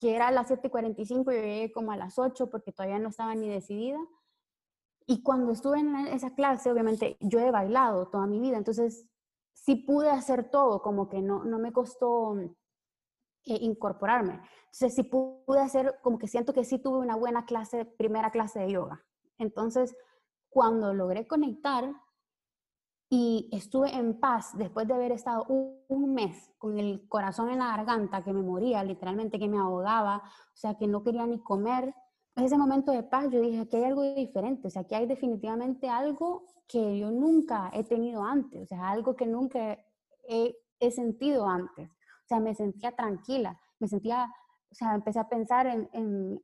que 0.00 0.14
era 0.14 0.28
a 0.28 0.32
las 0.32 0.50
7.45, 0.50 1.24
yo 1.24 1.32
llegué 1.32 1.72
como 1.72 1.92
a 1.92 1.96
las 1.96 2.18
8 2.18 2.50
porque 2.50 2.72
todavía 2.72 2.98
no 2.98 3.08
estaba 3.08 3.34
ni 3.34 3.48
decidida. 3.48 3.98
Y 5.06 5.22
cuando 5.22 5.52
estuve 5.52 5.80
en 5.80 5.96
esa 6.08 6.34
clase, 6.34 6.70
obviamente 6.70 7.16
yo 7.20 7.38
he 7.40 7.50
bailado 7.50 8.08
toda 8.08 8.26
mi 8.26 8.40
vida, 8.40 8.58
entonces 8.58 9.06
sí 9.54 9.74
pude 9.74 10.10
hacer 10.10 10.50
todo, 10.50 10.82
como 10.82 11.08
que 11.08 11.22
no, 11.22 11.44
no 11.44 11.58
me 11.58 11.72
costó 11.72 12.36
incorporarme. 13.44 14.40
Entonces, 14.66 14.94
sí 14.94 15.02
pude 15.02 15.60
hacer, 15.60 15.98
como 16.02 16.18
que 16.18 16.28
siento 16.28 16.52
que 16.52 16.64
sí 16.64 16.78
tuve 16.78 16.98
una 16.98 17.16
buena 17.16 17.46
clase, 17.46 17.84
primera 17.84 18.30
clase 18.30 18.60
de 18.60 18.72
yoga. 18.72 19.04
Entonces, 19.38 19.96
cuando 20.48 20.92
logré 20.92 21.26
conectar 21.26 21.92
y 23.10 23.48
estuve 23.52 23.94
en 23.94 24.20
paz 24.20 24.56
después 24.56 24.86
de 24.86 24.94
haber 24.94 25.12
estado 25.12 25.44
un, 25.46 26.14
mes 26.14 26.52
con 26.58 26.78
el 26.78 27.08
corazón 27.08 27.48
en 27.48 27.60
la 27.60 27.76
garganta, 27.76 28.24
que 28.24 28.32
me 28.32 28.42
moría, 28.42 28.82
literalmente, 28.82 29.38
que 29.38 29.48
me 29.48 29.58
ahogaba, 29.58 30.16
o 30.16 30.56
sea, 30.56 30.74
que 30.74 30.86
no 30.86 31.02
quería 31.02 31.26
ni 31.26 31.38
comer, 31.38 31.94
en 32.36 32.44
ese 32.44 32.58
momento 32.58 32.92
de 32.92 33.02
paz 33.02 33.28
yo 33.30 33.40
dije, 33.40 33.68
que 33.68 33.78
hay 33.78 33.84
algo 33.84 34.02
diferente, 34.02 34.68
o 34.68 34.70
sea, 34.70 34.84
que 34.84 34.94
hay 34.94 35.06
definitivamente 35.06 35.88
algo 35.88 36.44
que 36.66 36.98
yo 36.98 37.10
nunca 37.10 37.70
he 37.72 37.84
tenido 37.84 38.24
antes, 38.24 38.62
o 38.62 38.66
sea, 38.66 38.90
algo 38.90 39.16
que 39.16 39.26
nunca 39.26 39.78
he 40.28 40.90
sentido 40.90 41.48
antes. 41.48 41.90
O 42.28 42.34
sea, 42.34 42.40
me 42.40 42.54
sentía 42.54 42.94
tranquila, 42.94 43.58
me 43.78 43.88
sentía, 43.88 44.30
o 44.70 44.74
sea, 44.74 44.94
empecé 44.94 45.18
a 45.18 45.30
pensar 45.30 45.66
en, 45.66 45.88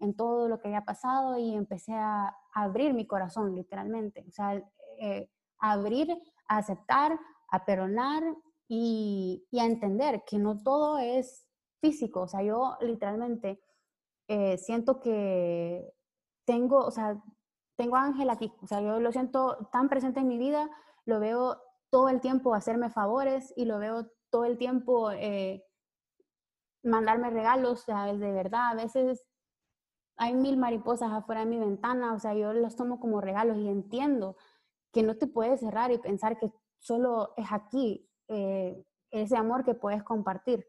en, 0.01 0.17
todo 0.17 0.49
lo 0.49 0.59
que 0.59 0.69
había 0.69 0.87
pasado 0.87 1.37
y 1.37 1.55
empecé 1.55 1.93
a, 1.93 2.35
abrir 2.55 2.95
mi 2.95 3.07
corazón, 3.07 3.55
literalmente. 3.55 4.25
O 4.27 4.33
sea, 4.33 4.63
eh, 4.99 5.29
abrir, 5.59 6.11
a 6.49 6.57
aceptar, 6.57 7.21
a 7.51 7.67
perdonar 7.67 8.23
y, 8.67 9.47
y, 9.51 9.59
a 9.59 9.67
entender 9.67 10.25
que 10.27 10.39
no 10.39 10.57
todo 10.63 10.97
es 10.99 11.47
físico. 11.83 12.23
O 12.23 12.29
sea, 12.29 12.43
yo 12.43 12.79
literalmente 12.81 13.61
eh, 14.27 14.57
siento 14.57 15.01
que 15.01 15.93
tengo, 16.47 16.79
o 16.79 16.91
sea, 16.91 17.23
tengo 17.77 17.97
Ángel 17.97 18.31
aquí. 18.31 18.51
O 18.63 18.67
sea, 18.67 18.81
yo 18.81 19.01
lo 19.01 19.13
siento 19.13 19.69
tan 19.71 19.91
presente 19.91 20.21
en 20.21 20.29
mi 20.29 20.39
vida, 20.39 20.71
lo 21.05 21.21
veo 21.21 21.61
todo 21.91 22.09
el 22.09 22.23
tiempo 22.23 22.55
hacerme 22.55 22.89
favores 22.89 23.53
y 23.55 23.67
lo 23.67 23.79
veo 23.79 24.07
todo 24.31 24.47
el 24.47 24.59
tiempo 24.59 25.11
eh, 25.13 25.63
mandarme 26.85 27.31
regalos, 27.31 27.81
sea, 27.81 28.07
de 28.07 28.33
verdad, 28.33 28.69
a 28.71 28.75
veces 28.75 29.27
hay 30.17 30.35
mil 30.35 30.57
mariposas 30.57 31.11
afuera 31.13 31.41
de 31.41 31.47
mi 31.47 31.59
ventana, 31.59 32.15
o 32.15 32.19
sea, 32.19 32.35
yo 32.35 32.53
las 32.53 32.77
tomo 32.77 33.01
como 33.01 33.21
regalos 33.21 33.57
y 33.59 33.69
entiendo 33.69 34.37
que 34.93 35.03
no 35.03 35.17
te 35.17 35.27
puedes 35.27 35.61
cerrar 35.61 35.91
y 35.91 35.99
pensar 35.99 36.39
que 36.39 36.53
solo 36.79 37.35
es 37.37 37.47
aquí 37.51 38.09
eh, 38.29 38.85
ese 39.11 39.37
amor 39.37 39.65
que 39.65 39.75
puedes 39.75 40.03
compartir. 40.03 40.67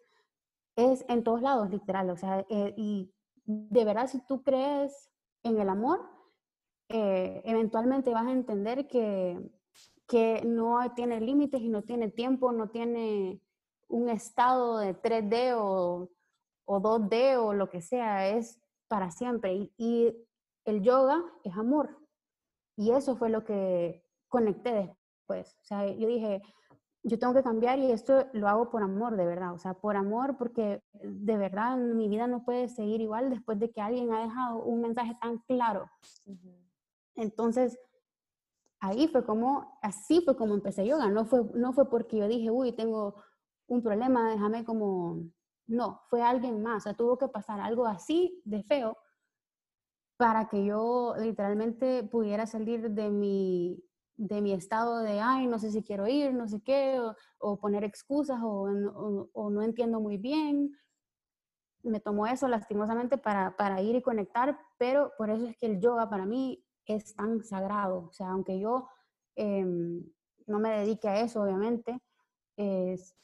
Es 0.75 1.05
en 1.07 1.23
todos 1.23 1.41
lados, 1.41 1.69
literal, 1.69 2.09
o 2.09 2.17
sea, 2.17 2.45
eh, 2.49 2.73
y 2.75 3.13
de 3.45 3.85
verdad 3.85 4.07
si 4.07 4.25
tú 4.25 4.43
crees 4.43 5.11
en 5.43 5.59
el 5.59 5.69
amor, 5.69 6.01
eh, 6.89 7.41
eventualmente 7.45 8.11
vas 8.11 8.27
a 8.27 8.31
entender 8.31 8.87
que, 8.87 9.39
que 10.07 10.41
no 10.45 10.79
tiene 10.95 11.21
límites 11.21 11.61
y 11.61 11.69
no 11.69 11.83
tiene 11.83 12.09
tiempo, 12.09 12.51
no 12.51 12.69
tiene 12.69 13.41
un 13.87 14.09
estado 14.09 14.79
de 14.79 14.95
3D 14.95 15.53
o, 15.57 16.09
o 16.65 16.81
2D 16.81 17.37
o 17.37 17.53
lo 17.53 17.69
que 17.69 17.81
sea, 17.81 18.29
es 18.29 18.59
para 18.87 19.11
siempre. 19.11 19.71
Y, 19.77 20.15
el 20.65 20.81
yoga 20.81 21.23
es 21.43 21.55
amor. 21.55 21.97
Y 22.75 22.91
eso 22.91 23.15
fue 23.15 23.29
lo 23.29 23.45
que 23.45 24.03
conecté 24.27 24.73
después. 24.73 25.55
O 25.61 25.63
sea, 25.63 25.87
yo 25.87 26.07
dije, 26.07 26.41
yo 27.03 27.17
tengo 27.19 27.33
que 27.33 27.43
cambiar 27.43 27.79
y 27.79 27.91
esto 27.91 28.25
lo 28.33 28.49
hago 28.49 28.69
por 28.69 28.81
amor, 28.81 29.15
de 29.15 29.25
verdad. 29.25 29.53
O 29.53 29.59
sea, 29.59 29.75
por 29.75 29.95
amor, 29.95 30.37
porque 30.37 30.81
de 30.93 31.37
verdad 31.37 31.77
mi 31.77 32.09
vida 32.09 32.27
no 32.27 32.43
puede 32.43 32.67
seguir 32.67 32.99
igual 32.99 33.29
después 33.29 33.59
de 33.59 33.71
que 33.71 33.79
alguien 33.79 34.11
ha 34.11 34.23
dejado 34.23 34.63
un 34.63 34.81
mensaje 34.81 35.15
tan 35.21 35.37
claro. 35.47 35.89
Entonces, 37.15 37.79
ahí 38.79 39.07
fue 39.07 39.23
como, 39.23 39.77
así 39.81 40.21
fue 40.21 40.35
como 40.35 40.55
empecé 40.55 40.85
yoga. 40.85 41.09
No 41.09 41.25
fue, 41.25 41.43
no 41.53 41.73
fue 41.73 41.89
porque 41.89 42.17
yo 42.17 42.27
dije, 42.27 42.49
uy, 42.49 42.71
tengo 42.71 43.15
un 43.67 43.81
problema, 43.81 44.31
déjame 44.31 44.63
como... 44.63 45.23
No, 45.67 46.01
fue 46.09 46.21
alguien 46.21 46.61
más. 46.61 46.77
O 46.77 46.79
sea, 46.81 46.93
tuvo 46.93 47.17
que 47.17 47.27
pasar 47.27 47.59
algo 47.59 47.87
así 47.87 48.41
de 48.45 48.63
feo 48.63 48.97
para 50.17 50.47
que 50.47 50.63
yo 50.65 51.15
literalmente 51.17 52.03
pudiera 52.03 52.45
salir 52.45 52.91
de 52.91 53.09
mi, 53.09 53.83
de 54.17 54.41
mi 54.41 54.53
estado 54.53 54.99
de, 54.99 55.19
ay, 55.19 55.47
no 55.47 55.59
sé 55.59 55.71
si 55.71 55.83
quiero 55.83 56.07
ir, 56.07 56.33
no 56.33 56.47
sé 56.47 56.61
qué, 56.61 57.01
o, 57.39 57.59
poner 57.59 57.83
excusas, 57.83 58.39
o, 58.41 59.49
no 59.49 59.61
entiendo 59.61 59.99
muy 59.99 60.17
bien. 60.17 60.71
Me 61.83 61.99
tomó 61.99 62.27
eso 62.27 62.47
lastimosamente 62.47 63.17
para, 63.17 63.55
para 63.57 63.81
ir 63.81 63.95
y 63.95 64.01
conectar, 64.01 64.57
pero 64.77 65.11
por 65.17 65.29
eso 65.29 65.45
es 65.45 65.57
que 65.57 65.67
el 65.67 65.79
yoga 65.79 66.09
para 66.09 66.25
mí 66.25 66.63
es 66.85 67.13
tan 67.15 67.43
sagrado. 67.43 68.07
O 68.09 68.13
sea, 68.13 68.29
aunque 68.29 68.59
yo 68.59 68.87
em, 69.35 70.03
no 70.47 70.59
me 70.59 70.69
dedique 70.69 71.07
a 71.07 71.19
eso, 71.21 71.41
obviamente, 71.43 72.01
es, 72.57 73.15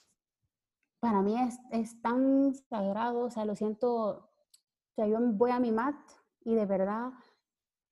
para 1.01 1.21
mí 1.21 1.37
es, 1.41 1.59
es 1.71 2.01
tan 2.01 2.53
sagrado, 2.53 3.21
o 3.21 3.29
sea, 3.29 3.43
lo 3.43 3.55
siento, 3.55 3.89
o 3.91 4.29
sea, 4.95 5.07
yo 5.07 5.17
voy 5.19 5.51
a 5.51 5.59
mi 5.59 5.71
mat 5.71 5.95
y 6.45 6.53
de 6.53 6.65
verdad 6.65 7.11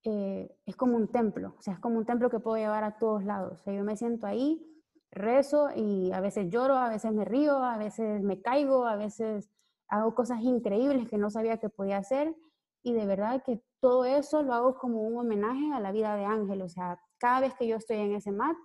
eh, 0.04 0.56
es 0.66 0.76
como 0.76 0.96
un 0.96 1.08
templo, 1.08 1.56
o 1.58 1.62
sea, 1.62 1.74
es 1.74 1.80
como 1.80 1.98
un 1.98 2.06
templo 2.06 2.30
que 2.30 2.40
puedo 2.40 2.58
llevar 2.58 2.84
a 2.84 2.98
todos 3.00 3.26
lados. 3.26 3.60
O 3.60 3.64
sea, 3.64 3.74
yo 3.74 3.84
me 3.84 3.98
siento 3.98 4.28
ahí, 4.28 4.64
rezo 5.12 5.70
y 5.76 6.12
a 6.12 6.22
veces 6.22 6.50
lloro, 6.50 6.76
a 6.76 6.88
veces 6.88 7.12
me 7.12 7.26
río, 7.26 7.58
a 7.58 7.78
veces 7.78 8.22
me 8.22 8.42
caigo, 8.42 8.86
a 8.86 8.96
veces 8.96 9.50
hago 9.88 10.14
cosas 10.14 10.42
increíbles 10.42 11.10
que 11.10 11.18
no 11.18 11.32
sabía 11.32 11.58
que 11.58 11.70
podía 11.70 11.98
hacer 11.98 12.36
y 12.84 12.94
de 12.94 13.08
verdad 13.08 13.42
que 13.44 13.60
todo 13.82 14.06
eso 14.06 14.44
lo 14.44 14.54
hago 14.54 14.78
como 14.78 15.02
un 15.02 15.18
homenaje 15.18 15.74
a 15.74 15.80
la 15.80 15.92
vida 15.92 16.16
de 16.16 16.26
Ángel. 16.26 16.62
O 16.62 16.70
sea, 16.70 17.02
cada 17.18 17.42
vez 17.42 17.56
que 17.56 17.68
yo 17.68 17.78
estoy 17.78 17.98
en 17.98 18.14
ese 18.14 18.32
mat 18.32 18.56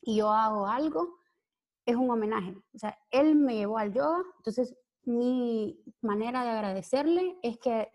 y 0.00 0.16
yo 0.16 0.30
hago 0.30 0.66
algo, 0.66 1.17
es 1.88 1.96
un 1.96 2.10
homenaje. 2.10 2.54
O 2.74 2.78
sea, 2.78 2.98
él 3.10 3.34
me 3.34 3.56
llevó 3.56 3.78
al 3.78 3.94
yoga, 3.94 4.22
entonces 4.36 4.76
mi 5.04 5.82
manera 6.02 6.44
de 6.44 6.50
agradecerle 6.50 7.38
es 7.42 7.58
que 7.58 7.88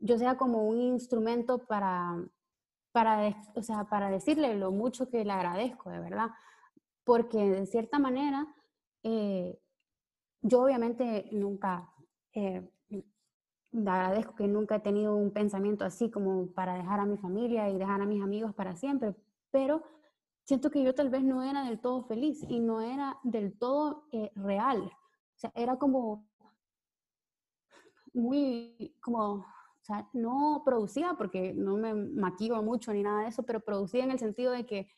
yo 0.00 0.18
sea 0.18 0.36
como 0.36 0.68
un 0.68 0.78
instrumento 0.78 1.66
para, 1.66 2.22
para, 2.92 3.34
o 3.54 3.62
sea, 3.62 3.84
para 3.84 4.10
decirle 4.10 4.54
lo 4.54 4.70
mucho 4.70 5.08
que 5.08 5.24
le 5.24 5.32
agradezco, 5.32 5.88
de 5.88 5.98
verdad. 5.98 6.28
Porque 7.04 7.38
de 7.38 7.64
cierta 7.64 7.98
manera, 7.98 8.46
eh, 9.02 9.58
yo 10.42 10.64
obviamente 10.64 11.30
nunca, 11.32 11.90
eh, 12.34 12.70
le 12.90 13.90
agradezco 13.90 14.34
que 14.34 14.46
nunca 14.46 14.76
he 14.76 14.80
tenido 14.80 15.16
un 15.16 15.30
pensamiento 15.30 15.86
así 15.86 16.10
como 16.10 16.48
para 16.48 16.74
dejar 16.74 17.00
a 17.00 17.06
mi 17.06 17.16
familia 17.16 17.70
y 17.70 17.78
dejar 17.78 18.02
a 18.02 18.06
mis 18.06 18.22
amigos 18.22 18.54
para 18.54 18.76
siempre, 18.76 19.14
pero 19.50 19.82
siento 20.48 20.70
que 20.70 20.82
yo 20.82 20.94
tal 20.94 21.10
vez 21.10 21.22
no 21.22 21.42
era 21.42 21.62
del 21.64 21.78
todo 21.78 22.04
feliz 22.04 22.42
y 22.48 22.58
no 22.58 22.80
era 22.80 23.18
del 23.22 23.58
todo 23.58 24.06
eh, 24.12 24.32
real. 24.34 24.80
O 24.80 25.38
sea, 25.38 25.52
era 25.54 25.76
como 25.76 26.26
muy, 28.14 28.96
como 29.02 29.34
o 29.34 29.44
sea, 29.82 30.08
no 30.14 30.62
producida 30.64 31.18
porque 31.18 31.52
no 31.52 31.76
me 31.76 31.92
maquillo 31.92 32.62
mucho 32.62 32.94
ni 32.94 33.02
nada 33.02 33.24
de 33.24 33.28
eso, 33.28 33.42
pero 33.42 33.60
producida 33.60 34.04
en 34.04 34.10
el 34.10 34.18
sentido 34.18 34.52
de 34.52 34.64
que 34.64 34.88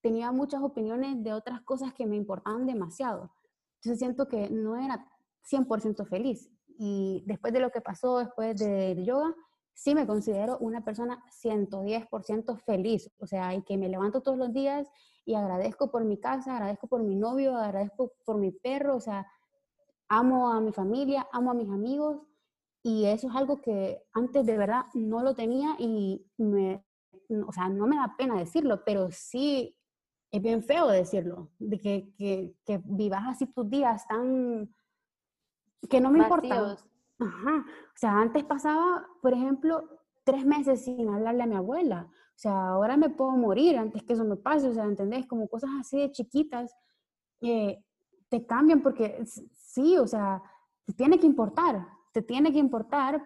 tenía 0.00 0.32
muchas 0.32 0.60
opiniones 0.60 1.22
de 1.22 1.32
otras 1.32 1.60
cosas 1.60 1.94
que 1.94 2.04
me 2.04 2.16
importaban 2.16 2.66
demasiado. 2.66 3.32
Entonces 3.76 4.00
siento 4.00 4.26
que 4.26 4.50
no 4.50 4.76
era 4.76 5.06
100% 5.48 6.04
feliz. 6.08 6.50
Y 6.78 7.22
después 7.26 7.52
de 7.52 7.60
lo 7.60 7.70
que 7.70 7.80
pasó, 7.80 8.18
después 8.18 8.56
del 8.56 9.04
yoga, 9.04 9.32
sí 9.76 9.94
me 9.94 10.06
considero 10.06 10.56
una 10.58 10.82
persona 10.82 11.22
110% 11.30 12.56
feliz. 12.64 13.10
O 13.18 13.26
sea, 13.26 13.54
y 13.54 13.62
que 13.62 13.76
me 13.76 13.88
levanto 13.88 14.22
todos 14.22 14.38
los 14.38 14.52
días 14.52 14.88
y 15.24 15.34
agradezco 15.34 15.90
por 15.90 16.04
mi 16.04 16.18
casa, 16.18 16.54
agradezco 16.54 16.88
por 16.88 17.02
mi 17.02 17.14
novio, 17.14 17.56
agradezco 17.56 18.14
por 18.24 18.38
mi 18.38 18.52
perro. 18.52 18.96
O 18.96 19.00
sea, 19.00 19.30
amo 20.08 20.50
a 20.50 20.60
mi 20.60 20.72
familia, 20.72 21.28
amo 21.30 21.50
a 21.50 21.54
mis 21.54 21.68
amigos 21.68 22.22
y 22.82 23.04
eso 23.04 23.28
es 23.28 23.36
algo 23.36 23.60
que 23.60 24.02
antes 24.14 24.46
de 24.46 24.56
verdad 24.56 24.86
no 24.94 25.22
lo 25.22 25.34
tenía 25.34 25.76
y 25.78 26.24
me, 26.38 26.82
o 27.46 27.52
sea, 27.52 27.68
no 27.68 27.86
me 27.86 27.96
da 27.96 28.14
pena 28.16 28.38
decirlo, 28.38 28.82
pero 28.82 29.10
sí 29.10 29.76
es 30.30 30.40
bien 30.40 30.62
feo 30.62 30.88
decirlo, 30.88 31.50
de 31.58 31.78
que, 31.78 32.14
que, 32.16 32.54
que 32.64 32.80
vivas 32.82 33.24
así 33.26 33.46
tus 33.46 33.68
días 33.68 34.06
tan... 34.08 34.74
que 35.90 36.00
no 36.00 36.10
me 36.10 36.20
importa. 36.20 36.78
Ajá. 37.18 37.64
O 37.66 37.96
sea, 37.98 38.20
antes 38.20 38.44
pasaba, 38.44 39.06
por 39.22 39.32
ejemplo, 39.32 39.88
tres 40.24 40.44
meses 40.44 40.84
sin 40.84 41.08
hablarle 41.08 41.42
a 41.44 41.46
mi 41.46 41.56
abuela. 41.56 42.08
O 42.10 42.38
sea, 42.38 42.68
ahora 42.68 42.96
me 42.96 43.10
puedo 43.10 43.32
morir 43.32 43.78
antes 43.78 44.02
que 44.02 44.12
eso 44.12 44.24
me 44.24 44.36
pase. 44.36 44.68
O 44.68 44.74
sea, 44.74 44.84
¿entendés? 44.84 45.26
Como 45.26 45.48
cosas 45.48 45.70
así 45.80 45.98
de 45.98 46.12
chiquitas 46.12 46.74
que 47.40 47.82
te 48.28 48.44
cambian 48.46 48.82
porque 48.82 49.24
sí, 49.52 49.96
o 49.98 50.06
sea, 50.06 50.42
te 50.84 50.92
tiene 50.92 51.18
que 51.18 51.26
importar 51.26 51.86
te 52.16 52.22
tiene 52.22 52.50
que 52.50 52.58
importar 52.58 53.22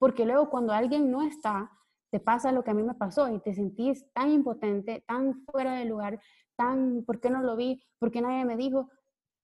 porque 0.00 0.26
luego 0.26 0.50
cuando 0.50 0.72
alguien 0.72 1.08
no 1.08 1.22
está, 1.22 1.70
te 2.10 2.18
pasa 2.18 2.50
lo 2.50 2.64
que 2.64 2.72
a 2.72 2.74
mí 2.74 2.82
me 2.82 2.94
pasó 2.94 3.32
y 3.32 3.38
te 3.38 3.54
sentís 3.54 4.12
tan 4.12 4.32
impotente, 4.32 5.04
tan 5.06 5.44
fuera 5.44 5.74
de 5.74 5.84
lugar, 5.84 6.20
tan, 6.56 7.04
¿por 7.04 7.20
qué 7.20 7.30
no 7.30 7.42
lo 7.42 7.54
vi? 7.54 7.80
¿Por 8.00 8.10
qué 8.10 8.20
nadie 8.20 8.44
me 8.44 8.56
dijo? 8.56 8.90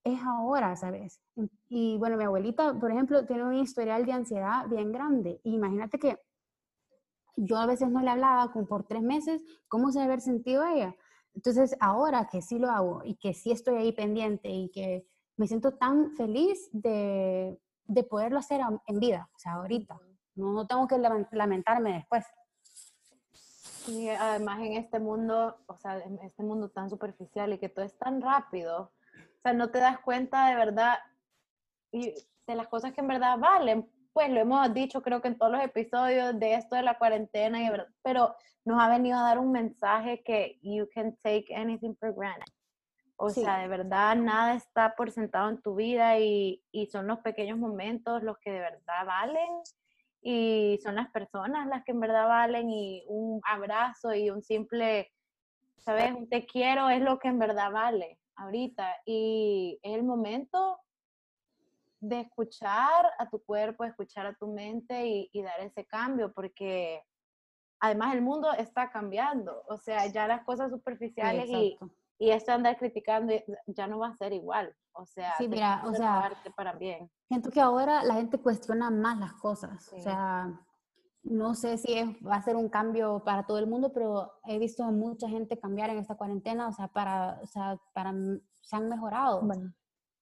Es 0.05 0.21
ahora, 0.23 0.77
¿sabes? 0.77 1.21
Y 1.69 1.99
bueno, 1.99 2.17
mi 2.17 2.25
abuelita, 2.25 2.75
por 2.79 2.91
ejemplo, 2.91 3.27
tiene 3.27 3.45
un 3.45 3.55
historial 3.55 4.07
de 4.07 4.13
ansiedad 4.13 4.67
bien 4.69 4.93
grande. 4.93 5.41
imagínate 5.45 5.99
que 5.99 6.19
yo 7.37 7.57
a 7.59 7.67
veces 7.67 7.91
no 7.91 8.01
le 8.01 8.11
hablaba 8.11 8.53
como 8.53 8.67
por 8.67 8.85
tres 8.85 9.03
meses, 9.03 9.41
¿cómo 9.69 9.93
se 9.93 10.01
debe 10.01 10.13
haber 10.13 10.21
sentido 10.21 10.65
ella? 10.67 10.95
Entonces, 11.35 11.77
ahora 11.81 12.29
que 12.31 12.43
sí 12.43 12.59
lo 12.59 12.71
hago 12.71 13.03
y 13.05 13.15
que 13.17 13.35
sí 13.35 13.53
estoy 13.53 13.77
ahí 13.77 13.93
pendiente 13.93 14.51
y 14.51 14.71
que 14.71 15.07
me 15.37 15.47
siento 15.47 15.73
tan 15.73 16.11
feliz 16.17 16.69
de 16.73 17.59
de 17.91 18.05
poderlo 18.05 18.39
hacer 18.39 18.61
en 18.87 19.01
vida, 19.01 19.29
o 19.35 19.39
sea, 19.39 19.55
ahorita. 19.55 19.99
No, 20.37 20.65
tengo 20.67 20.87
que 20.87 20.97
lamentarme 21.33 21.95
después. 21.95 22.25
Y 23.89 24.09
además 24.09 24.61
en 24.61 24.75
este 24.75 25.01
mundo, 25.01 25.57
o 25.67 25.77
sea, 25.77 25.99
en 25.99 26.19
este 26.21 26.45
mundo 26.45 26.69
tan 26.69 26.89
superficial 26.89 27.53
y 27.53 27.59
que 27.59 27.69
todo 27.69 27.85
es 27.85 27.99
tan 27.99 28.23
rápido, 28.23 28.93
o 29.41 29.43
sea, 29.43 29.55
no 29.55 29.71
te 29.71 29.79
das 29.79 29.99
cuenta 30.01 30.51
de 30.51 30.55
verdad 30.55 30.99
y 31.91 32.13
de 32.47 32.55
las 32.55 32.69
cosas 32.69 32.93
que 32.93 33.01
en 33.01 33.09
verdad 33.09 33.39
valen. 33.39 33.91
Pues 34.13 34.29
lo 34.29 34.39
hemos 34.39 34.75
dicho 34.75 35.01
creo 35.01 35.23
que 35.23 35.29
en 35.29 35.39
todos 35.39 35.53
los 35.53 35.63
episodios 35.63 36.39
de 36.39 36.55
esto 36.55 36.77
de 36.77 36.83
la 36.83 36.99
cuarentena, 36.99 37.63
y, 37.63 37.71
pero 38.03 38.35
nos 38.67 38.83
ha 38.83 38.91
venido 38.91 39.19
a 39.19 39.23
dar 39.23 39.39
un 39.39 39.51
mensaje 39.51 40.23
que 40.23 40.59
you 40.63 40.87
can 40.95 41.17
take 41.23 41.55
anything 41.55 41.95
for 41.95 42.13
granted. 42.13 42.53
O 43.17 43.31
sea, 43.31 43.59
de 43.59 43.69
verdad 43.69 44.17
nada 44.17 44.55
está 44.55 44.95
por 44.95 45.11
sentado 45.11 45.49
en 45.49 45.63
tu 45.63 45.75
vida 45.75 46.19
y, 46.19 46.63
y, 46.71 46.87
son 46.87 47.07
los 47.07 47.21
pequeños 47.21 47.59
momentos 47.59 48.23
los 48.23 48.39
que 48.39 48.51
de 48.51 48.61
verdad 48.61 49.07
valen 49.07 49.61
y 50.23 50.79
son 50.83 50.97
las 50.97 51.09
personas 51.11 51.67
las 51.67 51.85
que 51.85 51.93
en 51.93 52.01
verdad 52.01 52.29
valen 52.29 52.69
y 52.71 53.05
un 53.09 53.41
abrazo 53.45 54.15
y 54.15 54.29
un 54.29 54.43
simple, 54.43 55.13
¿sabes? 55.79 56.13
Un 56.13 56.29
te 56.29 56.45
quiero 56.45 56.91
es 56.91 57.01
lo 57.01 57.19
que 57.19 57.29
en 57.29 57.39
verdad 57.39 57.71
vale 57.71 58.20
ahorita 58.41 58.97
y 59.05 59.79
es 59.83 59.95
el 59.95 60.03
momento 60.03 60.79
de 62.01 62.21
escuchar 62.21 63.07
a 63.19 63.29
tu 63.29 63.43
cuerpo, 63.45 63.85
escuchar 63.85 64.27
a 64.27 64.35
tu 64.35 64.49
mente 64.49 65.07
y, 65.07 65.31
y 65.33 65.43
dar 65.43 65.61
ese 65.61 65.85
cambio 65.85 66.33
porque 66.33 67.03
además 67.79 68.15
el 68.15 68.23
mundo 68.23 68.53
está 68.53 68.91
cambiando, 68.91 69.63
o 69.69 69.77
sea, 69.77 70.07
ya 70.07 70.27
las 70.27 70.45
cosas 70.45 70.71
superficiales 70.71 71.49
y 71.51 71.79
y 72.21 72.31
esto 72.31 72.53
andar 72.53 72.77
criticando 72.77 73.33
ya 73.67 73.87
no 73.87 73.99
va 73.99 74.09
a 74.09 74.17
ser 74.17 74.35
igual. 74.35 74.77
O 74.93 75.07
sea, 75.07 75.35
sí, 75.39 75.49
mira, 75.49 75.83
o 75.87 75.95
sea, 75.95 76.31
para 76.55 76.75
bien. 76.75 77.11
Siento 77.29 77.51
que 77.51 77.63
ahora 77.63 78.05
la 78.05 78.15
gente 78.15 78.37
cuestiona 78.37 78.91
más 78.91 79.19
las 79.19 79.33
cosas. 79.33 79.91
O 79.95 79.99
sea, 79.99 80.53
no 81.23 81.55
sé 81.55 81.79
si 81.79 81.95
va 82.27 82.37
a 82.37 82.43
ser 82.43 82.57
un 82.57 82.69
cambio 82.69 83.23
para 83.25 83.47
todo 83.47 83.59
el 83.59 83.67
mundo, 83.67 83.93
pero 83.93 84.33
he 84.45 84.59
visto 84.59 84.85
a 84.85 84.91
mucha 84.91 85.29
gente 85.29 85.59
cambiar 85.59 85.91
en 85.91 85.99
esta 85.99 86.17
cuarentena, 86.17 86.69
o 86.69 86.73
sea, 86.73 86.89
para, 86.89 87.41
o 87.43 87.47
sea, 87.47 87.79
para, 87.93 88.15
se 88.61 88.77
han 88.77 88.89
mejorado. 88.89 89.43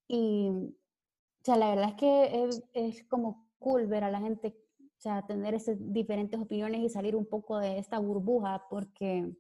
Y, 0.09 0.51
o 0.51 1.45
sea, 1.45 1.57
la 1.57 1.71
verdad 1.71 1.91
es 1.91 1.95
que 1.95 2.45
es, 2.45 2.65
es, 2.73 3.05
como 3.05 3.49
cool 3.59 3.87
ver 3.87 4.05
a 4.05 4.11
la 4.11 4.21
gente, 4.21 4.57
o 4.81 5.01
sea, 5.01 5.27
tener 5.27 5.55
esas 5.55 5.77
diferentes 5.79 6.41
opiniones 6.41 6.81
y 6.81 6.89
salir 6.89 7.15
un 7.15 7.27
poco 7.27 7.59
de 7.59 7.79
esta 7.79 7.99
burbuja, 7.99 8.65
porque 8.69 9.35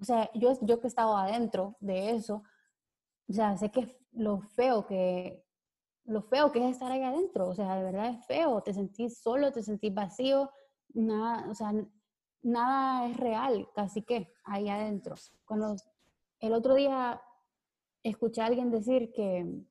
o 0.00 0.04
sea, 0.04 0.30
yo, 0.34 0.58
yo 0.62 0.80
que 0.80 0.86
he 0.86 0.88
estado 0.88 1.16
adentro 1.16 1.76
de 1.80 2.10
eso, 2.10 2.42
o 3.28 3.32
sea, 3.32 3.56
sé 3.58 3.70
que 3.70 3.98
lo 4.12 4.40
feo 4.40 4.86
que, 4.86 5.44
lo 6.04 6.22
feo 6.22 6.50
que 6.50 6.64
es 6.64 6.72
estar 6.72 6.90
ahí 6.90 7.02
adentro, 7.02 7.48
o 7.48 7.54
sea, 7.54 7.76
de 7.76 7.84
verdad 7.84 8.06
es 8.08 8.26
feo, 8.26 8.62
te 8.62 8.72
sentís 8.72 9.20
solo, 9.20 9.52
te 9.52 9.62
sentís 9.62 9.92
vacío, 9.92 10.50
nada, 10.94 11.48
o 11.50 11.54
sea, 11.54 11.72
nada 12.42 13.08
es 13.08 13.16
real, 13.16 13.68
casi 13.74 14.02
que 14.02 14.32
ahí 14.44 14.68
adentro. 14.68 15.14
Cuando 15.44 15.76
el 16.40 16.52
otro 16.52 16.74
día 16.74 17.20
escuché 18.02 18.40
a 18.40 18.46
alguien 18.46 18.70
decir 18.70 19.12
que 19.12 19.64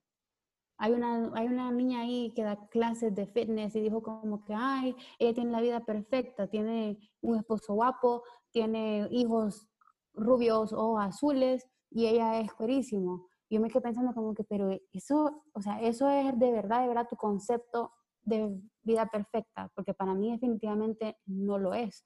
hay 0.77 0.93
una, 0.93 1.31
hay 1.33 1.47
una 1.47 1.71
niña 1.71 2.01
ahí 2.01 2.31
que 2.33 2.43
da 2.43 2.67
clases 2.69 3.13
de 3.13 3.27
fitness 3.27 3.75
y 3.75 3.81
dijo 3.81 4.01
como 4.01 4.43
que, 4.45 4.53
ay, 4.55 4.95
ella 5.17 5.33
tiene 5.33 5.51
la 5.51 5.61
vida 5.61 5.81
perfecta, 5.81 6.47
tiene 6.47 6.97
un 7.21 7.37
esposo 7.37 7.73
guapo, 7.73 8.23
tiene 8.51 9.07
hijos 9.11 9.67
rubios 10.13 10.71
o 10.71 10.97
azules 10.97 11.67
y 11.91 12.07
ella 12.07 12.39
es 12.39 12.53
cuerísimo. 12.53 13.27
Yo 13.49 13.59
me 13.59 13.69
quedé 13.69 13.81
pensando 13.81 14.13
como 14.13 14.33
que, 14.33 14.43
pero 14.43 14.69
eso, 14.93 15.43
o 15.53 15.61
sea, 15.61 15.81
eso 15.81 16.07
es 16.09 16.37
de 16.39 16.51
verdad, 16.51 16.81
de 16.81 16.87
verdad 16.87 17.07
tu 17.09 17.17
concepto 17.17 17.91
de 18.21 18.61
vida 18.89 19.05
perfecta, 19.05 19.71
porque 19.75 19.93
para 19.93 20.13
mí 20.13 20.31
definitivamente 20.31 21.17
no 21.25 21.57
lo 21.57 21.73
es. 21.73 22.05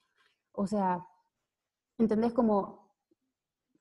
O 0.52 0.68
sea, 0.68 1.06
¿entendés? 1.98 2.34
Como 2.34 2.94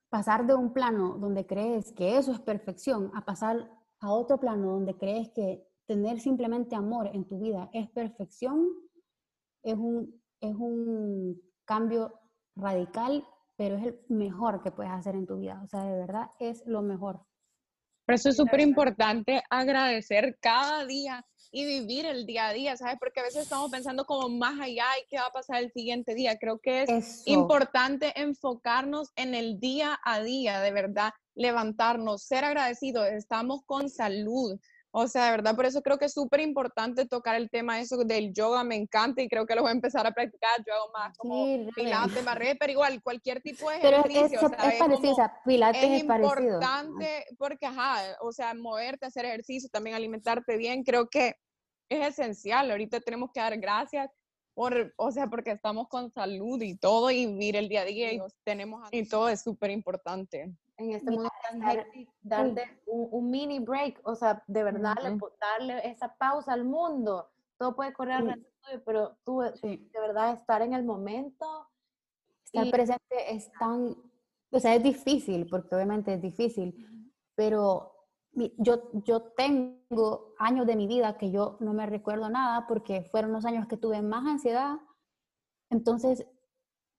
pasar 0.09 0.47
de 0.47 0.55
un 0.55 0.73
plano 0.73 1.19
donde 1.19 1.47
crees 1.47 1.93
que 1.93 2.17
eso 2.17 2.33
es 2.33 2.41
perfección 2.41 3.11
a 3.15 3.25
pasar 3.25 3.71
a 4.01 4.13
otro 4.13 4.39
plano 4.39 4.73
donde 4.73 4.97
crees 4.97 5.31
que 5.31 5.67
tener 5.87 6.21
simplemente 6.21 6.77
amor 6.77 7.09
en 7.13 7.27
tu 7.27 7.39
vida 7.39 7.71
es 7.73 7.89
perfección, 7.91 8.69
es 9.63 9.75
un, 9.75 10.21
es 10.41 10.55
un 10.55 11.41
cambio 11.65 12.13
radical, 12.57 13.27
pero 13.57 13.77
es 13.77 13.87
el 13.87 14.01
mejor 14.09 14.63
que 14.63 14.71
puedes 14.71 14.93
hacer 14.93 15.15
en 15.15 15.27
tu 15.27 15.39
vida. 15.39 15.61
O 15.65 15.69
sea, 15.69 15.85
de 15.85 15.97
verdad 15.97 16.31
es 16.39 16.67
lo 16.67 16.83
mejor. 16.83 17.25
Por 18.13 18.17
eso 18.17 18.29
es 18.29 18.37
súper 18.37 18.61
importante 18.61 19.43
agradecer 19.49 20.37
cada 20.39 20.85
día 20.85 21.25
y 21.51 21.65
vivir 21.65 22.05
el 22.05 22.27
día 22.27 22.49
a 22.49 22.53
día, 22.53 22.77
¿sabes? 22.77 22.97
Porque 22.99 23.21
a 23.21 23.23
veces 23.23 23.45
estamos 23.45 23.71
pensando 23.71 24.05
como 24.05 24.29
más 24.29 24.61
allá 24.61 24.85
y 25.01 25.09
qué 25.09 25.17
va 25.17 25.29
a 25.29 25.33
pasar 25.33 25.63
el 25.63 25.73
siguiente 25.73 26.15
día. 26.15 26.37
Creo 26.37 26.59
que 26.59 26.83
es 26.83 27.23
importante 27.25 28.13
enfocarnos 28.21 29.09
en 29.17 29.35
el 29.35 29.59
día 29.61 29.99
a 30.05 30.21
día, 30.21 30.61
de 30.61 30.73
verdad, 30.73 31.13
levantarnos, 31.35 32.23
ser 32.23 32.45
agradecidos, 32.45 33.09
estamos 33.09 33.63
con 33.65 33.89
salud, 33.89 34.61
o 34.95 35.09
sea, 35.09 35.25
de 35.25 35.31
verdad, 35.31 35.57
por 35.57 35.65
eso 35.65 35.81
creo 35.81 35.97
que 35.97 36.05
es 36.05 36.13
súper 36.13 36.41
importante 36.41 37.07
tocar 37.07 37.35
el 37.35 37.49
tema 37.49 37.81
eso 37.81 37.97
del 38.05 38.35
yoga, 38.35 38.63
me 38.63 38.77
encanta 38.77 39.23
y 39.23 39.29
creo 39.29 39.47
que 39.47 39.55
lo 39.55 39.63
voy 39.63 39.71
a 39.71 39.75
empezar 39.75 40.07
a 40.07 40.13
practicar. 40.13 40.63
Yo 40.67 40.75
hago 40.75 40.93
más 40.93 41.17
como 41.17 41.47
pilates, 41.75 42.23
barré, 42.23 42.57
pero 42.57 42.73
igual, 42.73 43.03
cualquier 43.03 43.41
tipo 43.41 43.71
de 43.71 43.77
ejercicio. 43.77 44.39
Es, 44.39 44.75
es, 44.75 44.79
parecido, 44.79 45.17
pilates 45.47 45.83
es, 45.83 45.91
es 45.93 46.01
importante 46.03 47.25
porque, 47.39 47.65
ajá, 47.65 48.03
o 48.21 48.33
sea, 48.33 48.53
moverte, 48.53 49.07
hacer 49.07 49.25
ejercicio, 49.25 49.71
también 49.73 49.97
alimentarte 49.97 50.59
bien, 50.59 50.85
creo 50.85 51.09
que 51.09 51.37
es 51.89 52.09
esencial. 52.09 52.71
Ahorita 52.71 53.01
tenemos 53.01 53.31
que 53.33 53.41
dar 53.41 53.57
gracias 53.59 54.11
por, 54.55 54.93
o 54.99 55.11
sea, 55.11 55.27
porque 55.29 55.53
estamos 55.53 55.89
con 55.89 56.11
salud 56.11 56.61
y 56.61 56.77
todo 56.77 57.11
y 57.11 57.25
vivir 57.25 57.57
el 57.57 57.71
día 57.71 57.81
a 57.81 57.85
día 57.87 58.13
y 58.13 58.21
tenemos 58.45 58.87
y 58.93 59.09
todo 59.09 59.31
es 59.31 59.43
súper 59.43 59.71
importante 59.71 60.53
en 60.77 60.93
este 60.93 61.11
mundo 61.11 61.31
darte 62.23 62.81
un, 62.87 63.31
mini 63.31 63.59
break, 63.61 64.01
o 64.05 64.15
sea, 64.15 64.43
de 64.47 64.65
verdad, 64.65 64.97
darle 65.41 65.89
esa 65.89 66.15
pausa 66.17 66.53
al 66.53 66.65
mundo. 66.65 67.31
Todo 67.59 67.77
puede 67.77 67.93
correr 67.93 68.15
alrededor, 68.15 68.83
pero 68.85 69.17
tú, 69.25 69.41
de 69.41 70.01
verdad, 70.01 70.33
estar 70.33 70.63
en 70.63 70.75
el 70.75 70.85
momento. 70.85 71.69
Estar 72.45 72.71
presente 72.71 73.35
es 73.35 73.51
tan, 73.53 73.97
o 74.51 74.61
sea, 74.61 74.75
es 74.75 74.83
difícil, 74.83 75.47
porque 75.49 75.75
obviamente 75.75 76.15
es 76.15 76.21
difícil, 76.21 77.09
pero 77.35 77.93
yo, 78.57 78.91
yo 79.05 79.23
tengo 79.23 80.35
años 80.39 80.67
de 80.67 80.77
mi 80.77 80.87
vida 80.87 81.17
que 81.19 81.31
yo 81.31 81.57
no 81.61 81.73
me 81.73 81.87
recuerdo 81.87 82.29
nada 82.31 82.67
porque 82.67 83.03
fueron 83.11 83.33
los 83.33 83.45
años 83.45 83.67
que 83.69 83.77
tuve 83.77 84.03
más 84.03 84.27
ansiedad. 84.27 84.77
Entonces, 85.71 86.27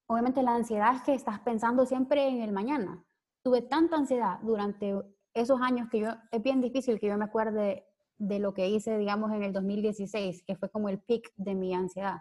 obviamente 0.08 0.42
la 0.44 0.56
ansiedad 0.56 0.96
es 0.96 1.02
que 1.04 1.14
estás 1.14 1.40
pensando 1.40 1.86
siempre 1.86 2.28
en 2.28 2.42
el 2.42 2.52
mañana 2.52 3.04
tuve 3.44 3.62
tanta 3.62 3.98
ansiedad 3.98 4.40
durante 4.42 4.96
esos 5.34 5.62
años 5.62 5.90
que 5.92 6.00
yo, 6.00 6.10
es 6.32 6.42
bien 6.42 6.62
difícil 6.62 7.00
que 7.00 7.08
yo 7.08 7.18
me 7.18 7.26
acuerde 7.26 7.86
de 8.18 8.40
lo 8.40 8.54
que 8.54 8.70
hice, 8.70 8.98
digamos, 8.98 9.32
en 9.34 9.44
el 9.44 9.52
2016, 9.52 10.44
que 10.44 10.56
fue 10.56 10.70
como 10.70 10.90
el 10.90 11.00
pic 11.00 11.32
de 11.36 11.56
mi 11.56 11.74
ansiedad. 11.74 12.18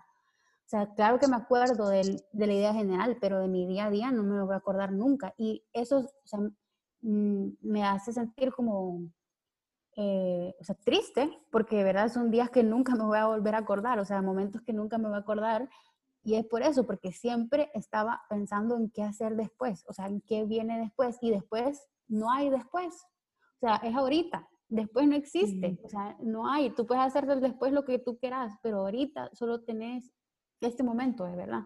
O 0.64 0.68
sea, 0.72 0.92
claro 0.94 1.18
que 1.18 1.28
me 1.28 1.36
acuerdo 1.36 1.88
de 1.88 2.22
la 2.32 2.52
idea 2.52 2.72
general, 2.72 3.18
pero 3.20 3.38
de 3.40 3.48
mi 3.48 3.66
día 3.66 3.86
a 3.86 3.90
día 3.90 4.10
no 4.10 4.22
me 4.22 4.36
lo 4.36 4.46
voy 4.46 4.54
a 4.54 4.58
acordar 4.58 4.90
nunca. 4.90 5.34
Y 5.36 5.64
eso 5.72 6.08
mm, 7.02 7.48
me 7.60 7.84
hace 7.84 8.12
sentir 8.12 8.52
como, 8.52 9.02
eh, 9.96 10.54
o 10.58 10.64
sea, 10.64 10.74
triste, 10.76 11.30
porque 11.50 11.76
de 11.76 11.84
verdad 11.84 12.08
son 12.08 12.30
días 12.30 12.50
que 12.50 12.62
nunca 12.62 12.94
me 12.94 13.04
voy 13.04 13.18
a 13.18 13.26
volver 13.26 13.54
a 13.54 13.58
acordar, 13.58 13.98
o 13.98 14.04
sea, 14.04 14.22
momentos 14.22 14.62
que 14.62 14.72
nunca 14.72 14.98
me 14.98 15.08
voy 15.08 15.16
a 15.16 15.20
acordar 15.20 15.68
y 16.24 16.36
es 16.36 16.46
por 16.46 16.62
eso, 16.62 16.86
porque 16.86 17.12
siempre 17.12 17.70
estaba 17.74 18.22
pensando 18.28 18.76
en 18.76 18.90
qué 18.90 19.02
hacer 19.02 19.34
después, 19.36 19.84
o 19.88 19.92
sea, 19.92 20.06
en 20.06 20.20
qué 20.20 20.44
viene 20.44 20.78
después, 20.78 21.18
y 21.20 21.30
después 21.30 21.88
no 22.08 22.30
hay 22.30 22.50
después. 22.50 22.94
O 23.56 23.66
sea, 23.66 23.76
es 23.76 23.94
ahorita, 23.94 24.48
después 24.68 25.06
no 25.08 25.16
existe, 25.16 25.78
o 25.82 25.88
sea, 25.88 26.16
no 26.20 26.48
hay. 26.48 26.70
Tú 26.70 26.86
puedes 26.86 27.04
hacer 27.04 27.26
después 27.40 27.72
lo 27.72 27.84
que 27.84 27.98
tú 27.98 28.18
quieras, 28.18 28.54
pero 28.62 28.80
ahorita 28.80 29.30
solo 29.34 29.62
tenés 29.62 30.12
este 30.60 30.82
momento, 30.82 31.24
de 31.24 31.36
verdad. 31.36 31.62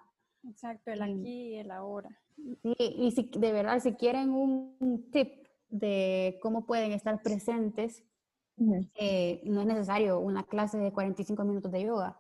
Exacto, 0.49 0.91
el 0.91 1.03
aquí 1.03 1.55
y 1.55 1.57
el 1.57 1.71
ahora. 1.71 2.11
Sí, 2.37 2.75
y 2.79 3.11
si 3.13 3.31
de 3.37 3.53
verdad, 3.53 3.81
si 3.81 3.95
quieren 3.95 4.31
un 4.31 5.11
tip 5.11 5.47
de 5.69 6.39
cómo 6.43 6.67
pueden 6.67 6.93
estar 6.93 7.21
presentes, 7.23 8.05
eh, 8.95 9.43
no 9.45 9.61
es 9.61 9.67
necesario 9.67 10.19
una 10.19 10.45
clase 10.45 10.79
de 10.79 10.93
45 10.93 11.45
minutos 11.45 11.73
de 11.73 11.83
yoga 11.85 12.19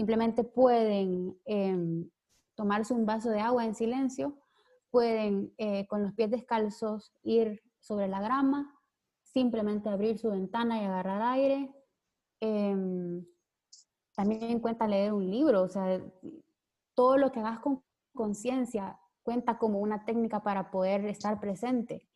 Simplemente 0.00 0.44
pueden 0.44 1.38
em, 1.44 2.08
tomarse 2.54 2.94
un 2.94 3.04
vaso 3.04 3.28
de 3.28 3.40
agua 3.40 3.66
en 3.66 3.74
silencio, 3.74 4.34
pueden 4.88 5.52
eh, 5.58 5.86
con 5.88 6.02
los 6.02 6.14
pies 6.14 6.30
descalzos 6.30 7.12
ir 7.22 7.60
sobre 7.80 8.08
la 8.08 8.22
grama, 8.22 8.74
simplemente 9.22 9.90
abrir 9.90 10.16
su 10.16 10.30
ventana 10.30 10.80
y 10.80 10.86
agarrar 10.86 11.20
aire. 11.20 11.70
Em, 12.40 13.26
también 14.16 14.44
en 14.44 14.60
cuenta 14.60 14.88
leer 14.88 15.12
un 15.12 15.30
libro, 15.30 15.64
o 15.64 15.68
sea, 15.68 16.00
todo 16.94 17.18
lo 17.18 17.30
que 17.30 17.40
hagas 17.40 17.60
con 17.60 17.84
conciencia 18.14 18.98
cuenta 19.22 19.58
como 19.58 19.80
una 19.80 20.06
técnica 20.06 20.42
para 20.42 20.70
poder 20.70 21.04
estar 21.04 21.38
presente. 21.38 22.08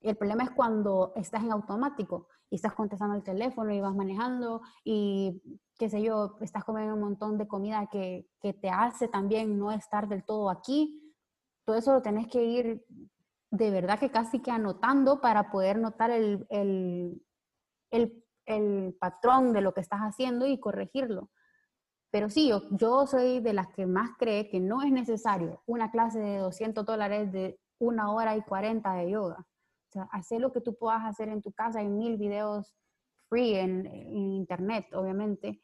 El 0.00 0.16
problema 0.16 0.42
es 0.42 0.50
cuando 0.50 1.12
estás 1.14 1.44
en 1.44 1.52
automático 1.52 2.26
y 2.50 2.56
estás 2.56 2.74
contestando 2.74 3.14
el 3.14 3.22
teléfono 3.22 3.72
y 3.72 3.80
vas 3.80 3.94
manejando 3.94 4.60
y 4.82 5.40
qué 5.82 5.90
sé 5.90 6.00
yo, 6.00 6.36
estás 6.40 6.62
comiendo 6.62 6.94
un 6.94 7.00
montón 7.00 7.36
de 7.38 7.48
comida 7.48 7.88
que, 7.90 8.28
que 8.40 8.52
te 8.52 8.70
hace 8.70 9.08
también 9.08 9.58
no 9.58 9.72
estar 9.72 10.06
del 10.06 10.22
todo 10.22 10.48
aquí. 10.48 11.12
Todo 11.64 11.74
eso 11.74 11.92
lo 11.92 12.02
tenés 12.02 12.28
que 12.28 12.44
ir 12.44 12.86
de 13.50 13.70
verdad 13.72 13.98
que 13.98 14.12
casi 14.12 14.38
que 14.38 14.52
anotando 14.52 15.20
para 15.20 15.50
poder 15.50 15.80
notar 15.80 16.12
el, 16.12 16.46
el, 16.50 17.20
el, 17.90 18.24
el 18.46 18.96
patrón 19.00 19.52
de 19.52 19.60
lo 19.60 19.74
que 19.74 19.80
estás 19.80 19.98
haciendo 20.02 20.46
y 20.46 20.60
corregirlo. 20.60 21.30
Pero 22.12 22.30
sí, 22.30 22.48
yo, 22.48 22.62
yo 22.70 23.08
soy 23.08 23.40
de 23.40 23.52
las 23.52 23.66
que 23.74 23.84
más 23.84 24.12
cree 24.16 24.48
que 24.50 24.60
no 24.60 24.82
es 24.82 24.92
necesario 24.92 25.64
una 25.66 25.90
clase 25.90 26.20
de 26.20 26.38
200 26.38 26.86
dólares 26.86 27.32
de 27.32 27.58
una 27.80 28.12
hora 28.12 28.36
y 28.36 28.42
40 28.42 28.94
de 28.94 29.10
yoga. 29.10 29.38
O 29.40 29.90
sea, 29.90 30.08
hacer 30.12 30.40
lo 30.40 30.52
que 30.52 30.60
tú 30.60 30.76
puedas 30.76 31.04
hacer 31.04 31.28
en 31.28 31.42
tu 31.42 31.50
casa. 31.50 31.80
Hay 31.80 31.88
mil 31.88 32.18
videos 32.18 32.72
free 33.28 33.56
en, 33.56 33.84
internet, 34.14 34.86
obviamente. 34.92 35.60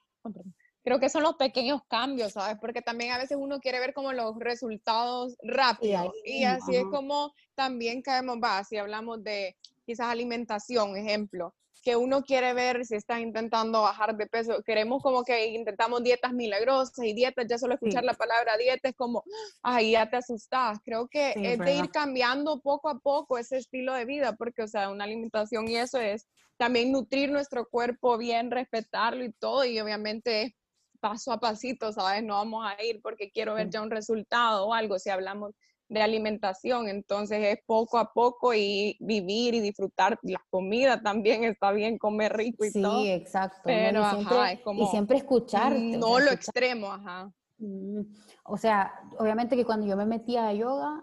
Creo 0.82 1.00
que 1.00 1.08
son 1.08 1.22
los 1.22 1.34
pequeños 1.34 1.82
cambios, 1.88 2.32
¿sabes? 2.32 2.56
Porque 2.60 2.82
también 2.82 3.12
a 3.12 3.18
veces 3.18 3.36
uno 3.38 3.60
quiere 3.60 3.80
ver 3.80 3.92
como 3.92 4.12
los 4.12 4.38
resultados 4.38 5.36
rápidos. 5.42 6.12
Y, 6.24 6.44
así 6.44 6.76
es 6.76 6.84
como 6.90 7.32
también 7.54 8.00
caemos, 8.02 8.38
va, 8.42 8.64
si 8.64 8.76
hablamos 8.76 9.22
de 9.22 9.56
quizás 9.84 10.06
alimentación, 10.08 10.96
ejemplo 10.96 11.54
que 11.89 11.97
uno 11.97 12.22
quiere 12.22 12.53
ver 12.53 12.84
si 12.84 12.97
está 12.97 13.18
intentando 13.18 13.80
bajar 13.80 14.14
de 14.14 14.26
peso. 14.26 14.62
Queremos 14.62 15.03
como 15.03 15.24
que 15.24 15.47
intentamos 15.47 16.03
dietas 16.03 16.34
milagrosas 16.34 17.03
y 17.03 17.14
dietas, 17.14 17.47
ya 17.49 17.57
solo 17.57 17.72
escuchar 17.72 18.05
la 18.05 18.12
palabra 18.12 18.59
dieta 18.59 18.91
es 18.91 18.95
como, 18.95 19.24
ay, 19.62 19.93
ya 19.93 20.11
te 20.11 20.18
asustas. 20.18 20.80
Creo 20.84 21.09
que 21.09 21.32
es 21.34 21.59
de 21.59 21.76
ir 21.76 21.91
cambiando 21.91 22.61
poco 22.61 22.91
a 22.91 22.99
poco 22.99 23.39
ese 23.39 23.57
estilo 23.57 23.95
de 23.95 24.05
vida, 24.05 24.36
porque, 24.36 24.64
o 24.64 24.68
sea, 24.68 24.91
una 24.91 25.05
alimentación 25.05 25.66
y 25.66 25.76
eso 25.76 25.99
es 25.99 26.28
también 26.59 26.93
nutrir 26.93 27.30
nuestro 27.30 27.66
cuerpo 27.66 28.18
bien, 28.18 28.51
respetarlo 28.51 29.24
y 29.24 29.32
todo, 29.32 29.64
y 29.64 29.80
obviamente 29.80 30.55
paso 31.01 31.32
a 31.32 31.41
pasito, 31.41 31.91
¿sabes? 31.95 32.22
No 32.22 32.34
vamos 32.34 32.66
a 32.66 32.82
ir 32.84 33.01
porque 33.01 33.30
quiero 33.30 33.55
ver 33.55 33.70
ya 33.70 33.80
un 33.80 33.91
resultado 33.91 34.66
o 34.66 34.74
algo, 34.74 34.99
si 34.99 35.09
hablamos 35.09 35.55
de 35.89 36.03
alimentación, 36.03 36.89
entonces 36.89 37.39
es 37.43 37.59
poco 37.66 37.99
a 37.99 38.12
poco 38.12 38.53
y 38.55 38.97
vivir 39.01 39.55
y 39.55 39.61
disfrutar 39.61 40.18
la 40.22 40.41
comida 40.51 41.03
también 41.03 41.45
está 41.45 41.72
bien 41.72 41.99
comer 41.99 42.36
rico 42.36 42.64
y 42.64 42.72
todo. 42.72 43.01
Sí, 43.01 43.11
exacto. 43.11 43.61
Pero 43.64 44.03
y, 44.03 44.14
siempre, 44.14 44.53
es 44.53 44.61
como, 44.61 44.82
y 44.82 44.86
siempre 44.89 45.16
escuchar. 45.16 45.72
No 45.78 46.20
lo 46.20 46.30
extremo, 46.30 46.93
ajá. 46.93 47.32
Mm, 47.59 48.01
o 48.45 48.57
sea, 48.57 48.93
obviamente 49.18 49.57
que 49.57 49.64
cuando 49.64 49.86
yo 49.86 49.97
me 49.97 50.07
metía 50.07 50.49
a 50.49 50.53
yoga, 50.53 51.03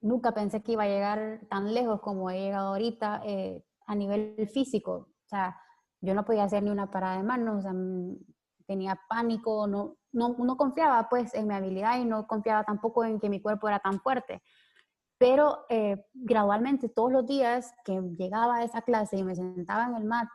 nunca 0.00 0.32
pensé 0.32 0.62
que 0.62 0.72
iba 0.72 0.84
a 0.84 0.88
llegar 0.88 1.40
tan 1.48 1.72
lejos 1.74 2.00
como 2.00 2.30
he 2.30 2.40
llegado 2.40 2.68
ahorita 2.68 3.22
eh, 3.24 3.62
a 3.86 3.94
nivel 3.94 4.48
físico. 4.52 5.08
O 5.24 5.28
sea, 5.28 5.56
yo 6.00 6.14
no 6.14 6.24
podía 6.24 6.44
hacer 6.44 6.62
ni 6.62 6.70
una 6.70 6.90
parada 6.90 7.16
de 7.16 7.22
manos, 7.22 7.58
o 7.58 7.62
sea, 7.62 7.72
mm, 7.72 8.16
tenía 8.70 9.00
pánico, 9.08 9.66
no, 9.66 9.96
no, 10.12 10.56
confiaba 10.56 11.08
pues 11.08 11.34
en 11.34 11.48
mi 11.48 11.54
habilidad 11.54 11.98
y 11.98 12.04
no 12.04 12.28
confiaba 12.28 12.62
tampoco 12.62 13.04
en 13.04 13.18
que 13.18 13.28
mi 13.28 13.42
cuerpo 13.42 13.66
era 13.66 13.80
tan 13.80 13.98
fuerte. 14.00 14.44
Pero 15.18 15.66
eh, 15.68 16.06
gradualmente 16.14 16.88
todos 16.88 17.10
los 17.10 17.26
días 17.26 17.74
que 17.84 18.00
llegaba 18.16 18.58
a 18.58 18.62
esa 18.62 18.82
clase 18.82 19.16
y 19.16 19.24
me 19.24 19.34
sentaba 19.34 19.86
en 19.86 19.96
el 19.96 20.04
mat 20.04 20.28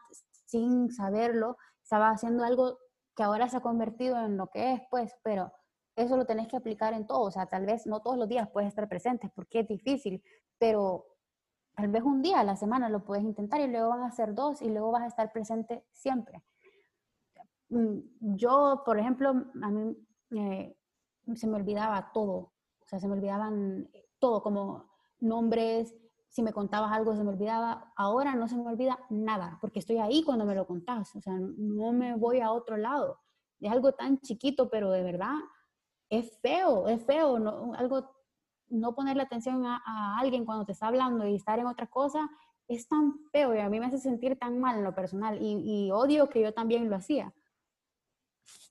sin 0.47 0.91
saberlo, 0.91 1.55
estaba 1.81 2.09
haciendo 2.09 2.43
algo 2.43 2.77
que 3.15 3.23
ahora 3.23 3.47
se 3.47 3.55
ha 3.55 3.61
convertido 3.61 4.19
en 4.19 4.35
lo 4.35 4.47
que 4.47 4.73
es, 4.73 4.81
pues, 4.91 5.15
pero 5.23 5.53
eso 5.95 6.17
lo 6.17 6.25
tenés 6.25 6.49
que 6.49 6.57
aplicar 6.57 6.93
en 6.93 7.07
todo. 7.07 7.21
O 7.21 7.31
sea, 7.31 7.45
tal 7.45 7.65
vez 7.65 7.87
no 7.87 8.01
todos 8.01 8.17
los 8.17 8.27
días 8.27 8.49
puedes 8.51 8.67
estar 8.67 8.89
presente 8.89 9.31
porque 9.33 9.61
es 9.61 9.67
difícil, 9.69 10.21
pero 10.59 11.05
tal 11.73 11.87
vez 11.87 12.03
un 12.03 12.21
día 12.21 12.41
a 12.41 12.43
la 12.43 12.57
semana 12.57 12.89
lo 12.89 13.05
puedes 13.05 13.23
intentar 13.23 13.61
y 13.61 13.67
luego 13.67 13.91
van 13.91 14.03
a 14.03 14.11
ser 14.11 14.35
dos 14.35 14.61
y 14.61 14.69
luego 14.69 14.91
vas 14.91 15.03
a 15.03 15.07
estar 15.07 15.31
presente 15.31 15.85
siempre. 15.93 16.43
Mm, 17.69 17.99
yo, 18.35 18.83
por 18.85 18.99
ejemplo, 18.99 19.29
a 19.29 19.69
mí 19.69 19.97
eh, 20.31 20.75
se 21.35 21.47
me 21.47 21.55
olvidaba 21.55 22.11
todo. 22.13 22.53
O 22.81 22.87
sea, 22.87 22.99
se 22.99 23.07
me 23.07 23.13
olvidaban 23.13 23.89
todo, 24.19 24.41
como 24.41 24.89
nombres, 25.19 25.95
si 26.35 26.43
me 26.43 26.51
contabas 26.51 26.91
algo 26.91 27.15
se 27.15 27.23
me 27.23 27.29
olvidaba, 27.29 27.93
ahora 27.95 28.35
no 28.35 28.49
se 28.49 28.57
me 28.57 28.67
olvida 28.67 28.99
nada, 29.09 29.57
porque 29.61 29.79
estoy 29.79 29.99
ahí 29.99 30.21
cuando 30.21 30.43
me 30.43 30.53
lo 30.53 30.67
contás, 30.67 31.15
o 31.15 31.21
sea, 31.21 31.33
no 31.39 31.93
me 31.93 32.17
voy 32.17 32.41
a 32.41 32.51
otro 32.51 32.75
lado. 32.75 33.21
Es 33.61 33.71
algo 33.71 33.93
tan 33.93 34.19
chiquito, 34.19 34.69
pero 34.69 34.91
de 34.91 35.01
verdad 35.01 35.35
es 36.09 36.37
feo, 36.41 36.89
es 36.89 37.01
feo, 37.05 37.39
no, 37.39 37.73
algo, 37.75 38.11
no 38.67 38.93
ponerle 38.93 39.23
atención 39.23 39.65
a, 39.65 40.19
alguien 40.19 40.43
cuando 40.43 40.65
te 40.65 40.73
está 40.73 40.87
hablando 40.87 41.25
y 41.25 41.35
estar 41.35 41.57
en 41.57 41.67
otra 41.67 41.87
cosa 41.87 42.29
es 42.67 42.85
tan 42.89 43.13
feo 43.31 43.55
y 43.55 43.59
a 43.59 43.69
mí 43.69 43.79
me 43.79 43.85
hace 43.85 43.99
sentir 43.99 44.37
tan 44.37 44.59
mal 44.59 44.77
en 44.77 44.83
lo 44.83 44.93
personal 44.93 45.41
y, 45.41 45.85
y 45.85 45.91
odio 45.91 46.29
que 46.29 46.41
yo 46.41 46.53
también 46.53 46.89
lo 46.89 46.97
hacía. 46.97 47.33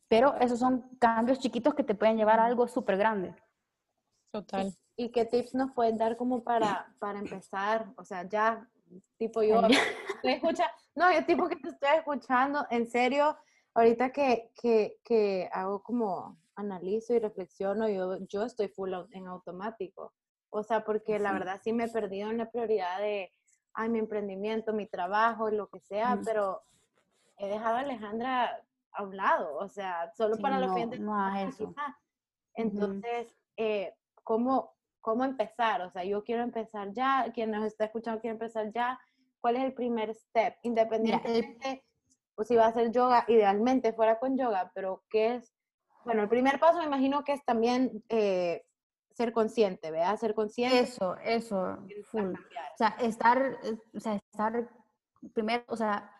Pero 0.08 0.34
esos 0.40 0.58
son 0.58 0.82
cambios 0.98 1.38
chiquitos 1.38 1.74
que 1.74 1.84
te 1.84 1.94
pueden 1.94 2.16
llevar 2.16 2.40
a 2.40 2.46
algo 2.46 2.68
súper 2.68 2.96
grande. 2.96 3.34
Total. 4.30 4.74
¿Y 4.96 5.10
qué 5.10 5.24
tips 5.24 5.54
nos 5.54 5.72
pueden 5.72 5.96
dar 5.96 6.16
como 6.16 6.42
para, 6.44 6.94
para 6.98 7.18
empezar? 7.18 7.92
O 7.96 8.04
sea, 8.04 8.28
ya, 8.28 8.68
tipo 9.16 9.42
yo, 9.42 9.62
te 10.22 10.32
escucha, 10.32 10.70
no, 10.94 11.12
yo 11.12 11.24
tipo 11.24 11.48
que 11.48 11.56
te 11.56 11.68
estoy 11.68 11.96
escuchando, 11.96 12.66
en 12.70 12.86
serio, 12.86 13.36
ahorita 13.74 14.10
que, 14.10 14.52
que, 14.60 14.98
que 15.04 15.48
hago 15.52 15.82
como 15.82 16.38
analizo 16.56 17.14
y 17.14 17.18
reflexiono, 17.18 17.88
yo, 17.88 18.18
yo 18.26 18.44
estoy 18.44 18.68
full 18.68 18.92
en 19.10 19.26
automático. 19.26 20.12
O 20.50 20.62
sea, 20.62 20.84
porque 20.84 21.18
la 21.18 21.32
verdad 21.32 21.60
sí 21.62 21.72
me 21.72 21.84
he 21.84 21.88
perdido 21.88 22.30
en 22.30 22.38
la 22.38 22.50
prioridad 22.50 23.00
de, 23.00 23.32
ay, 23.72 23.88
mi 23.88 23.98
emprendimiento, 23.98 24.72
mi 24.72 24.86
trabajo, 24.86 25.50
lo 25.50 25.68
que 25.68 25.80
sea, 25.80 26.20
pero 26.24 26.62
he 27.36 27.48
dejado 27.48 27.76
a 27.76 27.80
Alejandra 27.80 28.62
a 28.94 29.02
un 29.02 29.16
lado, 29.16 29.56
o 29.56 29.68
sea, 29.68 30.10
solo 30.16 30.36
para 30.38 30.58
los 30.58 30.74
fines 30.74 31.00
no 31.00 31.36
eso. 31.36 31.74
Entonces, 32.54 33.34
eh, 33.56 33.94
¿cómo, 34.22 34.74
cómo 35.04 35.22
empezar. 35.22 35.82
O 35.82 35.90
sea, 35.90 36.02
yo 36.02 36.24
quiero 36.24 36.42
empezar 36.42 36.90
ya, 36.92 37.30
quien 37.34 37.50
nos 37.50 37.66
está 37.66 37.84
escuchando 37.84 38.22
quiere 38.22 38.32
empezar 38.32 38.72
ya. 38.72 38.98
¿Cuál 39.38 39.56
es 39.56 39.64
el 39.64 39.74
primer 39.74 40.14
step? 40.14 40.56
Independientemente, 40.62 41.84
o 42.36 42.42
si 42.42 42.56
va 42.56 42.64
a 42.64 42.68
hacer 42.68 42.90
yoga, 42.90 43.26
idealmente 43.28 43.92
fuera 43.92 44.18
con 44.18 44.38
yoga, 44.38 44.72
pero 44.74 45.04
¿qué 45.10 45.34
es? 45.34 45.52
Bueno, 46.06 46.22
el 46.22 46.28
primer 46.30 46.58
paso 46.58 46.78
me 46.78 46.86
imagino 46.86 47.22
que 47.22 47.34
es 47.34 47.44
también 47.44 48.02
eh, 48.08 48.64
ser 49.10 49.34
consciente, 49.34 49.90
¿verdad? 49.90 50.16
Ser 50.16 50.34
consciente. 50.34 50.80
Eso, 50.80 51.16
eso, 51.18 51.76
full. 52.04 52.32
O 52.32 52.76
sea, 52.78 52.96
estar, 53.00 53.58
o 53.94 54.00
sea, 54.00 54.14
estar 54.14 54.70
primero, 55.34 55.64
o 55.68 55.76
sea, 55.76 56.10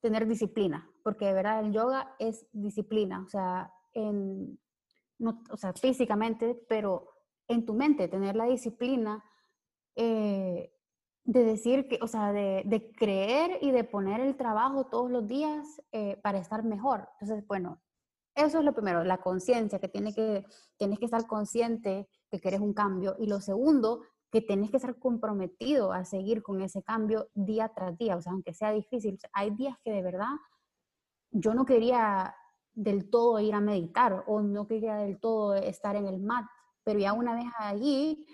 tener 0.00 0.26
disciplina, 0.26 0.90
porque 1.02 1.26
de 1.26 1.32
verdad 1.32 1.60
el 1.60 1.72
yoga 1.72 2.14
es 2.18 2.46
disciplina, 2.52 3.22
o 3.24 3.28
sea, 3.28 3.72
en, 3.92 4.58
no, 5.18 5.42
o 5.50 5.56
sea, 5.56 5.72
físicamente, 5.72 6.60
pero 6.68 7.08
en 7.48 7.64
tu 7.64 7.74
mente, 7.74 8.08
tener 8.08 8.36
la 8.36 8.44
disciplina 8.44 9.24
eh, 9.96 10.72
de 11.24 11.44
decir 11.44 11.88
que, 11.88 11.98
o 12.00 12.06
sea, 12.06 12.32
de, 12.32 12.92
creer 12.96 13.58
y 13.60 13.70
de 13.70 13.84
poner 13.84 14.20
el 14.20 14.36
trabajo 14.36 14.86
todos 14.86 15.10
los 15.10 15.26
días 15.26 15.82
eh, 15.92 16.16
para 16.22 16.38
estar 16.38 16.64
mejor. 16.64 17.08
Entonces, 17.20 17.46
bueno, 17.46 17.82
eso 18.34 18.60
es 18.60 18.64
lo 18.64 18.72
primero, 18.72 19.02
la 19.04 19.18
conciencia, 19.18 19.78
que, 19.78 19.88
tiene 19.88 20.14
que 20.14 20.46
tienes 20.76 20.98
que 20.98 21.06
estar 21.06 21.26
consciente 21.26 22.08
que 22.30 22.40
quieres 22.40 22.60
un 22.60 22.72
cambio. 22.72 23.16
Y 23.18 23.26
lo 23.26 23.40
segundo, 23.40 24.02
que 24.30 24.42
tienes 24.42 24.70
que 24.70 24.76
estar 24.76 24.98
comprometido 24.98 25.92
a 25.92 26.04
seguir 26.04 26.42
con 26.42 26.60
ese 26.60 26.82
cambio 26.82 27.28
día 27.34 27.70
tras 27.74 27.96
día, 27.96 28.16
o 28.16 28.22
sea, 28.22 28.32
aunque 28.32 28.54
sea 28.54 28.72
difícil. 28.72 29.18
hay 29.32 29.50
días 29.50 29.76
que 29.82 29.92
de 29.92 30.02
verdad 30.02 30.28
yo 31.30 31.54
no 31.54 31.64
quería 31.64 32.34
del 32.74 33.10
todo 33.10 33.40
ir 33.40 33.54
a 33.54 33.60
meditar 33.60 34.24
o 34.26 34.40
no 34.40 34.66
quería 34.66 34.96
del 34.96 35.18
todo 35.18 35.54
estar 35.54 35.96
en 35.96 36.06
el 36.06 36.20
mat 36.20 36.46
pero 36.88 37.00
ya 37.00 37.12
una 37.12 37.34
vez 37.34 37.44
allí 37.58 38.26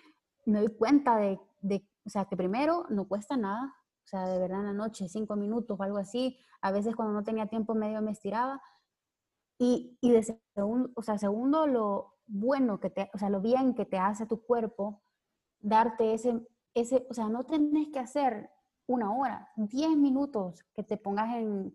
me 0.46 0.60
doy 0.60 0.68
cuenta 0.76 1.16
de, 1.16 1.40
de, 1.60 1.84
o 2.04 2.08
sea, 2.08 2.26
que 2.26 2.36
primero 2.36 2.86
no 2.88 3.08
cuesta 3.08 3.36
nada, 3.36 3.74
o 4.04 4.06
sea, 4.06 4.28
de 4.28 4.38
verdad 4.38 4.60
en 4.60 4.66
la 4.66 4.72
noche, 4.72 5.08
cinco 5.08 5.34
minutos 5.34 5.76
o 5.76 5.82
algo 5.82 5.98
así, 5.98 6.38
a 6.60 6.70
veces 6.70 6.94
cuando 6.94 7.12
no 7.14 7.24
tenía 7.24 7.48
tiempo 7.48 7.74
medio 7.74 8.00
me 8.00 8.12
estiraba, 8.12 8.62
y, 9.58 9.98
y 10.00 10.12
de 10.12 10.38
segundo, 10.54 10.90
o 10.94 11.02
sea, 11.02 11.18
segundo, 11.18 11.66
lo 11.66 12.14
bueno 12.28 12.78
que 12.78 12.90
te, 12.90 13.10
o 13.12 13.18
sea, 13.18 13.28
lo 13.28 13.40
bien 13.40 13.74
que 13.74 13.86
te 13.86 13.98
hace 13.98 14.24
tu 14.24 14.44
cuerpo, 14.44 15.02
darte 15.64 16.12
ese, 16.12 16.46
ese, 16.74 17.06
o 17.10 17.14
sea, 17.14 17.28
no 17.28 17.44
tenés 17.44 17.88
que 17.88 17.98
hacer 17.98 18.50
una 18.86 19.16
hora, 19.16 19.48
diez 19.56 19.96
minutos 19.96 20.62
que 20.74 20.82
te 20.82 20.98
pongas 20.98 21.34
en, 21.36 21.74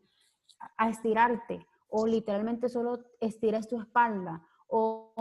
a 0.78 0.90
estirarte, 0.90 1.66
o 1.90 2.06
literalmente 2.06 2.70
solo 2.70 3.00
estiras 3.20 3.68
tu 3.68 3.80
espalda, 3.82 4.46
o 4.68 5.12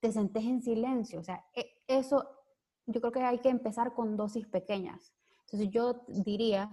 te 0.00 0.12
sentes 0.12 0.44
en 0.44 0.62
silencio. 0.62 1.20
O 1.20 1.22
sea, 1.22 1.44
e, 1.54 1.82
eso 1.86 2.28
yo 2.86 3.00
creo 3.00 3.12
que 3.12 3.22
hay 3.22 3.38
que 3.38 3.48
empezar 3.48 3.94
con 3.94 4.16
dosis 4.16 4.46
pequeñas. 4.46 5.14
Entonces 5.46 5.70
yo 5.70 6.02
diría, 6.08 6.70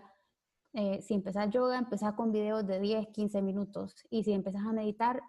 eh, 0.73 1.01
si 1.01 1.13
empezás 1.13 1.49
yoga, 1.49 1.77
empezar 1.77 2.15
con 2.15 2.33
videos 2.33 2.67
de 2.67 2.81
10, 2.81 3.07
15 3.07 3.41
minutos. 3.41 4.05
Y 4.09 4.25
si 4.25 4.33
empezás 4.33 4.65
a 4.65 4.73
meditar, 4.73 5.21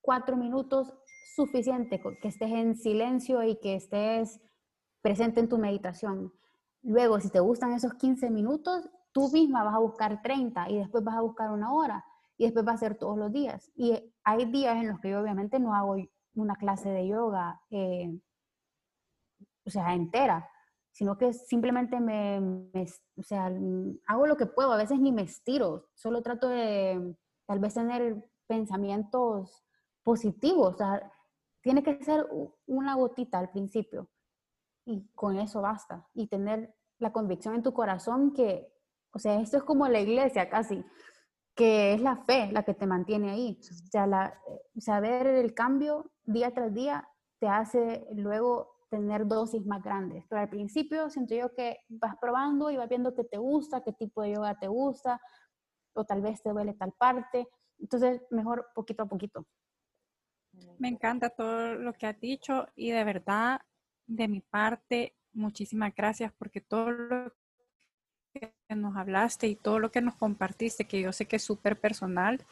4 0.00 0.36
minutos 0.36 0.94
suficiente, 1.36 2.00
que 2.00 2.28
estés 2.28 2.50
en 2.50 2.76
silencio 2.76 3.42
y 3.42 3.56
que 3.56 3.74
estés 3.74 4.40
presente 5.02 5.40
en 5.40 5.48
tu 5.48 5.58
meditación. 5.58 6.32
Luego, 6.82 7.20
si 7.20 7.30
te 7.30 7.40
gustan 7.40 7.72
esos 7.72 7.94
15 7.94 8.30
minutos, 8.30 8.88
tú 9.12 9.30
misma 9.30 9.64
vas 9.64 9.74
a 9.74 9.78
buscar 9.78 10.22
30 10.22 10.70
y 10.70 10.78
después 10.78 11.04
vas 11.04 11.16
a 11.16 11.22
buscar 11.22 11.50
una 11.50 11.72
hora 11.72 12.04
y 12.36 12.44
después 12.44 12.66
va 12.66 12.72
a 12.72 12.78
ser 12.78 12.96
todos 12.96 13.18
los 13.18 13.32
días. 13.32 13.70
Y 13.74 14.12
hay 14.22 14.44
días 14.46 14.76
en 14.76 14.88
los 14.88 15.00
que 15.00 15.10
yo 15.10 15.20
obviamente 15.20 15.58
no 15.58 15.74
hago 15.74 15.96
una 16.34 16.54
clase 16.56 16.88
de 16.88 17.08
yoga, 17.08 17.60
eh, 17.70 18.16
o 19.64 19.70
sea, 19.70 19.92
entera, 19.94 20.48
sino 20.92 21.18
que 21.18 21.32
simplemente 21.32 22.00
me, 22.00 22.40
o 23.16 23.22
sea, 23.22 23.52
hago 24.06 24.26
lo 24.26 24.36
que 24.36 24.46
puedo, 24.46 24.72
a 24.72 24.76
veces 24.76 25.00
ni 25.00 25.12
me 25.12 25.22
estiro, 25.22 25.88
solo 25.94 26.22
trato 26.22 26.48
de 26.48 27.16
tal 27.46 27.58
vez 27.58 27.74
tener 27.74 28.24
pensamientos 28.46 29.64
positivos, 30.02 30.74
o 30.74 30.78
sea, 30.78 31.12
tiene 31.60 31.82
que 31.82 32.02
ser 32.02 32.26
una 32.66 32.94
gotita 32.94 33.38
al 33.38 33.50
principio 33.50 34.08
y 34.88 35.06
con 35.14 35.38
eso 35.38 35.60
basta 35.60 36.08
y 36.14 36.28
tener 36.28 36.74
la 36.98 37.12
convicción 37.12 37.54
en 37.54 37.62
tu 37.62 37.74
corazón 37.74 38.32
que, 38.32 38.72
o 39.12 39.18
sea, 39.18 39.38
esto 39.38 39.58
es 39.58 39.62
como 39.62 39.86
la 39.86 40.00
iglesia 40.00 40.48
casi, 40.48 40.82
que 41.54 41.92
es 41.92 42.00
la 42.00 42.16
fe 42.24 42.50
la 42.52 42.62
que 42.62 42.72
te 42.72 42.86
mantiene 42.86 43.30
ahí. 43.30 43.60
O 43.60 43.90
sea, 43.90 44.06
la, 44.06 44.40
saber 44.78 45.26
el 45.26 45.52
cambio 45.52 46.10
día 46.24 46.54
tras 46.54 46.72
día 46.72 47.06
te 47.38 47.48
hace 47.48 48.06
luego 48.14 48.78
tener 48.88 49.26
dosis 49.26 49.66
más 49.66 49.82
grandes. 49.82 50.24
Pero 50.26 50.40
al 50.40 50.48
principio 50.48 51.10
siento 51.10 51.34
yo 51.34 51.54
que 51.54 51.80
vas 51.90 52.16
probando 52.18 52.70
y 52.70 52.78
vas 52.78 52.88
viendo 52.88 53.14
qué 53.14 53.24
te 53.24 53.36
gusta, 53.36 53.82
qué 53.82 53.92
tipo 53.92 54.22
de 54.22 54.32
yoga 54.32 54.58
te 54.58 54.68
gusta, 54.68 55.20
o 55.92 56.04
tal 56.06 56.22
vez 56.22 56.42
te 56.42 56.50
duele 56.50 56.72
tal 56.72 56.92
parte. 56.92 57.46
Entonces, 57.78 58.22
mejor 58.30 58.68
poquito 58.74 59.02
a 59.02 59.06
poquito. 59.06 59.44
Me 60.78 60.88
encanta 60.88 61.28
todo 61.28 61.74
lo 61.74 61.92
que 61.92 62.06
has 62.06 62.18
dicho 62.18 62.66
y 62.74 62.90
de 62.90 63.04
verdad, 63.04 63.60
de 64.08 64.26
mi 64.26 64.40
parte, 64.40 65.14
muchísimas 65.32 65.94
gracias 65.94 66.32
porque 66.36 66.60
todo 66.60 66.90
lo 66.90 67.32
que 68.32 68.52
nos 68.74 68.96
hablaste 68.96 69.46
y 69.46 69.54
todo 69.54 69.78
lo 69.78 69.92
que 69.92 70.00
nos 70.00 70.16
compartiste, 70.16 70.86
que 70.86 71.00
yo 71.00 71.12
sé 71.12 71.26
que 71.26 71.36
es 71.36 71.44
súper 71.44 71.78
personal, 71.78 72.44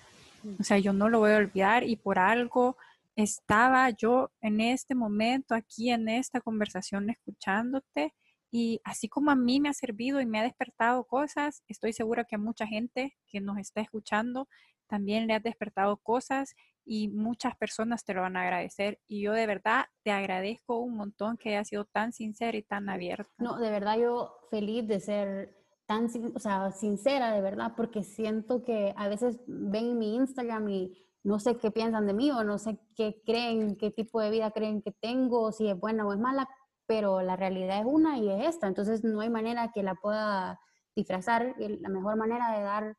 o 0.61 0.62
sea, 0.62 0.78
yo 0.78 0.92
no 0.92 1.09
lo 1.09 1.18
voy 1.18 1.32
a 1.32 1.38
olvidar 1.38 1.82
y 1.82 1.96
por 1.96 2.18
algo 2.18 2.76
estaba 3.16 3.88
yo 3.90 4.30
en 4.40 4.61
este 4.61 4.94
momento 4.94 5.54
aquí 5.54 5.90
en 5.90 6.09
esta 6.09 6.40
conversación 6.40 7.11
escuchándote 7.11 8.14
y 8.50 8.80
así 8.84 9.09
como 9.09 9.30
a 9.30 9.36
mí 9.36 9.59
me 9.59 9.70
ha 9.70 9.74
servido 9.74 10.20
y 10.20 10.26
me 10.26 10.38
ha 10.38 10.42
despertado 10.42 11.04
cosas, 11.04 11.62
estoy 11.66 11.92
segura 11.92 12.24
que 12.24 12.36
a 12.36 12.38
mucha 12.38 12.66
gente 12.66 13.16
que 13.26 13.40
nos 13.40 13.59
está 13.59 13.80
escuchando 13.80 14.48
también 14.86 15.26
le 15.26 15.34
ha 15.34 15.40
despertado 15.40 15.96
cosas 15.96 16.54
y 16.87 17.09
muchas 17.09 17.57
personas 17.57 18.05
te 18.05 18.14
lo 18.14 18.22
van 18.22 18.37
a 18.37 18.43
agradecer. 18.43 19.01
Y 19.07 19.20
yo 19.22 19.32
de 19.32 19.47
verdad 19.47 19.87
te 20.03 20.12
agradezco 20.12 20.78
un 20.78 20.97
montón 20.97 21.37
que 21.37 21.51
hayas 21.51 21.68
sido 21.68 21.84
tan 21.84 22.12
sincera 22.12 22.57
y 22.57 22.62
tan 22.62 22.89
abierta. 22.89 23.28
No, 23.39 23.59
de 23.59 23.70
verdad 23.70 23.99
yo 23.99 24.39
feliz 24.51 24.87
de 24.87 25.01
ser 25.01 25.57
tan, 25.87 26.09
o 26.34 26.39
sea, 26.39 26.70
sincera, 26.70 27.32
de 27.32 27.43
verdad, 27.43 27.72
porque 27.76 28.05
siento 28.05 28.64
que 28.64 28.95
a 28.97 29.09
veces 29.09 29.41
ven 29.47 29.99
mi 29.99 30.14
Instagram 30.14 30.68
y 30.68 30.97
no 31.24 31.41
sé 31.41 31.57
qué 31.59 31.72
piensan 31.72 32.07
de 32.07 32.14
mí 32.14 32.30
o 32.30 32.45
no 32.45 32.59
sé 32.59 32.78
qué 32.95 33.20
creen, 33.26 33.76
qué 33.76 33.91
tipo 33.91 34.20
de 34.20 34.30
vida 34.30 34.53
creen 34.53 34.80
que 34.80 34.93
tengo, 34.93 35.51
si 35.51 35.68
es 35.68 35.78
buena 35.78 36.07
o 36.07 36.12
es 36.12 36.20
mala, 36.20 36.49
pero 36.87 37.20
la 37.20 37.34
realidad 37.34 37.80
es 37.80 37.87
una 37.87 38.18
y 38.18 38.30
es 38.30 38.47
esta. 38.47 38.68
Entonces 38.68 39.03
no 39.03 39.20
hay 39.20 39.30
manera 39.30 39.72
que 39.72 39.82
la 39.82 39.97
pueda 39.97 40.61
disfrazar. 40.95 41.55
La 41.59 41.89
mejor 41.89 42.16
manera 42.16 42.57
de 42.57 42.62
dar 42.62 42.97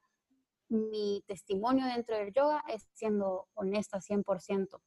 mi 0.69 1.23
testimonio 1.25 1.85
dentro 1.85 2.17
del 2.17 2.33
yoga 2.33 2.63
es 2.67 2.87
siendo 2.93 3.47
honesta 3.53 3.99
100%. 3.99 4.79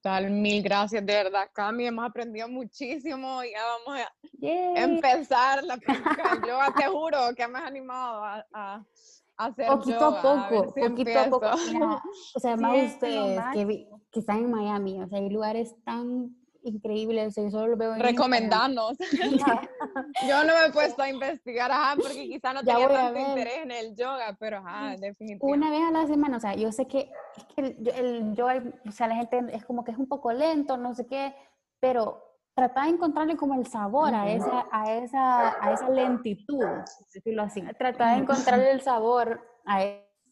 Tal, 0.00 0.30
mil 0.30 0.62
gracias, 0.62 1.04
de 1.04 1.12
verdad, 1.12 1.50
Cami, 1.52 1.86
hemos 1.86 2.04
aprendido 2.04 2.48
muchísimo 2.48 3.42
y 3.42 3.50
ya 3.50 3.58
vamos 3.64 4.00
a 4.00 4.80
empezar 4.80 5.64
la 5.64 5.76
práctica 5.78 6.36
del 6.36 6.48
yoga, 6.48 6.74
te 6.76 6.86
juro 6.86 7.18
que 7.36 7.48
me 7.48 7.58
has 7.58 7.64
animado 7.64 8.22
a, 8.52 8.86
hacer 9.36 9.66
poquito 9.66 9.98
yoga. 9.98 10.18
a 10.18 10.48
poco, 10.48 10.74
poquito 10.74 11.18
a 11.18 11.24
poco. 11.24 11.46
o 12.34 12.40
sea, 12.40 12.56
más 12.56 12.92
ustedes 12.92 13.42
que, 13.52 13.88
que 14.12 14.20
están 14.20 14.38
en 14.38 14.50
Miami, 14.52 15.02
o 15.02 15.08
sea, 15.08 15.18
hay 15.18 15.28
lugares 15.28 15.74
tan 15.84 16.36
increíble, 16.64 17.26
o 17.26 17.30
sea, 17.30 17.44
yo 17.44 17.50
solo 17.50 17.68
lo 17.68 17.76
veo 17.76 17.94
en 17.94 18.00
Recomendarnos. 18.00 18.96
yo 20.28 20.44
no 20.44 20.52
me 20.52 20.66
he 20.66 20.72
puesto 20.72 21.02
a 21.02 21.08
investigar, 21.08 21.70
ajá, 21.70 21.96
porque 21.96 22.28
quizá 22.28 22.52
no 22.52 22.62
tenía 22.62 22.88
tanto 22.88 23.18
interés 23.18 23.58
en 23.62 23.70
el 23.70 23.94
yoga, 23.94 24.36
pero 24.38 24.58
ajá, 24.58 24.96
definitivamente. 24.96 25.46
Una 25.46 25.70
vez 25.70 25.82
a 25.82 25.90
la 25.90 26.06
semana, 26.06 26.36
o 26.38 26.40
sea, 26.40 26.54
yo 26.54 26.72
sé 26.72 26.86
que, 26.86 27.10
es 27.36 27.44
que 27.54 27.60
el, 27.60 27.88
el, 27.88 28.34
yoga, 28.34 28.62
o 28.86 28.90
sea, 28.90 29.06
la 29.06 29.16
gente 29.16 29.40
es 29.52 29.64
como 29.64 29.84
que 29.84 29.92
es 29.92 29.98
un 29.98 30.08
poco 30.08 30.32
lento, 30.32 30.76
no 30.76 30.94
sé 30.94 31.06
qué, 31.06 31.34
pero 31.80 32.22
trata 32.54 32.84
de 32.84 32.90
encontrarle 32.90 33.36
como 33.36 33.54
el 33.54 33.66
sabor 33.66 34.14
a 34.14 34.30
esa, 34.30 34.66
a 34.70 34.94
esa, 34.94 35.64
a 35.64 35.72
esa 35.72 35.88
lentitud, 35.90 36.64
decirlo 37.12 37.42
así. 37.42 37.62
Trata 37.78 38.12
de 38.12 38.18
encontrarle 38.18 38.70
el 38.70 38.80
sabor 38.80 39.40
a 39.66 39.82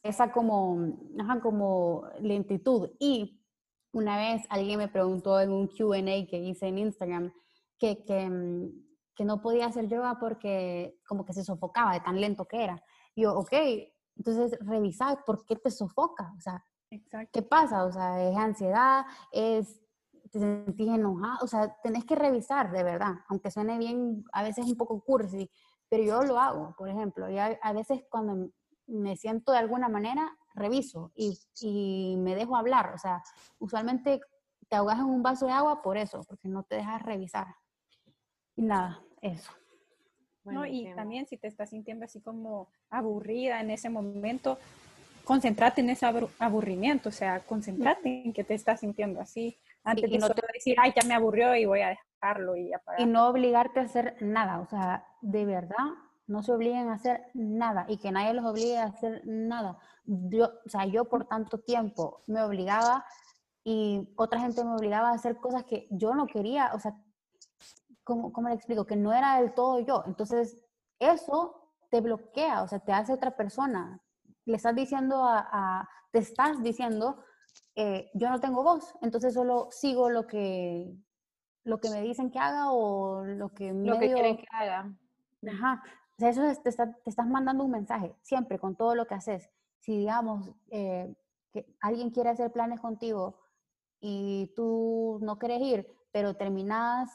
esa 0.02 0.32
como, 0.32 0.96
ajá, 1.18 1.40
como 1.40 2.04
lentitud. 2.20 2.90
Y 2.98 3.41
una 3.92 4.16
vez 4.16 4.42
alguien 4.48 4.78
me 4.78 4.88
preguntó 4.88 5.40
en 5.40 5.52
un 5.52 5.68
QA 5.68 6.26
que 6.28 6.38
hice 6.38 6.68
en 6.68 6.78
Instagram 6.78 7.32
que, 7.78 8.04
que, 8.04 8.28
mm, 8.28 8.70
que, 9.14 9.24
no 9.24 9.42
podía 9.42 9.66
hacer 9.66 9.88
yoga 9.88 10.18
porque 10.18 10.98
como 11.06 11.24
que 11.24 11.32
se 11.32 11.44
sofocaba 11.44 11.92
de 11.92 12.00
tan 12.00 12.20
lento 12.20 12.46
que 12.46 12.64
era. 12.64 12.82
Y 13.14 13.22
yo, 13.22 13.34
ok, 13.34 13.52
entonces 14.16 14.58
revisar 14.60 15.24
por 15.24 15.44
qué 15.46 15.56
te 15.56 15.70
sofoca, 15.70 16.32
o 16.36 16.40
sea, 16.40 16.64
¿qué 17.32 17.42
pasa? 17.42 17.84
O 17.84 17.92
sea, 17.92 18.22
es 18.28 18.36
ansiedad, 18.36 19.04
es 19.30 19.80
te 20.30 20.38
sentís 20.38 20.88
enojado, 20.88 21.44
o 21.44 21.46
sea, 21.46 21.76
tenés 21.82 22.04
que 22.06 22.14
revisar 22.14 22.72
de 22.72 22.82
verdad, 22.82 23.12
aunque 23.28 23.50
suene 23.50 23.76
bien, 23.76 24.24
a 24.32 24.42
veces 24.42 24.66
un 24.66 24.76
poco 24.76 25.02
cursi, 25.04 25.50
pero 25.90 26.04
yo 26.04 26.22
lo 26.22 26.38
hago, 26.38 26.74
por 26.78 26.88
ejemplo, 26.88 27.28
y 27.28 27.38
a, 27.38 27.58
a 27.60 27.72
veces 27.74 28.02
cuando 28.08 28.50
me 28.86 29.16
siento 29.16 29.52
de 29.52 29.58
alguna 29.58 29.88
manera, 29.88 30.34
reviso 30.54 31.12
y, 31.14 31.38
y, 31.60 32.16
me 32.18 32.34
dejo 32.34 32.56
hablar. 32.56 32.92
O 32.94 32.98
sea, 32.98 33.22
usualmente 33.58 34.20
te 34.68 34.76
ahogas 34.76 34.98
en 34.98 35.06
un 35.06 35.22
vaso 35.22 35.46
de 35.46 35.52
agua 35.52 35.82
por 35.82 35.96
eso, 35.96 36.22
porque 36.24 36.48
no 36.48 36.62
te 36.62 36.76
dejas 36.76 37.02
revisar. 37.02 37.48
Y 38.56 38.62
nada, 38.62 39.02
eso. 39.20 39.52
no, 40.44 40.66
y 40.66 40.92
también 40.94 41.26
si 41.26 41.36
te 41.36 41.46
estás 41.46 41.70
sintiendo 41.70 42.04
así 42.04 42.20
como 42.20 42.68
aburrida 42.90 43.60
en 43.60 43.70
ese 43.70 43.88
momento, 43.88 44.58
concéntrate 45.24 45.80
en 45.80 45.90
ese 45.90 46.06
aburrimiento, 46.38 47.08
o 47.08 47.12
sea, 47.12 47.40
concéntrate 47.40 48.24
en 48.24 48.32
que 48.32 48.44
te 48.44 48.54
estás 48.54 48.80
sintiendo 48.80 49.20
así, 49.20 49.56
antes 49.84 50.10
de 50.10 50.18
no 50.18 50.30
te 50.30 50.42
decir, 50.52 50.76
ay, 50.78 50.92
ya 50.94 51.06
me 51.06 51.14
aburrió 51.14 51.54
y 51.56 51.64
voy 51.64 51.80
a 51.80 51.96
dejarlo 52.20 52.56
y 52.56 52.72
apagar. 52.72 53.00
Y 53.00 53.06
no 53.06 53.28
obligarte 53.28 53.80
a 53.80 53.84
hacer 53.84 54.16
nada, 54.20 54.60
o 54.60 54.66
sea, 54.66 55.06
de 55.20 55.44
verdad, 55.44 55.86
no 56.26 56.42
se 56.42 56.52
obliguen 56.52 56.88
a 56.88 56.94
hacer 56.94 57.22
nada 57.34 57.86
y 57.88 57.98
que 57.98 58.12
nadie 58.12 58.34
los 58.34 58.44
obligue 58.44 58.78
a 58.78 58.84
hacer 58.84 59.22
nada. 59.24 59.78
Yo, 60.04 60.50
o 60.64 60.68
sea, 60.68 60.86
yo 60.86 61.04
por 61.06 61.26
tanto 61.26 61.58
tiempo 61.58 62.22
me 62.26 62.42
obligaba 62.42 63.04
y 63.64 64.08
otra 64.16 64.40
gente 64.40 64.64
me 64.64 64.74
obligaba 64.74 65.10
a 65.10 65.14
hacer 65.14 65.36
cosas 65.36 65.64
que 65.64 65.86
yo 65.90 66.14
no 66.14 66.26
quería, 66.26 66.72
o 66.74 66.80
sea, 66.80 66.96
¿cómo, 68.04 68.32
cómo 68.32 68.48
le 68.48 68.54
explico? 68.54 68.86
Que 68.86 68.96
no 68.96 69.12
era 69.12 69.40
del 69.40 69.54
todo 69.54 69.78
yo. 69.80 70.02
Entonces, 70.06 70.58
eso 70.98 71.70
te 71.90 72.00
bloquea, 72.00 72.62
o 72.62 72.68
sea, 72.68 72.80
te 72.80 72.92
hace 72.92 73.12
otra 73.12 73.36
persona. 73.36 74.00
Le 74.44 74.56
estás 74.56 74.74
diciendo 74.74 75.24
a, 75.24 75.88
te 76.10 76.18
estás 76.18 76.62
diciendo, 76.62 77.22
eh, 77.76 78.10
yo 78.14 78.28
no 78.28 78.40
tengo 78.40 78.62
voz, 78.62 78.94
entonces 79.02 79.34
solo 79.34 79.68
sigo 79.70 80.10
lo 80.10 80.26
que, 80.26 80.92
lo 81.64 81.78
que 81.78 81.90
me 81.90 82.02
dicen 82.02 82.30
que 82.30 82.38
haga 82.38 82.72
o 82.72 83.24
lo 83.24 83.50
que, 83.50 83.72
lo 83.72 83.98
que 83.98 84.12
quieren 84.12 84.36
que 84.36 84.46
haga. 84.50 84.92
Ajá. 85.48 85.82
Sea, 86.22 86.30
eso 86.30 86.62
te, 86.62 86.70
te, 86.70 87.10
estás 87.10 87.26
mandando 87.26 87.64
un 87.64 87.72
mensaje 87.72 88.14
siempre 88.22 88.58
con 88.60 88.76
todo 88.76 88.94
lo 88.94 89.06
que 89.06 89.14
haces. 89.14 89.50
Si, 89.80 89.98
digamos, 89.98 90.48
eh, 90.70 91.12
que 91.52 91.66
alguien 91.80 92.10
quiere 92.10 92.30
hacer 92.30 92.52
planes 92.52 92.80
contigo 92.80 93.40
y 94.00 94.52
tú 94.54 95.18
no 95.20 95.40
quieres 95.40 95.60
ir, 95.62 95.88
pero 96.12 96.34
terminas 96.34 97.10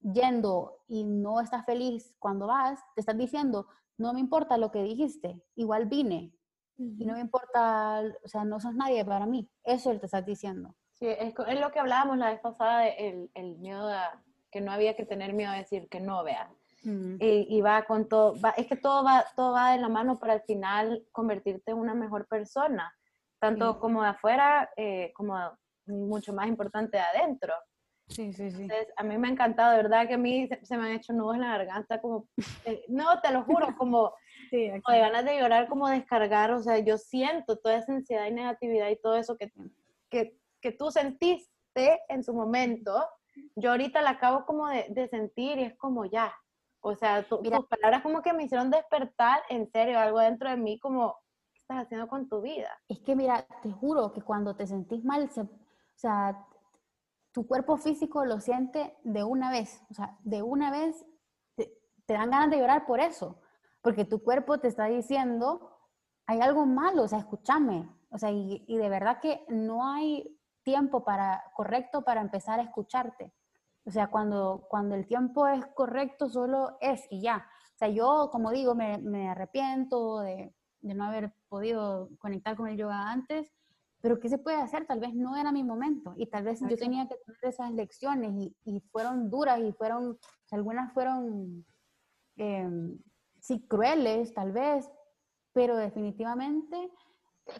yendo 0.00 0.78
y 0.86 1.02
no 1.02 1.40
estás 1.40 1.64
feliz 1.66 2.14
cuando 2.20 2.46
vas, 2.46 2.78
te 2.94 3.00
estás 3.00 3.18
diciendo, 3.18 3.66
no 3.98 4.12
me 4.12 4.20
importa 4.20 4.58
lo 4.58 4.70
que 4.70 4.82
dijiste, 4.84 5.42
igual 5.56 5.86
vine. 5.86 6.32
Y 6.78 7.06
no 7.06 7.14
me 7.14 7.20
importa, 7.20 8.02
o 8.22 8.28
sea, 8.28 8.44
no 8.44 8.60
sos 8.60 8.74
nadie 8.74 9.04
para 9.04 9.26
mí. 9.26 9.50
Eso 9.64 9.98
te 9.98 10.04
estás 10.06 10.26
diciendo. 10.26 10.76
Sí, 10.92 11.06
es, 11.06 11.34
es, 11.48 11.60
lo 11.60 11.72
que 11.72 11.80
hablábamos 11.80 12.18
la 12.18 12.30
vez 12.30 12.40
pasada, 12.40 12.86
el, 12.86 13.28
el 13.34 13.56
miedo 13.58 13.88
a 13.88 14.22
que 14.52 14.60
no 14.60 14.70
había 14.70 14.94
que 14.94 15.06
tener 15.06 15.32
miedo 15.32 15.50
a 15.50 15.56
decir 15.56 15.88
que 15.88 16.00
no, 16.00 16.22
vea 16.22 16.54
y, 16.82 17.60
va 17.62 17.84
con 17.84 18.08
todo, 18.08 18.34
es 18.56 18.66
que 18.66 18.76
todo 18.76 19.02
va, 19.02 19.24
todo 19.34 19.52
va 19.52 19.72
de 19.72 19.80
la 19.80 19.88
mano 19.88 20.18
para 20.18 20.34
al 20.34 20.42
final 20.42 21.04
convertirte 21.10 21.72
en 21.72 21.78
una 21.78 21.94
mejor 21.94 22.26
persona, 22.28 22.94
tanto 23.40 23.78
como 23.80 24.02
de 24.02 24.08
afuera 24.08 24.70
eh, 24.76 25.12
como 25.14 25.36
mucho 25.86 26.32
más 26.32 26.48
importante 26.48 26.96
de 26.96 27.02
adentro. 27.02 27.54
Sí, 28.08 28.32
sí, 28.32 28.50
sí. 28.50 28.62
Entonces, 28.62 28.88
a 28.96 29.02
mí 29.02 29.18
me 29.18 29.26
ha 29.26 29.32
encantado, 29.32 29.72
de 29.72 29.82
verdad 29.82 30.06
que 30.06 30.14
a 30.14 30.18
mí 30.18 30.48
se, 30.62 30.76
me 30.76 30.86
han 30.86 30.92
hecho 30.92 31.12
nudos 31.12 31.34
en 31.34 31.40
la 31.40 31.58
garganta, 31.58 32.00
como, 32.00 32.28
eh, 32.64 32.84
no, 32.88 33.20
te 33.20 33.32
lo 33.32 33.42
juro, 33.42 33.66
como, 33.78 34.14
sí, 34.50 34.68
de 34.68 34.80
ganas 34.86 35.24
de 35.24 35.40
llorar, 35.40 35.68
como 35.68 35.88
descargar, 35.88 36.52
o 36.52 36.62
sea, 36.62 36.78
yo 36.78 36.98
siento 36.98 37.56
toda 37.56 37.76
esa 37.76 37.92
ansiedad 37.92 38.26
y 38.26 38.32
negatividad 38.32 38.88
y 38.90 39.00
todo 39.00 39.16
eso 39.16 39.36
que, 39.36 39.52
que, 40.08 40.38
que 40.60 40.72
tú 40.72 40.92
sentiste 40.92 42.00
en 42.08 42.22
su 42.22 42.32
momento, 42.32 43.04
yo 43.56 43.72
ahorita 43.72 44.00
la 44.02 44.10
acabo 44.10 44.46
como 44.46 44.68
de, 44.68 44.86
de 44.90 45.08
sentir 45.08 45.58
y 45.58 45.64
es 45.64 45.76
como 45.76 46.04
ya, 46.04 46.32
o 46.88 46.94
sea, 46.94 47.24
tus 47.24 47.40
palabras 47.68 48.00
como 48.02 48.22
que 48.22 48.32
me 48.32 48.44
hicieron 48.44 48.70
despertar 48.70 49.42
en 49.48 49.68
serio 49.72 49.98
algo 49.98 50.20
dentro 50.20 50.48
de 50.48 50.56
mí 50.56 50.78
como, 50.78 51.16
¿qué 51.52 51.58
estás 51.58 51.84
haciendo 51.84 52.06
con 52.06 52.28
tu 52.28 52.40
vida? 52.40 52.70
Es 52.86 53.00
que 53.00 53.16
mira, 53.16 53.44
te 53.60 53.72
juro 53.72 54.12
que 54.12 54.22
cuando 54.22 54.54
te 54.54 54.68
sentís 54.68 55.04
mal, 55.04 55.28
o 55.36 55.48
sea, 55.96 56.46
tu 57.32 57.44
cuerpo 57.44 57.76
físico 57.76 58.24
lo 58.24 58.40
siente 58.40 58.96
de 59.02 59.24
una 59.24 59.50
vez, 59.50 59.82
o 59.90 59.94
sea, 59.94 60.16
de 60.22 60.42
una 60.42 60.70
vez 60.70 61.04
te, 61.56 61.76
dan 62.06 62.30
ganas 62.30 62.50
de 62.50 62.58
llorar 62.58 62.86
por 62.86 63.00
eso, 63.00 63.40
porque 63.82 64.04
tu 64.04 64.22
cuerpo 64.22 64.58
te 64.58 64.68
está 64.68 64.84
diciendo, 64.84 65.76
hay 66.26 66.40
algo 66.40 66.66
malo, 66.66 67.02
o 67.02 67.08
sea, 67.08 67.18
escúchame, 67.18 67.90
o 68.10 68.18
sea, 68.18 68.30
y, 68.30 68.64
y 68.68 68.76
de 68.76 68.88
verdad 68.88 69.18
que 69.20 69.44
no 69.48 69.88
hay 69.88 70.38
tiempo 70.62 71.04
para, 71.04 71.42
correcto 71.56 72.02
para 72.02 72.20
empezar 72.20 72.60
a 72.60 72.62
escucharte. 72.62 73.32
O 73.86 73.90
sea, 73.90 74.08
cuando, 74.08 74.66
cuando 74.68 74.96
el 74.96 75.06
tiempo 75.06 75.46
es 75.46 75.64
correcto, 75.66 76.28
solo 76.28 76.76
es 76.80 77.06
y 77.08 77.22
ya. 77.22 77.48
O 77.74 77.78
sea, 77.78 77.88
yo, 77.88 78.30
como 78.32 78.50
digo, 78.50 78.74
me, 78.74 78.98
me 78.98 79.28
arrepiento 79.28 80.20
de, 80.20 80.52
de, 80.80 80.94
no 80.94 81.04
haber 81.04 81.32
podido 81.48 82.10
conectar 82.18 82.56
con 82.56 82.66
el 82.66 82.76
yoga 82.76 83.10
antes, 83.12 83.52
pero 84.00 84.18
¿qué 84.18 84.28
se 84.28 84.38
puede 84.38 84.56
hacer? 84.56 84.86
Tal 84.86 84.98
vez 84.98 85.14
no 85.14 85.36
era 85.36 85.52
mi 85.52 85.62
momento 85.62 86.14
y 86.16 86.26
tal 86.26 86.42
vez 86.44 86.60
yo 86.60 86.76
tenía 86.76 87.06
que 87.06 87.16
tener 87.16 87.38
esas 87.42 87.72
lecciones 87.72 88.32
y, 88.34 88.56
y 88.64 88.80
fueron 88.90 89.30
duras 89.30 89.60
y 89.60 89.72
fueron, 89.72 90.18
algunas 90.50 90.92
fueron, 90.92 91.64
eh, 92.36 92.68
sí, 93.40 93.66
crueles 93.68 94.34
tal 94.34 94.50
vez, 94.52 94.90
pero 95.52 95.76
definitivamente 95.76 96.90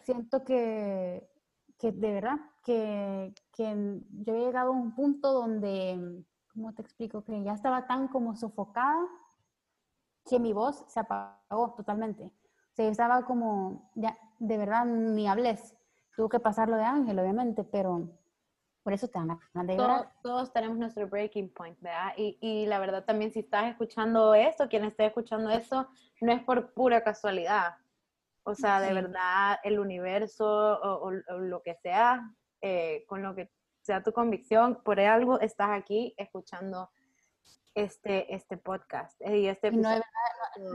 siento 0.03 0.43
que, 0.43 1.29
que 1.77 1.91
de 1.91 2.13
verdad 2.13 2.37
que, 2.63 3.33
que, 3.57 4.01
yo 4.23 4.35
he 4.35 4.45
llegado 4.45 4.69
a 4.69 4.75
un 4.75 4.93
punto 4.95 5.33
donde, 5.33 6.23
¿cómo 6.53 6.73
te 6.73 6.83
explico? 6.83 7.23
Que 7.23 7.43
ya 7.43 7.53
estaba 7.53 7.87
tan 7.87 8.07
como 8.07 8.35
sofocada 8.35 9.05
que 10.25 10.39
mi 10.39 10.53
voz 10.53 10.85
se 10.87 10.99
apagó 10.99 11.73
totalmente. 11.75 12.23
O 12.23 12.75
sea, 12.75 12.85
yo 12.85 12.91
estaba 12.91 13.25
como, 13.25 13.91
ya, 13.95 14.17
de 14.39 14.57
verdad, 14.57 14.85
ni 14.85 15.27
hables. 15.27 15.75
Tuvo 16.15 16.29
que 16.29 16.39
pasar 16.39 16.69
lo 16.69 16.77
de 16.77 16.83
Ángel, 16.83 17.19
obviamente, 17.19 17.63
pero 17.63 18.07
por 18.87 18.93
eso 18.93 19.09
te 19.09 19.19
van 19.19 19.31
a 19.31 19.75
todos, 19.75 20.07
todos, 20.23 20.53
tenemos 20.53 20.77
nuestro 20.77 21.09
breaking 21.09 21.53
point, 21.53 21.77
¿verdad? 21.81 22.13
Y, 22.15 22.37
y, 22.39 22.65
la 22.67 22.79
verdad 22.79 23.03
también 23.03 23.33
si 23.33 23.39
estás 23.39 23.65
escuchando 23.65 24.33
esto, 24.33 24.69
quien 24.69 24.85
esté 24.85 25.07
escuchando 25.07 25.49
esto, 25.49 25.89
no 26.21 26.31
es 26.31 26.41
por 26.43 26.71
pura 26.71 27.03
casualidad 27.03 27.75
O 28.43 28.55
sea, 28.55 28.79
de 28.79 28.93
verdad, 28.93 29.59
el 29.65 29.79
universo 29.79 30.45
o, 30.45 31.11
lo 31.11 31.61
que 31.63 31.75
sea, 31.75 32.33
eh, 32.61 33.05
con 33.07 33.21
lo 33.21 33.35
que 33.35 33.51
sea 33.81 34.03
tu 34.03 34.11
convicción, 34.11 34.81
por 34.83 34.99
algo 34.99 35.39
estás 35.39 35.69
aquí 35.71 36.13
escuchando 36.17 36.89
este, 37.77 38.33
este 38.33 38.57
podcast. 38.57 39.19
Eh, 39.21 39.39
y 39.39 39.47
este 39.47 39.71
no, 39.71 39.89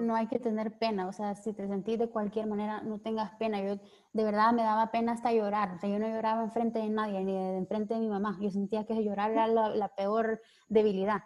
no, 0.01 0.15
hay 0.15 0.29
que 0.29 0.39
tener 0.39 0.79
pena, 0.79 1.09
o 1.09 1.13
sea, 1.13 1.35
si 1.35 1.53
te 1.53 1.67
sentís 1.67 1.99
de 1.99 2.09
cualquier 2.09 2.47
manera, 2.47 2.81
no 2.83 3.01
tengas 3.01 3.33
pena. 3.37 3.61
Yo 3.61 3.77
de 4.13 4.25
verdad 4.25 4.53
me 4.53 4.63
daba 4.63 4.91
pena 4.93 5.13
hasta 5.13 5.33
llorar, 5.33 5.75
o 5.75 5.79
sea, 5.79 5.91
yo 5.91 5.99
no 5.99 6.09
lloraba 6.09 6.45
enfrente 6.45 6.79
de 6.79 6.89
nadie, 6.89 7.25
ni 7.25 7.33
de 7.33 7.57
enfrente 7.59 7.95
de 7.95 8.01
mi 8.01 8.09
mamá. 8.09 8.39
Yo 8.41 8.51
sentía 8.51 8.87
que 8.87 9.03
llorar 9.03 9.33
era 9.33 9.49
la, 9.49 9.89
peor 9.97 10.41
debilidad. 10.69 11.25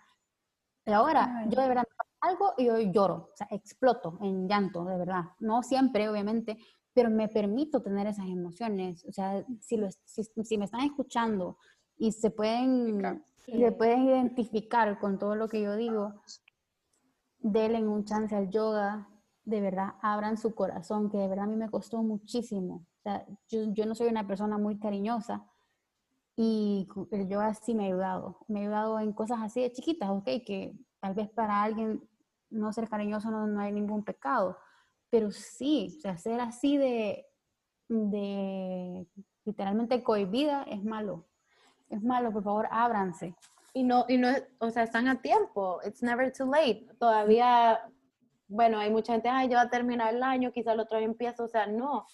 Y 0.86 0.92
ahora, 0.92 1.44
yo 1.48 1.60
de 1.60 1.68
verdad 1.68 1.84
algo 2.20 2.54
y 2.56 2.66
yo 2.66 2.78
lloro, 2.78 3.30
o 3.32 3.36
sea, 3.36 3.46
exploto 3.50 4.18
en 4.22 4.48
llanto, 4.48 4.84
de 4.84 4.96
verdad. 4.96 5.24
No 5.40 5.62
siempre, 5.62 6.08
obviamente, 6.08 6.58
pero 6.96 7.10
me 7.10 7.28
permito 7.28 7.82
tener 7.82 8.06
esas 8.06 8.26
emociones. 8.26 9.04
O 9.04 9.12
sea, 9.12 9.44
si, 9.60 9.76
lo, 9.76 9.90
si, 10.06 10.24
si 10.24 10.56
me 10.56 10.64
están 10.64 10.80
escuchando 10.80 11.58
y 11.98 12.10
se 12.10 12.30
pueden 12.30 13.22
y 13.46 13.58
se 13.58 13.70
pueden 13.70 14.06
identificar 14.06 14.98
con 14.98 15.18
todo 15.18 15.34
lo 15.34 15.46
que 15.46 15.60
yo 15.60 15.76
digo, 15.76 16.14
denle 17.38 17.86
un 17.86 18.06
chance 18.06 18.34
al 18.34 18.48
yoga, 18.48 19.10
de 19.44 19.60
verdad, 19.60 19.96
abran 20.00 20.38
su 20.38 20.54
corazón, 20.54 21.10
que 21.10 21.18
de 21.18 21.28
verdad 21.28 21.44
a 21.44 21.48
mí 21.48 21.56
me 21.56 21.70
costó 21.70 22.02
muchísimo. 22.02 22.86
O 23.00 23.02
sea, 23.02 23.26
yo, 23.48 23.64
yo 23.74 23.84
no 23.84 23.94
soy 23.94 24.08
una 24.08 24.26
persona 24.26 24.56
muy 24.56 24.78
cariñosa 24.78 25.46
y 26.34 26.88
el 27.10 27.28
yoga 27.28 27.52
sí 27.52 27.74
me 27.74 27.84
ha 27.84 27.86
ayudado. 27.88 28.38
Me 28.48 28.60
ha 28.60 28.62
ayudado 28.62 29.00
en 29.00 29.12
cosas 29.12 29.40
así 29.42 29.60
de 29.60 29.70
chiquitas, 29.70 30.08
ok, 30.08 30.24
que 30.46 30.74
tal 30.98 31.12
vez 31.14 31.28
para 31.28 31.62
alguien 31.62 32.08
no 32.48 32.72
ser 32.72 32.88
cariñoso 32.88 33.30
no, 33.30 33.46
no 33.46 33.60
hay 33.60 33.70
ningún 33.70 34.02
pecado, 34.02 34.56
pero 35.10 35.30
sí, 35.30 35.94
o 35.98 36.00
sea, 36.00 36.18
ser 36.18 36.40
así 36.40 36.76
de, 36.76 37.26
de 37.88 39.06
literalmente 39.44 40.02
cohibida 40.02 40.64
es 40.64 40.82
malo 40.84 41.26
es 41.88 42.02
malo, 42.02 42.32
por 42.32 42.42
favor, 42.42 42.68
ábranse. 42.70 43.34
Y 43.72 43.82
no, 43.82 44.06
y 44.08 44.16
no, 44.16 44.28
o 44.58 44.70
sea, 44.70 44.82
están 44.84 45.08
a 45.08 45.20
tiempo. 45.20 45.80
It's 45.84 46.02
never 46.02 46.32
too 46.32 46.46
late. 46.46 46.86
Todavía, 46.98 47.80
bueno, 48.48 48.78
hay 48.78 48.90
mucha 48.90 49.12
gente, 49.12 49.28
ay, 49.28 49.48
yo 49.48 49.58
voy 49.58 49.66
a 49.66 49.70
terminar 49.70 50.14
el 50.14 50.22
año, 50.22 50.52
quizá 50.52 50.72
el 50.72 50.80
otro 50.80 50.98
año 50.98 51.06
empiezo. 51.06 51.44
O 51.44 51.48
sea, 51.48 51.66
no. 51.66 52.06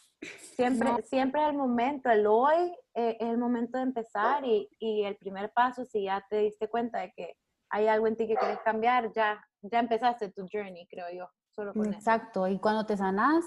Siempre, 0.55 1.03
siempre 1.03 1.43
es 1.43 1.49
el 1.49 1.57
momento, 1.57 2.09
el 2.09 2.27
hoy 2.27 2.73
eh, 2.95 3.17
es 3.19 3.29
el 3.29 3.39
momento 3.39 3.79
de 3.79 3.85
empezar 3.85 4.45
y, 4.45 4.69
y, 4.79 5.03
el 5.03 5.17
primer 5.17 5.53
paso, 5.53 5.85
si 5.85 6.05
ya 6.05 6.25
te 6.31 6.39
diste 6.39 6.69
cuenta 6.69 7.01
de 7.01 7.13
que 7.13 7.37
hay 7.71 7.89
algo 7.89 8.07
en 8.07 8.17
ti 8.17 8.29
que 8.29 8.37
quieres 8.37 8.61
cambiar, 8.61 9.13
ya, 9.13 9.45
ya 9.63 9.81
empezaste 9.81 10.31
tu 10.31 10.47
journey, 10.53 10.87
creo 10.87 11.07
yo. 11.13 11.29
Solo 11.55 11.73
con 11.73 11.93
Exacto. 11.93 12.49
Y 12.49 12.59
cuando 12.59 12.87
te 12.87 12.97
sanas, 12.97 13.45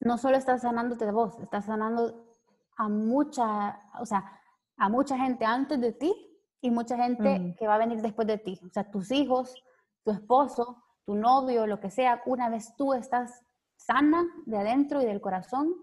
no 0.00 0.18
solo 0.18 0.36
estás 0.36 0.62
sanándote 0.62 1.06
de 1.06 1.12
vos, 1.12 1.38
estás 1.40 1.66
sanando 1.66 2.30
a 2.76 2.88
mucha, 2.88 3.80
o 4.00 4.06
sea, 4.06 4.40
a 4.76 4.88
mucha 4.88 5.16
gente 5.18 5.44
antes 5.44 5.80
de 5.80 5.92
ti 5.92 6.12
y 6.60 6.70
mucha 6.70 6.96
gente 6.96 7.54
que 7.58 7.66
va 7.66 7.74
a 7.74 7.78
venir 7.78 8.00
después 8.00 8.26
de 8.26 8.38
ti. 8.38 8.58
O 8.64 8.70
sea, 8.70 8.90
tus 8.90 9.10
hijos, 9.10 9.54
tu 10.02 10.10
esposo, 10.10 10.82
tu 11.04 11.14
novio, 11.14 11.66
lo 11.66 11.80
que 11.80 11.90
sea, 11.90 12.22
una 12.26 12.48
vez 12.48 12.74
tú 12.76 12.94
estás 12.94 13.44
sana 13.76 14.26
de 14.46 14.58
adentro 14.58 15.02
y 15.02 15.06
del 15.06 15.20
corazón, 15.20 15.74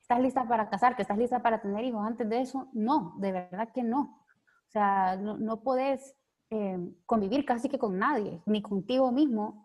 estás 0.00 0.20
lista 0.20 0.46
para 0.46 0.68
casarte, 0.68 1.02
estás 1.02 1.18
lista 1.18 1.42
para 1.42 1.60
tener 1.60 1.84
hijos. 1.84 2.04
Antes 2.04 2.28
de 2.28 2.40
eso, 2.40 2.68
no, 2.72 3.14
de 3.18 3.32
verdad 3.32 3.72
que 3.72 3.82
no. 3.82 4.22
O 4.68 4.70
sea, 4.70 5.16
no, 5.16 5.36
no 5.38 5.62
podés 5.62 6.14
eh, 6.50 6.78
convivir 7.06 7.44
casi 7.44 7.68
que 7.68 7.78
con 7.78 7.98
nadie, 7.98 8.42
ni 8.46 8.60
contigo 8.60 9.10
mismo, 9.12 9.61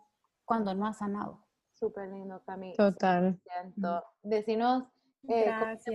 cuando 0.48 0.74
no 0.74 0.86
has 0.86 0.98
sanado. 0.98 1.46
Súper 1.74 2.08
lindo, 2.08 2.42
Camila. 2.44 2.74
Total. 2.76 3.40
Decinos 4.22 4.84
eh, 5.28 5.52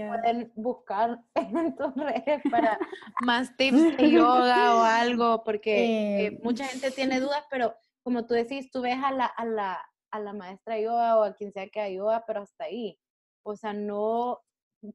pueden 0.07 0.53
buscar 0.55 1.19
en 1.35 1.75
tus 1.75 1.93
redes 1.95 2.41
para 2.49 2.77
más 3.25 3.55
tips 3.57 3.97
de 3.97 4.11
yoga 4.11 4.75
o 4.75 4.83
algo? 4.83 5.43
Porque 5.43 6.27
eh, 6.27 6.39
mucha 6.43 6.65
gente 6.65 6.91
tiene 6.91 7.19
dudas, 7.19 7.43
pero 7.49 7.75
como 8.03 8.25
tú 8.25 8.33
decís, 8.33 8.69
tú 8.71 8.81
ves 8.81 8.97
a 9.03 9.11
la, 9.11 9.25
a 9.25 9.45
la, 9.45 9.81
a 10.11 10.19
la 10.19 10.33
maestra 10.33 10.79
yoga 10.79 11.17
o 11.17 11.23
a 11.23 11.33
quien 11.33 11.51
sea 11.51 11.67
que 11.67 11.81
haga 11.81 11.89
yoga, 11.89 12.23
pero 12.27 12.41
hasta 12.41 12.65
ahí. 12.65 12.99
O 13.43 13.55
sea, 13.55 13.73
no, 13.73 14.41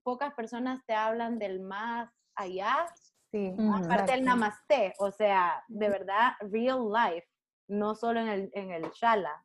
pocas 0.02 0.32
personas 0.34 0.84
te 0.86 0.94
hablan 0.94 1.38
del 1.38 1.60
más 1.60 2.10
allá, 2.34 2.86
sí, 3.32 3.54
aparte 3.74 4.12
del 4.12 4.24
namaste, 4.24 4.94
o 4.98 5.10
sea, 5.10 5.64
de 5.68 5.88
verdad, 5.88 6.32
real 6.40 6.90
life, 6.90 7.26
no 7.66 7.94
solo 7.94 8.20
en 8.20 8.28
el, 8.28 8.50
en 8.54 8.70
el 8.70 8.90
shala. 8.92 9.44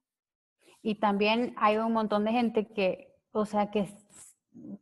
Y 0.83 0.95
también 0.95 1.55
hay 1.57 1.77
un 1.77 1.93
montón 1.93 2.25
de 2.25 2.33
gente 2.33 2.67
que, 2.67 3.15
o 3.31 3.45
sea, 3.45 3.71
que 3.71 3.87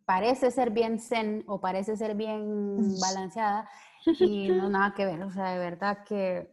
parece 0.05 0.51
ser 0.51 0.71
bien 0.71 0.99
zen 0.99 1.43
o 1.47 1.61
parece 1.61 1.95
ser 1.95 2.15
bien 2.15 2.99
balanceada 2.99 3.69
y 4.19 4.49
no 4.49 4.67
nada 4.69 4.93
que 4.95 5.05
ver. 5.05 5.21
O 5.23 5.31
sea, 5.31 5.51
de 5.51 5.59
verdad 5.59 5.99
que 6.03 6.49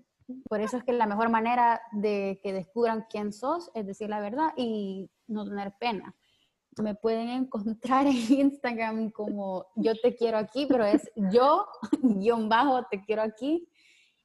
por 0.49 0.61
eso 0.61 0.77
es 0.77 0.85
que 0.85 0.93
la 0.93 1.07
mejor 1.07 1.31
manera 1.31 1.81
de 1.93 2.39
que 2.43 2.53
descubran 2.53 3.07
quién 3.09 3.33
sos 3.33 3.71
es 3.75 3.87
decir 3.87 4.11
la 4.11 4.21
verdad 4.21 4.51
y 4.57 5.11
no 5.27 5.47
tener 5.47 5.73
pena. 5.81 6.15
Me 6.83 6.95
pueden 6.95 7.29
encontrar 7.31 8.07
en 8.07 8.17
Instagram 8.17 9.11
como 9.11 9.67
yo 9.77 9.95
te 10.01 10.15
quiero 10.15 10.37
aquí, 10.37 10.67
pero 10.67 10.85
es 10.85 11.11
yo, 11.33 11.67
guion 12.03 12.51
bajo, 12.51 12.85
te 12.91 13.03
quiero 13.03 13.23
aquí. 13.23 13.67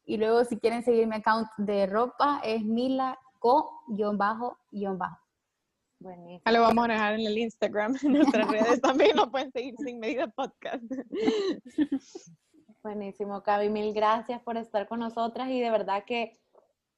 Y 0.05 0.17
luego 0.17 0.43
si 0.43 0.57
quieren 0.59 0.83
seguir 0.83 1.07
mi 1.07 1.15
account 1.15 1.47
de 1.57 1.85
ropa 1.85 2.41
es 2.43 2.61
mila 2.61 3.17
co, 3.43 3.83
guion 3.89 4.17
bajo, 4.17 4.57
guion 4.71 4.97
bajo. 4.97 5.19
Buenísimo. 5.99 6.49
Lo 6.49 6.61
vamos 6.61 6.85
a 6.85 6.93
dejar 6.93 7.13
en 7.15 7.27
el 7.27 7.37
Instagram, 7.37 7.97
en 8.01 8.13
nuestras 8.13 8.47
redes 8.49 8.81
también 8.81 9.17
lo 9.17 9.29
pueden 9.29 9.51
seguir 9.51 9.75
sin 9.83 9.99
medida 9.99 10.27
podcast. 10.27 10.81
Buenísimo, 12.81 13.43
Cavi, 13.43 13.67
mil 13.67 13.93
gracias 13.93 14.41
por 14.43 14.55
estar 14.55 14.87
con 14.87 14.99
nosotras 14.99 15.49
y 15.49 15.59
de 15.59 15.69
verdad 15.69 16.05
que, 16.05 16.39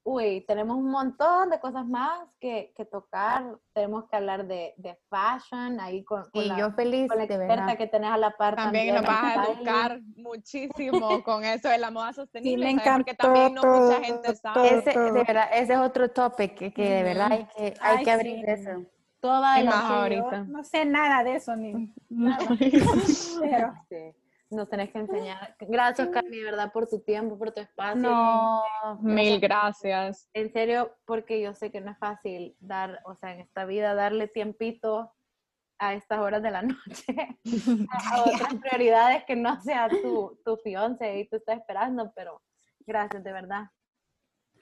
uy, 0.06 0.44
tenemos 0.46 0.76
un 0.76 0.88
montón 0.88 1.50
de 1.50 1.58
cosas 1.58 1.84
más 1.84 2.20
que, 2.38 2.72
que 2.76 2.84
tocar. 2.84 3.58
Tenemos 3.72 4.08
que 4.08 4.16
hablar 4.16 4.46
de, 4.46 4.72
de 4.76 4.96
fashion 5.10 5.80
ahí 5.80 6.04
con, 6.04 6.24
y 6.32 6.44
la, 6.44 6.56
yo 6.56 6.70
feliz, 6.70 7.08
con 7.08 7.18
la 7.18 7.24
experta 7.24 7.76
que 7.76 7.88
tenés 7.88 8.10
a 8.10 8.16
la 8.16 8.30
par. 8.30 8.54
También, 8.54 8.94
nos 8.94 9.04
vas 9.04 9.36
a 9.36 9.44
educar 9.44 10.00
muchísimo 10.16 11.22
con 11.24 11.44
eso 11.44 11.68
de 11.68 11.78
la 11.78 11.90
moda 11.90 12.12
sostenible, 12.12 12.70
sí, 12.70 12.78
porque 12.94 13.14
también 13.14 13.54
no 13.54 13.62
mucha 13.62 14.00
gente 14.00 14.36
sabe. 14.36 14.78
Ese, 14.78 14.96
de 14.96 15.10
verdad, 15.10 15.48
ese 15.52 15.72
es 15.72 15.78
otro 15.80 16.08
topic 16.08 16.54
que, 16.54 16.72
que 16.72 16.88
de 16.88 17.02
verdad 17.02 17.32
hay 17.32 17.46
que, 17.56 17.74
hay 17.80 18.04
que 18.04 18.10
abrir 18.12 18.48
eso. 18.48 18.84
Toda 19.18 19.60
la 19.60 20.02
ahorita. 20.02 20.44
no 20.44 20.62
sé 20.62 20.84
nada 20.84 21.24
de 21.24 21.34
eso 21.34 21.56
ni 21.56 21.92
nada. 22.08 22.46
Pero 23.40 23.74
nos 24.50 24.68
tenés 24.68 24.90
que 24.90 24.98
enseñar. 24.98 25.56
Gracias, 25.60 26.08
Carmen, 26.08 26.32
de 26.32 26.44
verdad, 26.44 26.72
por 26.72 26.88
tu 26.88 27.00
tiempo, 27.00 27.38
por 27.38 27.52
tu 27.52 27.60
espacio. 27.60 28.00
No, 28.00 28.62
mil 29.00 29.40
gracias. 29.40 30.28
En 30.32 30.52
serio, 30.52 30.94
porque 31.04 31.40
yo 31.40 31.54
sé 31.54 31.70
que 31.70 31.80
no 31.80 31.90
es 31.90 31.98
fácil 31.98 32.56
dar, 32.60 33.00
o 33.04 33.14
sea, 33.16 33.32
en 33.32 33.40
esta 33.40 33.64
vida, 33.64 33.94
darle 33.94 34.28
tiempito 34.28 35.12
a 35.78 35.94
estas 35.94 36.20
horas 36.20 36.42
de 36.42 36.50
la 36.50 36.62
noche 36.62 37.38
a 37.90 38.22
otras 38.22 38.54
prioridades 38.54 39.24
que 39.24 39.36
no 39.36 39.60
sea 39.60 39.88
tu, 39.88 40.40
tu 40.44 40.56
fiance 40.58 41.18
y 41.18 41.28
tú 41.28 41.36
estás 41.36 41.58
esperando, 41.58 42.12
pero 42.14 42.40
gracias, 42.86 43.22
de 43.22 43.32
verdad. 43.32 43.64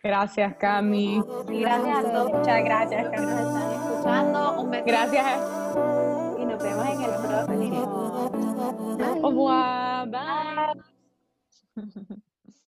Gracias, 0.03 0.55
Cami. 0.57 1.22
gracias 1.47 1.99
a 1.99 2.03
todos. 2.03 2.32
Muchas 2.32 2.64
gracias, 2.64 3.09
Cami. 3.09 3.26
Nos 3.26 3.41
están 3.41 3.72
escuchando. 3.72 4.61
Un 4.61 4.70
beso. 4.70 4.85
Gracias. 4.87 6.03
Au 9.01 9.20
revoir. 9.22 10.07
Bye. 10.09 10.74